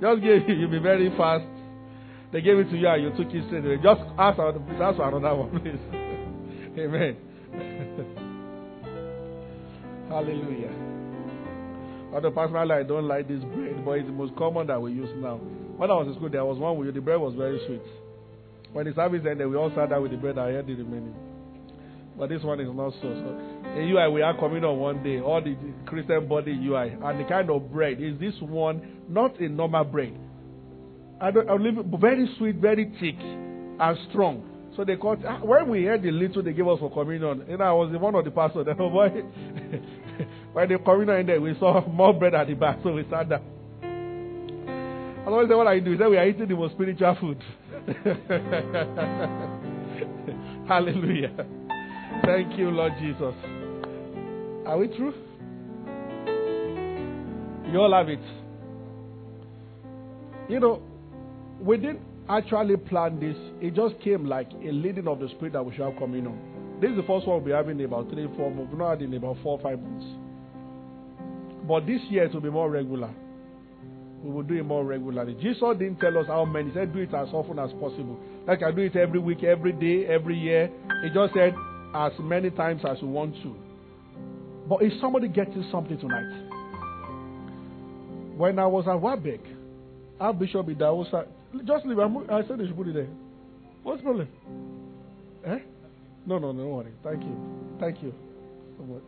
Just 0.00 0.22
give 0.22 0.42
it, 0.42 0.58
you'll 0.58 0.70
be 0.70 0.78
very 0.78 1.10
fast. 1.16 1.46
They 2.32 2.40
gave 2.42 2.58
it 2.58 2.70
to 2.70 2.76
you 2.76 2.88
and 2.88 3.02
you 3.02 3.10
took 3.10 3.32
it 3.34 3.44
straight 3.46 3.64
away. 3.64 3.76
Just 3.76 4.02
ask, 4.18 4.38
ask 4.38 4.96
for 4.96 5.16
another 5.16 5.34
one, 5.34 5.60
please. 5.60 5.80
Amen. 6.78 7.16
Hallelujah. 10.08 10.72
Although 12.12 12.30
personally 12.30 12.72
I 12.72 12.82
don't 12.82 13.08
like 13.08 13.28
this 13.28 13.42
bread, 13.54 13.84
but 13.84 13.92
it's 13.92 14.06
the 14.06 14.12
most 14.12 14.34
common 14.36 14.66
that 14.68 14.80
we 14.80 14.92
use 14.92 15.10
now. 15.16 15.36
When 15.76 15.90
I 15.90 15.94
was 15.94 16.08
in 16.08 16.14
school, 16.14 16.30
there 16.30 16.44
was 16.44 16.58
one 16.58 16.78
where 16.78 16.90
the 16.90 17.00
bread 17.00 17.20
was 17.20 17.34
very 17.34 17.60
sweet. 17.66 17.82
When 18.72 18.86
the 18.86 18.94
service 18.94 19.22
ended, 19.28 19.48
we 19.48 19.56
all 19.56 19.70
sat 19.74 19.90
down 19.90 20.02
with 20.02 20.12
the 20.12 20.16
bread. 20.16 20.38
I 20.38 20.52
had 20.52 20.66
the 20.66 20.74
remaining. 20.74 21.14
But 22.18 22.30
this 22.30 22.42
one 22.42 22.60
is 22.60 22.68
not 22.72 22.92
so. 23.02 23.02
So 23.02 23.76
in 23.76 23.88
UI, 23.88 24.08
we 24.10 24.22
are 24.22 24.38
coming 24.38 24.64
on 24.64 24.78
one 24.78 25.02
day, 25.02 25.20
all 25.20 25.42
the 25.42 25.56
Christian 25.84 26.26
body 26.26 26.52
UI, 26.52 26.96
and 27.02 27.20
the 27.20 27.24
kind 27.28 27.50
of 27.50 27.70
bread 27.70 28.00
is 28.00 28.18
this 28.18 28.34
one, 28.40 28.80
not 29.08 29.38
a 29.40 29.48
normal 29.48 29.84
bread. 29.84 30.14
I 31.20 31.30
don't, 31.30 31.48
I 31.48 31.98
very 31.98 32.28
sweet, 32.38 32.56
very 32.56 32.84
thick, 33.00 33.16
and 33.20 33.98
strong. 34.08 34.55
So 34.76 34.84
they 34.84 34.96
called. 34.96 35.24
Ah, 35.26 35.40
when 35.42 35.70
we 35.70 35.84
had 35.84 36.02
the 36.02 36.10
little 36.10 36.42
they 36.42 36.52
gave 36.52 36.68
us 36.68 36.78
for 36.78 36.90
communion, 36.90 37.44
you 37.48 37.56
know, 37.56 37.64
I 37.64 37.72
was 37.72 37.90
the 37.90 37.98
one 37.98 38.14
of 38.14 38.24
the 38.24 38.30
pastors. 38.30 38.66
Then, 38.66 38.76
oh 38.78 38.90
boy, 38.90 39.08
when 40.52 40.68
the 40.68 40.78
communion 40.78 41.20
ended, 41.20 41.40
we 41.40 41.58
saw 41.58 41.86
more 41.88 42.12
bread 42.12 42.34
at 42.34 42.46
the 42.46 42.54
back, 42.54 42.80
so 42.82 42.92
we 42.92 43.04
sat 43.10 43.30
down. 43.30 43.42
I 43.82 45.28
always 45.28 45.48
"What 45.48 45.66
are 45.66 45.74
you 45.74 45.80
doing?" 45.80 45.96
He 45.96 46.02
said, 46.02 46.10
"We 46.10 46.18
are 46.18 46.28
eating 46.28 46.46
the 46.46 46.54
most 46.54 46.74
spiritual 46.74 47.16
food." 47.18 47.42
Hallelujah! 50.68 51.32
Thank 52.24 52.58
you, 52.58 52.70
Lord 52.70 52.92
Jesus. 53.00 53.34
Are 54.66 54.78
we 54.78 54.88
true? 54.88 55.14
You 57.72 57.80
all 57.80 57.92
have 57.94 58.10
it. 58.10 58.20
You 60.50 60.60
know, 60.60 60.82
we 61.60 61.78
didn't 61.78 62.00
actually 62.28 62.76
planned 62.76 63.20
this. 63.20 63.36
It 63.60 63.74
just 63.74 63.98
came 64.00 64.26
like 64.26 64.50
a 64.52 64.72
leading 64.72 65.08
of 65.08 65.20
the 65.20 65.28
Spirit 65.30 65.52
that 65.54 65.64
we 65.64 65.72
should 65.72 65.84
have 65.84 65.96
communion. 65.96 66.38
This 66.80 66.90
is 66.90 66.96
the 66.96 67.02
first 67.04 67.26
one 67.26 67.36
we'll 67.36 67.40
be 67.40 67.52
having 67.52 67.78
in 67.78 67.86
about 67.86 68.10
three, 68.10 68.28
four 68.36 68.50
months. 68.50 68.70
We've 68.70 68.78
not 68.78 68.90
had 68.90 69.02
in 69.02 69.14
about 69.14 69.36
four, 69.42 69.58
five 69.60 69.80
months. 69.80 70.06
But 71.66 71.86
this 71.86 72.00
year 72.10 72.24
it 72.24 72.34
will 72.34 72.40
be 72.40 72.50
more 72.50 72.70
regular. 72.70 73.10
We 74.22 74.30
will 74.30 74.42
do 74.42 74.54
it 74.54 74.64
more 74.64 74.84
regularly. 74.84 75.34
Jesus 75.40 75.62
didn't 75.78 76.00
tell 76.00 76.16
us 76.18 76.26
how 76.26 76.44
many. 76.44 76.68
He 76.68 76.74
said 76.74 76.92
do 76.92 77.00
it 77.00 77.14
as 77.14 77.28
often 77.32 77.58
as 77.58 77.70
possible. 77.72 78.18
Like 78.46 78.62
I 78.62 78.70
do 78.70 78.82
it 78.82 78.96
every 78.96 79.18
week, 79.18 79.42
every 79.42 79.72
day, 79.72 80.06
every 80.06 80.38
year. 80.38 80.70
He 81.02 81.10
just 81.10 81.34
said 81.34 81.54
as 81.94 82.12
many 82.20 82.50
times 82.50 82.82
as 82.88 82.98
you 83.00 83.08
want 83.08 83.34
to. 83.42 83.56
But 84.68 84.82
if 84.82 84.92
somebody 85.00 85.28
getting 85.28 85.66
something 85.70 85.98
tonight, 85.98 86.46
when 88.36 88.58
I 88.58 88.66
was 88.66 88.86
at 88.86 89.00
WOFBEC, 89.00 89.40
our 90.20 90.34
Bishop 90.34 90.66
Idahosa 90.66 91.26
just 91.64 91.86
leave. 91.86 91.98
I'm, 91.98 92.28
I 92.30 92.46
said 92.46 92.58
they 92.58 92.66
should 92.66 92.76
put 92.76 92.88
it 92.88 92.94
there. 92.94 93.08
What's 93.82 94.00
the 94.00 94.04
problem? 94.04 94.28
Eh? 95.44 95.58
No, 96.26 96.38
no, 96.38 96.52
no, 96.52 96.62
don't 96.62 96.70
worry. 96.70 96.92
Thank 97.04 97.22
you. 97.22 97.36
Thank 97.78 98.02
you. 98.02 98.12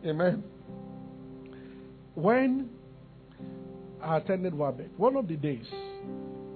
Amen. 0.05 0.43
When 2.15 2.69
I 4.01 4.17
attended 4.17 4.53
WOFBEC, 4.53 4.89
one 4.97 5.15
of 5.15 5.27
the 5.27 5.35
days, 5.35 5.65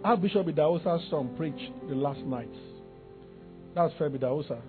our 0.03 0.17
Bishop 0.17 0.47
Idahosa's 0.47 1.09
son 1.09 1.35
preached 1.35 1.71
the 1.87 1.95
last 1.95 2.21
night. 2.21 2.53
That's 3.75 3.93
Femi 3.95 4.17
Idahosa. 4.17 4.59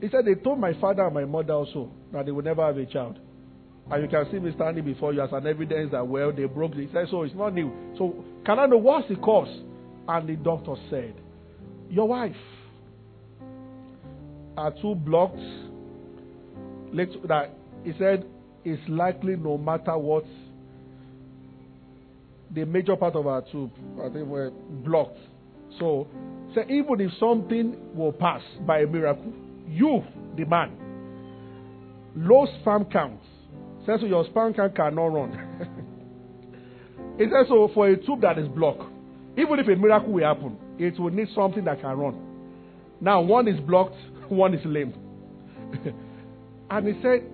he 0.00 0.08
said 0.08 0.24
they 0.24 0.34
told 0.34 0.60
my 0.60 0.78
father 0.80 1.04
and 1.04 1.14
my 1.14 1.24
mother 1.24 1.54
also 1.54 1.90
that 2.12 2.26
they 2.26 2.32
would 2.32 2.44
never 2.44 2.64
have 2.64 2.76
a 2.76 2.86
child. 2.86 3.18
And 3.90 4.02
you 4.02 4.08
can 4.08 4.30
see 4.30 4.38
me 4.38 4.52
standing 4.54 4.84
before 4.84 5.12
you 5.12 5.22
as 5.22 5.30
an 5.32 5.46
evidence 5.46 5.92
that, 5.92 6.06
well, 6.06 6.30
they 6.30 6.44
broke 6.44 6.74
it. 6.74 6.86
He 6.86 6.92
said, 6.92 7.06
so 7.10 7.22
it's 7.22 7.34
not 7.34 7.54
new. 7.54 7.72
So 7.96 8.24
can 8.44 8.58
I 8.58 8.66
know 8.66 8.76
what's 8.76 9.08
the 9.08 9.16
cause? 9.16 9.48
And 10.06 10.28
the 10.28 10.36
doctor 10.36 10.74
said, 10.90 11.14
your 11.90 12.06
wife 12.06 12.36
are 14.56 14.72
two 14.82 14.94
blocks 14.94 15.40
that 16.92 17.50
he 17.84 17.92
said 17.98 18.26
is 18.64 18.78
likely 18.88 19.36
no 19.36 19.56
matter 19.56 19.96
what 19.96 20.24
the 22.50 22.64
major 22.64 22.96
part 22.96 23.14
of 23.14 23.26
our 23.26 23.42
tube, 23.42 23.70
I 24.02 24.08
think 24.08 24.26
were 24.26 24.50
blocked. 24.84 25.18
So, 25.78 26.08
so 26.54 26.62
even 26.62 27.00
if 27.00 27.12
something 27.20 27.76
will 27.94 28.12
pass 28.12 28.42
by 28.66 28.80
a 28.80 28.86
miracle, 28.86 29.32
you, 29.68 30.02
the 30.36 30.44
man, 30.44 30.72
low 32.16 32.46
sperm 32.60 32.86
count, 32.86 33.20
says 33.84 34.00
so 34.00 34.06
your 34.06 34.24
sperm 34.26 34.54
count 34.54 34.74
cannot 34.74 35.06
run. 35.06 35.30
it 37.18 37.28
says 37.30 37.46
so 37.48 37.70
for 37.74 37.88
a 37.88 37.96
tube 37.96 38.22
that 38.22 38.38
is 38.38 38.48
blocked, 38.48 38.84
even 39.36 39.58
if 39.58 39.68
a 39.68 39.76
miracle 39.76 40.12
will 40.12 40.24
happen, 40.24 40.56
it 40.78 40.98
will 40.98 41.10
need 41.10 41.28
something 41.34 41.64
that 41.64 41.80
can 41.80 41.96
run. 41.96 42.18
Now 43.00 43.20
one 43.20 43.46
is 43.46 43.60
blocked, 43.60 43.96
one 44.28 44.54
is 44.54 44.64
lame. 44.64 44.94
and 46.70 46.86
he 46.86 47.00
said, 47.02 47.24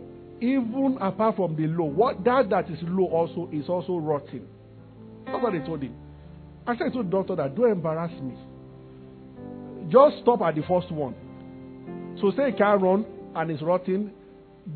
even 0.40 0.98
apart 1.00 1.36
from 1.36 1.54
the 1.54 1.68
low, 1.68 1.84
what 1.84 2.24
that 2.24 2.50
that 2.50 2.68
is 2.68 2.78
low 2.82 3.06
also 3.06 3.48
is 3.52 3.68
also 3.68 3.96
rotting. 3.96 4.46
That's 5.24 5.42
what 5.42 5.52
they 5.52 5.60
told 5.60 5.82
him. 5.82 5.94
I 6.66 6.76
said 6.76 6.92
to 6.92 7.02
the 7.02 7.08
doctor 7.08 7.36
that 7.36 7.54
don't 7.54 7.70
embarrass 7.70 8.12
me. 8.20 8.34
Just 9.89 10.18
stop 10.22 10.41
at 10.43 10.55
the 10.55 10.62
first 10.62 10.91
one. 10.91 11.14
So 12.20 12.32
say 12.37 12.51
he 12.51 12.57
can't 12.57 12.80
run 12.80 13.05
and 13.35 13.51
is 13.51 13.61
rotting, 13.62 14.12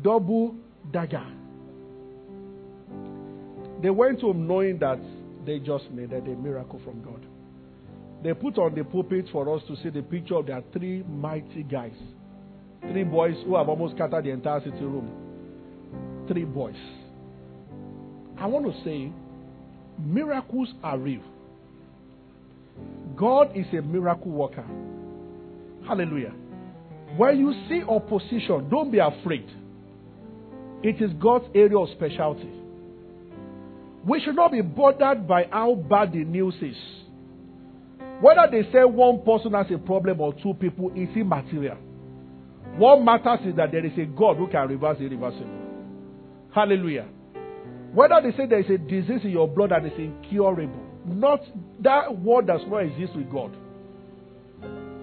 double 0.01 0.55
dagger. 0.91 1.25
They 3.81 3.89
went 3.89 4.21
home 4.21 4.45
knowing 4.45 4.77
that 4.79 4.99
they 5.45 5.59
just 5.59 5.89
needed 5.91 6.27
a 6.27 6.35
miracle 6.35 6.81
from 6.83 7.01
God. 7.01 7.25
They 8.23 8.33
put 8.33 8.57
on 8.57 8.75
the 8.75 8.83
pulpit 8.83 9.27
for 9.31 9.55
us 9.55 9.63
to 9.67 9.75
see 9.77 9.89
the 9.89 10.01
picture 10.01 10.35
of 10.35 10.47
their 10.47 10.61
three 10.73 11.03
mighty 11.03 11.63
guys. 11.63 11.93
Three 12.81 13.05
boys 13.05 13.35
who 13.45 13.55
have 13.55 13.69
almost 13.69 13.95
scattered 13.95 14.25
the 14.25 14.31
entire 14.31 14.59
city 14.59 14.83
room. 14.83 16.25
Three 16.27 16.43
boys. 16.43 16.75
I 18.37 18.45
want 18.45 18.65
to 18.65 18.83
say, 18.83 19.11
miracles 19.97 20.69
are 20.83 20.97
real. 20.97 21.21
God 23.15 23.51
is 23.55 23.65
a 23.73 23.81
miracle 23.81 24.31
worker. 24.31 24.65
Hallelujah. 25.89 26.33
When 27.17 27.39
you 27.39 27.51
see 27.67 27.81
opposition, 27.81 28.69
don't 28.69 28.91
be 28.91 28.99
afraid. 28.99 29.49
It 30.83 31.01
is 31.01 31.11
God's 31.19 31.45
area 31.55 31.79
of 31.79 31.89
specialty. 31.89 32.47
We 34.05 34.21
should 34.21 34.35
not 34.35 34.51
be 34.51 34.61
bothered 34.61 35.27
by 35.27 35.47
how 35.51 35.73
bad 35.73 36.13
the 36.13 36.23
news 36.23 36.53
is. 36.61 36.77
Whether 38.21 38.47
they 38.51 38.71
say 38.71 38.83
one 38.83 39.23
person 39.25 39.53
has 39.53 39.65
a 39.73 39.79
problem 39.79 40.21
or 40.21 40.33
two 40.33 40.53
people 40.53 40.91
is 40.95 41.09
immaterial. 41.15 41.77
What 42.77 43.01
matters 43.01 43.47
is 43.47 43.55
that 43.55 43.71
there 43.71 43.83
is 43.83 43.97
a 43.97 44.05
God 44.05 44.37
who 44.37 44.47
can 44.47 44.67
reverse 44.67 44.99
the 44.99 45.05
irreversible. 45.05 45.49
Hallelujah. 46.53 47.07
Whether 47.95 48.21
they 48.21 48.37
say 48.37 48.45
there 48.45 48.59
is 48.59 48.69
a 48.69 48.77
disease 48.77 49.21
in 49.23 49.31
your 49.31 49.47
blood 49.47 49.71
that 49.71 49.83
is 49.85 49.93
incurable, 49.97 50.85
not 51.07 51.41
that 51.81 52.15
word 52.15 52.45
does 52.45 52.61
not 52.67 52.83
exist 52.83 53.15
with 53.15 53.31
God. 53.31 53.55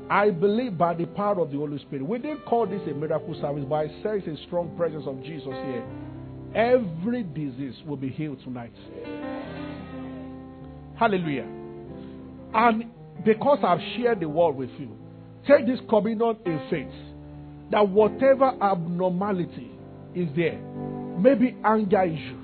I 0.08 0.30
believe 0.30 0.78
by 0.78 0.94
the 0.94 1.06
power 1.06 1.40
of 1.40 1.50
the 1.50 1.56
Holy 1.56 1.78
Spirit. 1.80 2.06
We 2.06 2.18
didn't 2.18 2.44
call 2.44 2.66
this 2.66 2.80
a 2.88 2.94
miracle 2.94 3.34
service, 3.40 3.64
but 3.68 3.74
I 3.74 3.88
sense 4.02 4.24
a 4.26 4.36
strong 4.46 4.76
presence 4.76 5.04
of 5.06 5.22
Jesus 5.22 5.44
here. 5.44 5.84
Every 6.54 7.22
disease 7.24 7.74
will 7.86 7.96
be 7.96 8.08
healed 8.08 8.40
tonight. 8.44 8.72
Hallelujah. 10.98 11.46
And 12.54 12.84
because 13.24 13.58
I've 13.62 13.80
shared 13.96 14.20
the 14.20 14.28
word 14.28 14.52
with 14.52 14.70
you, 14.78 14.96
take 15.46 15.66
this 15.66 15.80
communion 15.88 16.36
in 16.46 16.60
faith 16.70 16.94
that 17.70 17.86
whatever 17.88 18.52
abnormality 18.62 19.70
is 20.14 20.28
there, 20.36 20.58
maybe 21.18 21.56
anger 21.64 22.02
issue, 22.04 22.38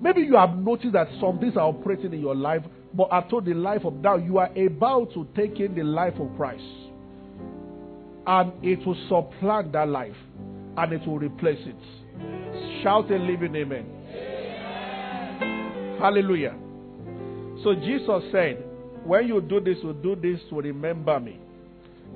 maybe 0.00 0.20
you 0.22 0.36
have 0.36 0.56
noticed 0.56 0.92
that 0.92 1.08
some 1.20 1.38
things 1.40 1.56
are 1.56 1.66
operating 1.66 2.12
in 2.14 2.20
your 2.20 2.36
life, 2.36 2.62
but 2.98 3.12
I 3.12 3.20
told 3.20 3.44
the 3.44 3.54
life 3.54 3.84
of 3.84 3.94
now 3.94 4.16
you 4.16 4.38
are 4.38 4.50
about 4.58 5.12
to 5.14 5.24
take 5.36 5.60
in 5.60 5.76
the 5.76 5.84
life 5.84 6.14
of 6.18 6.36
Christ, 6.36 6.64
and 8.26 8.52
it 8.60 8.84
will 8.84 8.98
supplant 9.08 9.70
that 9.70 9.88
life, 9.88 10.16
and 10.76 10.92
it 10.92 11.06
will 11.06 11.20
replace 11.20 11.64
it. 11.64 12.82
Shout 12.82 13.08
a 13.12 13.16
living 13.16 13.54
amen. 13.54 13.86
amen. 14.10 15.98
Hallelujah. 16.00 16.56
So 17.62 17.76
Jesus 17.76 18.24
said, 18.32 18.64
when 19.04 19.28
you 19.28 19.40
do 19.42 19.60
this, 19.60 19.78
you 19.80 19.92
do 19.92 20.16
this 20.16 20.40
to 20.50 20.56
remember 20.56 21.20
me. 21.20 21.38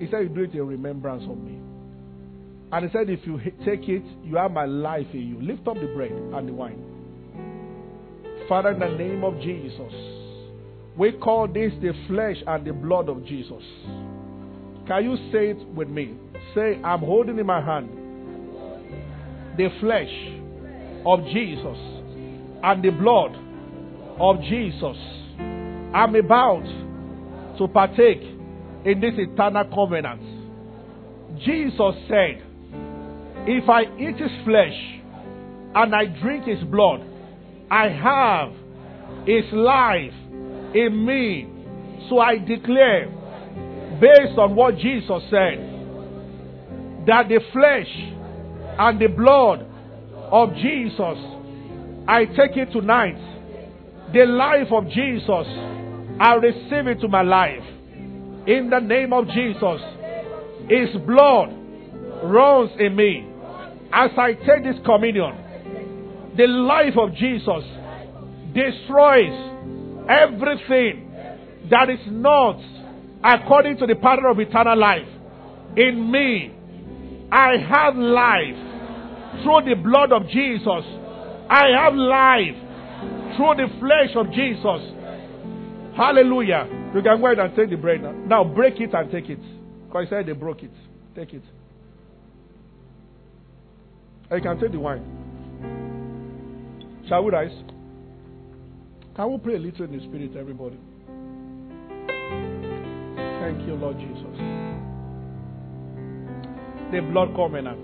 He 0.00 0.08
said, 0.10 0.22
you 0.22 0.28
do 0.30 0.42
it 0.42 0.52
in 0.52 0.66
remembrance 0.66 1.22
of 1.30 1.38
me. 1.38 1.60
And 2.72 2.86
he 2.86 2.92
said, 2.92 3.08
if 3.08 3.24
you 3.24 3.38
take 3.64 3.88
it, 3.88 4.02
you 4.24 4.34
have 4.34 4.50
my 4.50 4.64
life 4.64 5.06
in 5.12 5.28
you. 5.28 5.40
Lift 5.40 5.68
up 5.68 5.76
the 5.76 5.86
bread 5.94 6.10
and 6.10 6.48
the 6.48 6.52
wine. 6.52 6.82
Father, 8.48 8.70
in 8.70 8.80
the 8.80 8.88
name 8.88 9.22
of 9.22 9.40
Jesus, 9.40 10.21
we 10.96 11.12
call 11.12 11.48
this 11.48 11.72
the 11.80 11.92
flesh 12.06 12.36
and 12.46 12.66
the 12.66 12.72
blood 12.72 13.08
of 13.08 13.24
Jesus. 13.24 13.62
Can 14.86 15.04
you 15.04 15.16
say 15.32 15.50
it 15.50 15.68
with 15.68 15.88
me? 15.88 16.14
Say, 16.54 16.80
I'm 16.82 17.00
holding 17.00 17.38
in 17.38 17.46
my 17.46 17.64
hand 17.64 17.88
the 19.56 19.68
flesh 19.80 20.10
of 21.06 21.24
Jesus 21.26 21.78
and 22.62 22.82
the 22.82 22.90
blood 22.90 23.36
of 24.18 24.40
Jesus. 24.42 24.96
I'm 25.94 26.14
about 26.14 26.64
to 27.58 27.68
partake 27.68 28.22
in 28.84 29.00
this 29.00 29.14
eternal 29.16 29.64
covenant. 29.74 30.22
Jesus 31.38 31.94
said, 32.08 32.42
If 33.46 33.68
I 33.68 33.82
eat 33.98 34.16
his 34.16 34.30
flesh 34.44 35.00
and 35.74 35.94
I 35.94 36.06
drink 36.06 36.44
his 36.44 36.62
blood, 36.64 37.00
I 37.70 37.88
have 37.88 38.52
his 39.26 39.44
life 39.52 40.12
in 40.74 41.04
me. 41.04 41.48
So 42.08 42.18
I 42.18 42.38
declare, 42.38 43.08
based 44.00 44.38
on 44.38 44.54
what 44.54 44.76
Jesus 44.76 45.22
said, 45.30 45.68
that 47.06 47.28
the 47.28 47.40
flesh 47.52 47.88
and 48.78 49.00
the 49.00 49.08
blood 49.08 49.66
of 50.30 50.54
Jesus, 50.54 51.18
I 52.08 52.24
take 52.24 52.56
it 52.56 52.72
tonight. 52.72 53.18
The 54.12 54.26
life 54.26 54.68
of 54.70 54.88
Jesus, 54.88 55.46
I 56.20 56.34
receive 56.34 56.86
it 56.86 57.00
to 57.00 57.08
my 57.08 57.22
life. 57.22 57.62
In 58.46 58.70
the 58.70 58.80
name 58.80 59.12
of 59.12 59.26
Jesus, 59.28 59.80
His 60.68 61.00
blood 61.06 61.54
runs 62.24 62.70
in 62.78 62.94
me. 62.96 63.28
As 63.92 64.10
I 64.16 64.32
take 64.34 64.64
this 64.64 64.76
communion, 64.84 65.36
the 66.36 66.46
life 66.46 66.94
of 66.96 67.14
Jesus 67.14 67.64
destroys 68.54 69.52
everything 70.08 71.10
that 71.70 71.90
is 71.90 72.00
not 72.06 72.58
according 73.24 73.76
to 73.78 73.86
the 73.86 73.94
pattern 73.94 74.26
of 74.26 74.38
eternal 74.38 74.78
life 74.78 75.08
in 75.76 76.10
me. 76.10 76.54
I 77.30 77.56
have 77.56 77.96
life 77.96 79.42
through 79.42 79.62
the 79.74 79.80
blood 79.82 80.12
of 80.12 80.28
Jesus. 80.28 80.84
I 81.48 81.68
have 81.78 81.94
life 81.94 82.56
through 83.36 83.54
the 83.56 83.68
flesh 83.80 84.14
of 84.16 84.30
Jesus. 84.32 84.82
Hallelujah. 85.96 86.68
You 86.94 87.02
can 87.02 87.20
go 87.20 87.26
ahead 87.26 87.38
and 87.38 87.56
take 87.56 87.70
the 87.70 87.76
bread 87.76 88.02
now. 88.02 88.12
Now 88.12 88.44
break 88.44 88.80
it 88.80 88.92
and 88.92 89.10
take 89.10 89.30
it. 89.30 89.40
Because 89.86 90.06
I 90.06 90.10
said 90.10 90.26
they 90.26 90.32
broke 90.32 90.62
it. 90.62 90.72
Take 91.14 91.32
it. 91.32 91.42
You 94.30 94.40
can 94.40 94.60
take 94.60 94.72
the 94.72 94.78
wine. 94.78 95.04
Shall 97.08 97.24
we 97.24 97.30
rise? 97.32 97.52
Can 99.14 99.30
we 99.30 99.38
pray 99.38 99.56
a 99.56 99.58
little 99.58 99.84
in 99.84 99.92
the 99.92 100.04
spirit, 100.04 100.36
everybody? 100.36 100.78
Thank 103.40 103.66
you, 103.66 103.74
Lord 103.74 103.98
Jesus. 103.98 104.62
the 106.92 107.00
blood 107.00 107.34
covenant. 107.34 107.80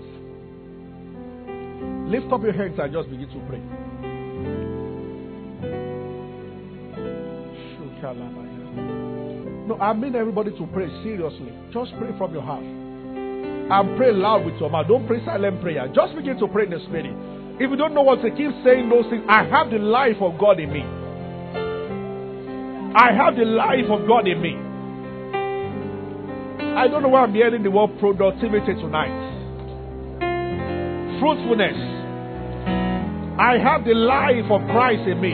Lift 2.09 2.31
up 2.31 2.43
your 2.43 2.53
hands 2.53 2.79
and 2.79 2.93
just 2.93 3.09
begin 3.09 3.27
to 3.29 3.39
pray. 3.49 3.61
No, 9.67 9.77
I 9.81 9.93
mean 9.93 10.15
everybody 10.15 10.51
to 10.51 10.67
pray 10.73 10.87
seriously. 11.03 11.53
Just 11.73 11.91
pray 11.97 12.15
from 12.17 12.33
your 12.33 12.43
heart. 12.43 12.63
And 12.63 13.97
pray 13.97 14.13
loud 14.13 14.45
with 14.45 14.55
your 14.59 14.69
mouth. 14.69 14.87
Don't 14.87 15.05
pray 15.05 15.23
silent 15.25 15.61
prayer. 15.61 15.87
Just 15.93 16.15
begin 16.15 16.39
to 16.39 16.47
pray 16.47 16.65
in 16.65 16.71
the 16.71 16.79
spirit. 16.87 17.13
If 17.61 17.69
you 17.69 17.75
don't 17.75 17.93
know 17.93 18.01
what 18.01 18.21
to 18.21 18.29
keep 18.31 18.51
saying 18.63 18.89
those 18.89 19.05
things, 19.09 19.23
I 19.27 19.43
have 19.43 19.69
the 19.69 19.77
life 19.77 20.17
of 20.21 20.39
God 20.39 20.59
in 20.59 20.71
me. 20.71 20.98
I 22.95 23.13
have 23.13 23.35
the 23.35 23.45
life 23.45 23.85
of 23.89 24.07
God 24.07 24.27
in 24.27 24.41
me. 24.41 24.57
I 26.75 26.87
don't 26.87 27.03
know 27.03 27.09
why 27.09 27.21
I'm 27.21 27.33
hearing 27.33 27.61
the 27.61 27.69
word 27.69 27.91
productivity 27.99 28.73
tonight. 28.73 29.13
Fruitfulness. 31.19 31.77
I 33.37 33.57
have 33.61 33.85
the 33.85 33.93
life 33.93 34.49
of 34.49 34.61
Christ 34.71 35.07
in 35.07 35.21
me. 35.21 35.33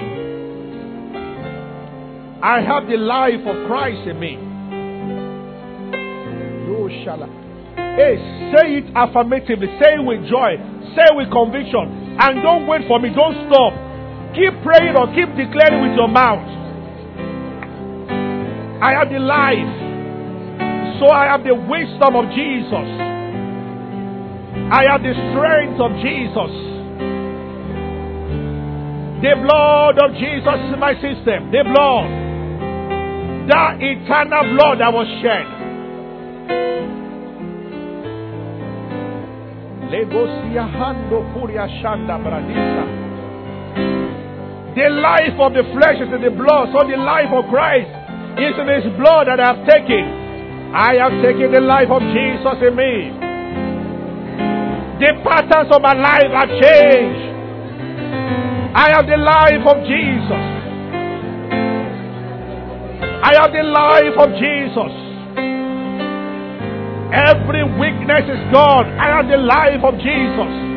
I 2.44 2.60
have 2.62 2.88
the 2.90 2.98
life 2.98 3.46
of 3.48 3.68
Christ 3.68 4.04
in 4.10 4.20
me. 4.20 4.38
Oh, 6.76 6.90
Shall. 7.06 7.24
Hey, 7.96 8.20
say 8.52 8.84
it 8.84 8.92
affirmatively. 8.96 9.68
Say 9.80 9.96
it 9.96 10.04
with 10.04 10.28
joy. 10.28 10.60
Say 10.92 11.08
it 11.08 11.16
with 11.16 11.32
conviction. 11.32 12.20
And 12.20 12.44
don't 12.44 12.68
wait 12.68 12.84
for 12.88 13.00
me. 13.00 13.10
Don't 13.16 13.48
stop. 13.48 13.72
Keep 14.36 14.60
praying 14.62 15.00
or 15.00 15.08
keep 15.16 15.32
declaring 15.40 15.88
with 15.88 15.96
your 15.96 16.10
mouth. 16.12 16.65
I 18.86 18.94
have 18.94 19.10
the 19.10 19.18
life. 19.18 21.02
So 21.02 21.10
I 21.10 21.26
have 21.26 21.42
the 21.42 21.58
wisdom 21.58 22.14
of 22.14 22.30
Jesus. 22.38 22.88
I 24.70 24.86
have 24.86 25.02
the 25.02 25.18
strength 25.34 25.82
of 25.82 25.90
Jesus. 26.06 26.54
The 29.26 29.42
blood 29.42 29.98
of 29.98 30.14
Jesus 30.22 30.58
is 30.70 30.78
my 30.78 30.94
system. 31.02 31.50
The 31.50 31.66
blood. 31.66 32.14
That 33.50 33.82
eternal 33.82 34.54
blood 34.54 34.78
that 34.78 34.94
was 34.94 35.10
shed. 35.18 35.50
The 44.78 44.90
life 44.94 45.40
of 45.42 45.54
the 45.58 45.64
flesh 45.74 45.98
is 46.06 46.14
in 46.14 46.22
the 46.22 46.30
blood, 46.30 46.70
so 46.70 46.86
the 46.86 46.98
life 47.02 47.34
of 47.34 47.50
Christ 47.50 47.95
it's 48.38 48.60
in 48.60 48.68
His 48.68 48.92
blood 49.00 49.28
that 49.28 49.40
I 49.40 49.56
have 49.56 49.64
taken. 49.68 50.74
I 50.76 51.00
have 51.00 51.16
taken 51.24 51.52
the 51.56 51.62
life 51.62 51.88
of 51.88 52.04
Jesus 52.04 52.58
in 52.60 52.76
me. 52.76 53.16
The 55.00 55.12
patterns 55.24 55.72
of 55.72 55.82
my 55.82 55.96
life 55.96 56.32
have 56.36 56.52
changed. 56.60 57.24
I 58.76 58.92
have 58.92 59.08
the 59.08 59.16
life 59.16 59.64
of 59.64 59.78
Jesus. 59.88 60.46
I 63.24 63.32
have 63.40 63.52
the 63.56 63.64
life 63.64 64.16
of 64.20 64.30
Jesus. 64.36 64.94
Every 67.16 67.64
weakness 67.80 68.28
is 68.28 68.44
gone. 68.52 68.92
I 69.00 69.16
have 69.16 69.28
the 69.32 69.38
life 69.40 69.80
of 69.84 69.96
Jesus. 69.96 70.75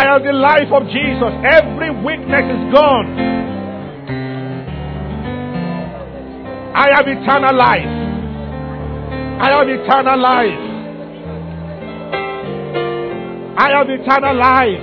I 0.00 0.04
have 0.14 0.22
the 0.24 0.32
life 0.32 0.72
of 0.72 0.84
Jesus. 0.88 1.32
Every 1.44 1.90
weakness 1.90 2.46
is 2.48 2.72
gone. 2.72 3.06
I 6.74 6.88
have 6.96 7.06
eternal 7.06 7.54
life. 7.54 7.84
I 9.44 9.50
have 9.50 9.68
eternal 9.68 10.18
life. 10.18 10.62
I 13.58 13.68
have 13.76 13.90
eternal 13.90 14.36
life. 14.40 14.80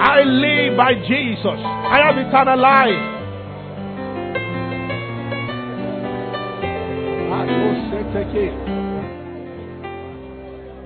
I 0.00 0.22
live 0.24 0.76
by 0.76 0.94
Jesus. 1.06 1.60
I 1.94 2.00
have 2.02 2.18
eternal 2.18 2.58
life. 2.58 2.98
I 7.30 7.44
will 7.46 7.78
say, 7.92 8.83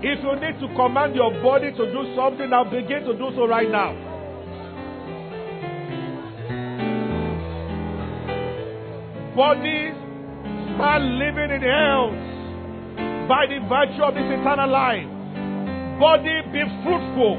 if 0.00 0.22
you 0.22 0.34
need 0.38 0.60
to 0.60 0.68
command 0.76 1.14
your 1.16 1.30
body 1.42 1.72
to 1.72 1.84
do 1.92 2.14
something, 2.14 2.50
now 2.50 2.62
begin 2.64 3.02
to 3.02 3.14
do 3.18 3.30
so 3.34 3.46
right 3.48 3.68
now. 3.68 3.94
Bodies 9.34 9.94
start 10.74 11.02
living 11.02 11.50
in 11.50 11.62
health 11.62 12.14
by 13.28 13.46
the 13.46 13.58
virtue 13.66 14.02
of 14.02 14.14
this 14.14 14.24
eternal 14.24 14.70
life. 14.70 15.06
Body 15.98 16.42
be 16.52 16.62
fruitful 16.82 17.36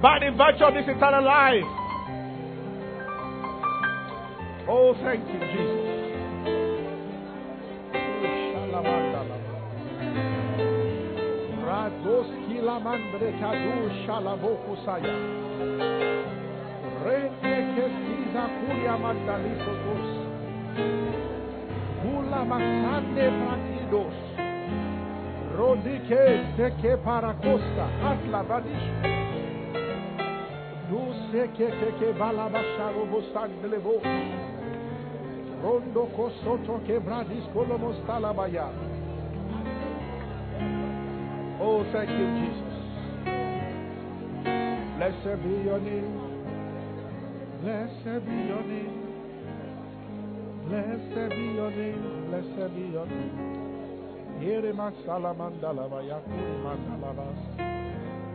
by 0.00 0.18
the 0.20 0.30
virtue 0.36 0.64
of 0.64 0.74
this 0.74 0.86
eternal 0.86 1.24
life. 1.24 1.66
Oh, 4.68 4.94
thank 5.02 5.26
you, 5.26 5.40
Jesus. 5.40 5.86
Rados 11.86 12.26
kilamandre 12.48 13.30
kadu 13.38 13.74
shalaboku 14.02 14.74
saya. 14.84 15.14
Rete 17.06 17.54
kesiza 17.74 18.44
kuria 18.58 18.96
mandaliso 18.98 19.72
dos. 19.84 20.08
Kula 22.02 22.42
masande 22.50 23.26
patidos. 23.38 24.18
Rodike 25.56 26.24
seke 26.56 26.96
paracosta 27.06 27.86
atla 28.10 28.42
vadish. 28.50 28.86
Du 30.90 31.02
seke 31.30 31.70
keke 31.78 32.10
balabasharo 32.18 33.06
bosandelebo. 33.12 34.02
Rondo 35.62 36.04
kosoto 36.16 36.82
quebradis 36.84 37.46
colomostalabaya. 37.54 38.95
Oh, 41.68 41.84
thank 41.92 42.08
you, 42.08 42.26
Jesus. 42.38 42.76
Blessed 44.96 45.42
be 45.42 45.50
your 45.66 45.80
name. 45.80 46.14
Blessed 47.60 48.22
be 48.24 48.36
your 48.46 48.62
name. 48.62 48.96
Blessed 50.68 51.30
be 51.34 51.44
your 51.58 51.70
name. 51.72 52.04
Blessed 52.30 52.70
be 52.72 52.82
your 52.94 53.06
name. 53.06 53.36
Here 54.38 54.72
masalamandala 54.72 55.88
bayakuri 55.90 56.54
mandalabas. 56.62 57.40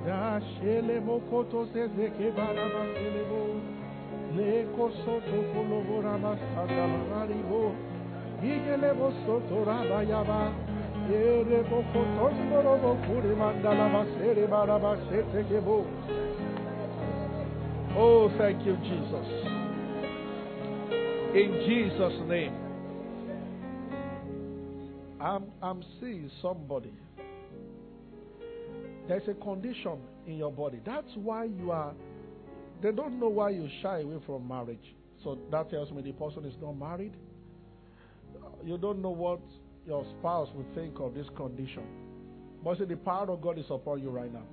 Dashele 0.05 0.99
mokoto 0.99 1.65
sezeke 1.71 2.35
baraba 2.35 2.83
selebo. 2.99 3.41
Leko 4.35 4.91
soto 5.05 5.39
kolobora 5.53 6.17
masandala 6.19 6.99
maribo. 7.13 7.63
Igelebo 8.43 9.13
soto 9.25 9.63
rabayaba. 9.63 10.70
Oh, 17.97 18.31
thank 18.37 18.65
you, 18.65 18.75
Jesus. 18.77 19.27
In 21.35 21.63
Jesus' 21.67 22.29
name. 22.29 22.55
I'm, 25.19 25.45
I'm 25.61 25.83
seeing 25.99 26.31
somebody. 26.41 26.93
There's 29.07 29.27
a 29.27 29.33
condition 29.35 29.99
in 30.25 30.37
your 30.37 30.51
body. 30.51 30.79
That's 30.85 31.11
why 31.15 31.45
you 31.45 31.71
are, 31.71 31.93
they 32.81 32.91
don't 32.91 33.19
know 33.19 33.29
why 33.29 33.51
you 33.51 33.69
shy 33.81 33.99
away 33.99 34.19
from 34.25 34.47
marriage. 34.47 34.95
So 35.23 35.37
that 35.51 35.69
tells 35.69 35.91
me 35.91 36.01
the 36.01 36.13
person 36.13 36.45
is 36.45 36.55
not 36.61 36.73
married. 36.73 37.13
You 38.63 38.77
don't 38.77 39.01
know 39.01 39.11
what 39.11 39.41
your 39.87 40.05
spouse 40.19 40.49
will 40.55 40.65
think 40.75 40.99
of 40.99 41.13
this 41.13 41.27
condition. 41.35 41.83
But 42.63 42.77
see, 42.77 42.85
the 42.85 42.97
power 42.97 43.29
of 43.31 43.41
God 43.41 43.57
is 43.57 43.65
upon 43.69 44.01
you 44.01 44.09
right 44.09 44.31
now. 44.31 44.43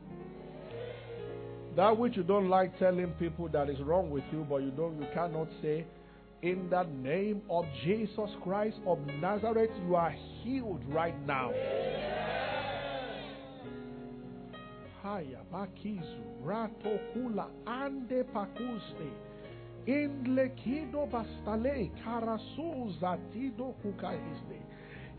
That 1.77 1.97
which 1.97 2.17
you 2.17 2.23
don't 2.23 2.49
like 2.49 2.79
telling 2.79 3.11
people 3.19 3.49
that 3.51 3.69
is 3.69 3.79
wrong 3.81 4.11
with 4.11 4.25
you, 4.33 4.47
but 4.49 4.63
you 4.63 4.71
don't, 4.71 4.99
you 4.99 5.07
cannot 5.15 5.49
say, 5.63 5.87
in 6.43 6.71
the 6.71 6.85
name 7.03 7.43
of 7.51 7.65
Jesus 7.85 8.31
Christ 8.43 8.79
of 8.87 8.99
Nazareth, 9.21 9.71
you 9.87 9.97
are 9.97 10.15
healed 10.43 10.83
right 10.89 11.15
now. 11.27 11.53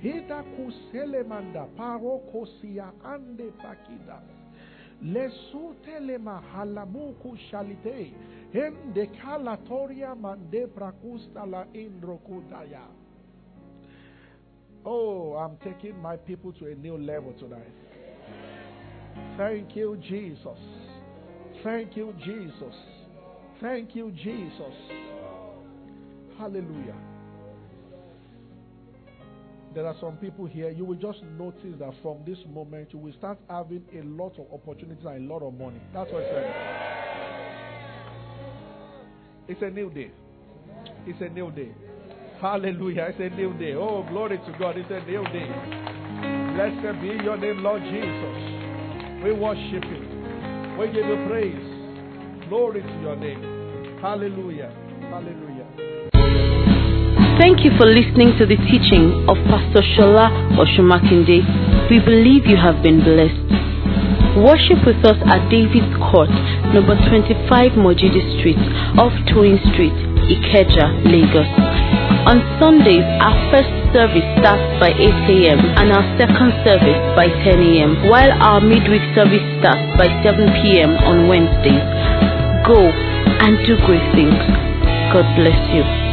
Hida 0.01 0.43
kuselemanda 0.43 1.65
parokosia 1.77 2.91
ande 3.03 3.51
fakidas. 3.61 4.23
Lesute 5.03 5.99
le 5.99 6.17
mahalamuku 6.17 7.37
shalite. 7.49 8.13
In 8.53 8.93
the 8.93 9.07
calatoria 9.07 10.15
mande 10.15 10.67
prakusta 10.67 11.45
la 11.45 11.65
indrokutaya. 11.73 12.81
Oh, 14.85 15.33
I'm 15.35 15.57
taking 15.57 16.01
my 16.01 16.15
people 16.15 16.53
to 16.53 16.67
a 16.67 16.75
new 16.75 16.97
level 16.97 17.33
tonight. 17.33 17.73
Thank 19.37 19.75
you, 19.75 19.97
Jesus. 19.97 20.59
Thank 21.63 21.97
you, 21.97 22.13
Jesus. 22.23 22.75
Thank 23.61 23.95
you, 23.95 24.11
Jesus. 24.11 24.73
Hallelujah. 26.37 27.08
There 29.75 29.85
are 29.85 29.95
some 30.01 30.17
people 30.17 30.45
here, 30.45 30.69
you 30.71 30.83
will 30.83 30.95
just 30.95 31.21
notice 31.37 31.75
that 31.79 31.93
from 32.01 32.17
this 32.25 32.39
moment, 32.51 32.91
you 32.91 32.99
will 32.99 33.13
start 33.13 33.37
having 33.49 33.83
a 33.93 34.01
lot 34.01 34.33
of 34.39 34.47
opportunities 34.51 35.05
and 35.05 35.29
a 35.29 35.33
lot 35.33 35.43
of 35.43 35.53
money. 35.53 35.79
That's 35.93 36.11
what 36.11 36.23
I'm 36.23 36.29
saying. 36.33 36.53
It's 39.47 39.61
a 39.61 39.69
new 39.69 39.89
day. 39.91 40.11
It's 41.05 41.21
a 41.21 41.29
new 41.29 41.51
day. 41.51 41.71
Hallelujah. 42.41 43.09
It's 43.09 43.19
a 43.19 43.35
new 43.35 43.53
day. 43.57 43.73
Oh, 43.75 44.03
glory 44.09 44.37
to 44.37 44.55
God. 44.57 44.77
It's 44.77 44.89
a 44.89 45.01
new 45.05 45.23
day. 45.25 45.49
Blessed 46.55 47.01
be 47.01 47.23
your 47.23 47.37
name, 47.37 47.63
Lord 47.63 47.81
Jesus. 47.81 49.23
We 49.23 49.31
worship 49.33 49.83
you. 49.85 50.77
We 50.77 50.87
give 50.87 51.05
you 51.05 51.25
praise. 51.27 52.47
Glory 52.47 52.81
to 52.81 53.01
your 53.01 53.15
name. 53.15 53.99
Hallelujah. 54.01 54.71
Hallelujah. 55.09 55.58
Thank 57.39 57.63
you 57.63 57.71
for 57.79 57.87
listening 57.87 58.35
to 58.35 58.43
the 58.43 58.59
teaching 58.67 59.23
of 59.31 59.39
Pastor 59.47 59.79
Shola 59.95 60.27
Osunmakinde. 60.59 61.39
We 61.87 62.03
believe 62.03 62.43
you 62.43 62.59
have 62.59 62.83
been 62.83 62.99
blessed. 62.99 63.47
Worship 64.43 64.83
with 64.83 64.99
us 65.07 65.15
at 65.23 65.47
David's 65.47 65.87
Court, 66.03 66.27
number 66.75 66.99
25 67.07 67.79
Mojidi 67.79 68.19
Street, 68.35 68.59
off 68.99 69.15
Toyin 69.31 69.55
Street, 69.71 69.95
Ikeja, 70.27 70.99
Lagos. 71.07 71.47
On 72.27 72.43
Sundays, 72.59 73.07
our 73.23 73.39
first 73.55 73.71
service 73.95 74.27
starts 74.43 74.67
by 74.83 74.91
8 74.91 74.99
a.m. 75.39 75.59
and 75.79 75.95
our 75.95 76.03
second 76.19 76.51
service 76.67 76.99
by 77.15 77.31
10 77.47 77.55
a.m., 77.55 78.11
while 78.11 78.35
our 78.35 78.59
midweek 78.59 79.15
service 79.15 79.47
starts 79.63 79.87
by 79.95 80.11
7 80.27 80.43
p.m. 80.59 80.91
on 81.07 81.31
Wednesdays. 81.31 81.87
Go 82.67 82.83
and 82.83 83.55
do 83.63 83.79
great 83.87 84.03
things. 84.11 84.35
God 85.15 85.23
bless 85.39 85.63
you. 85.71 86.08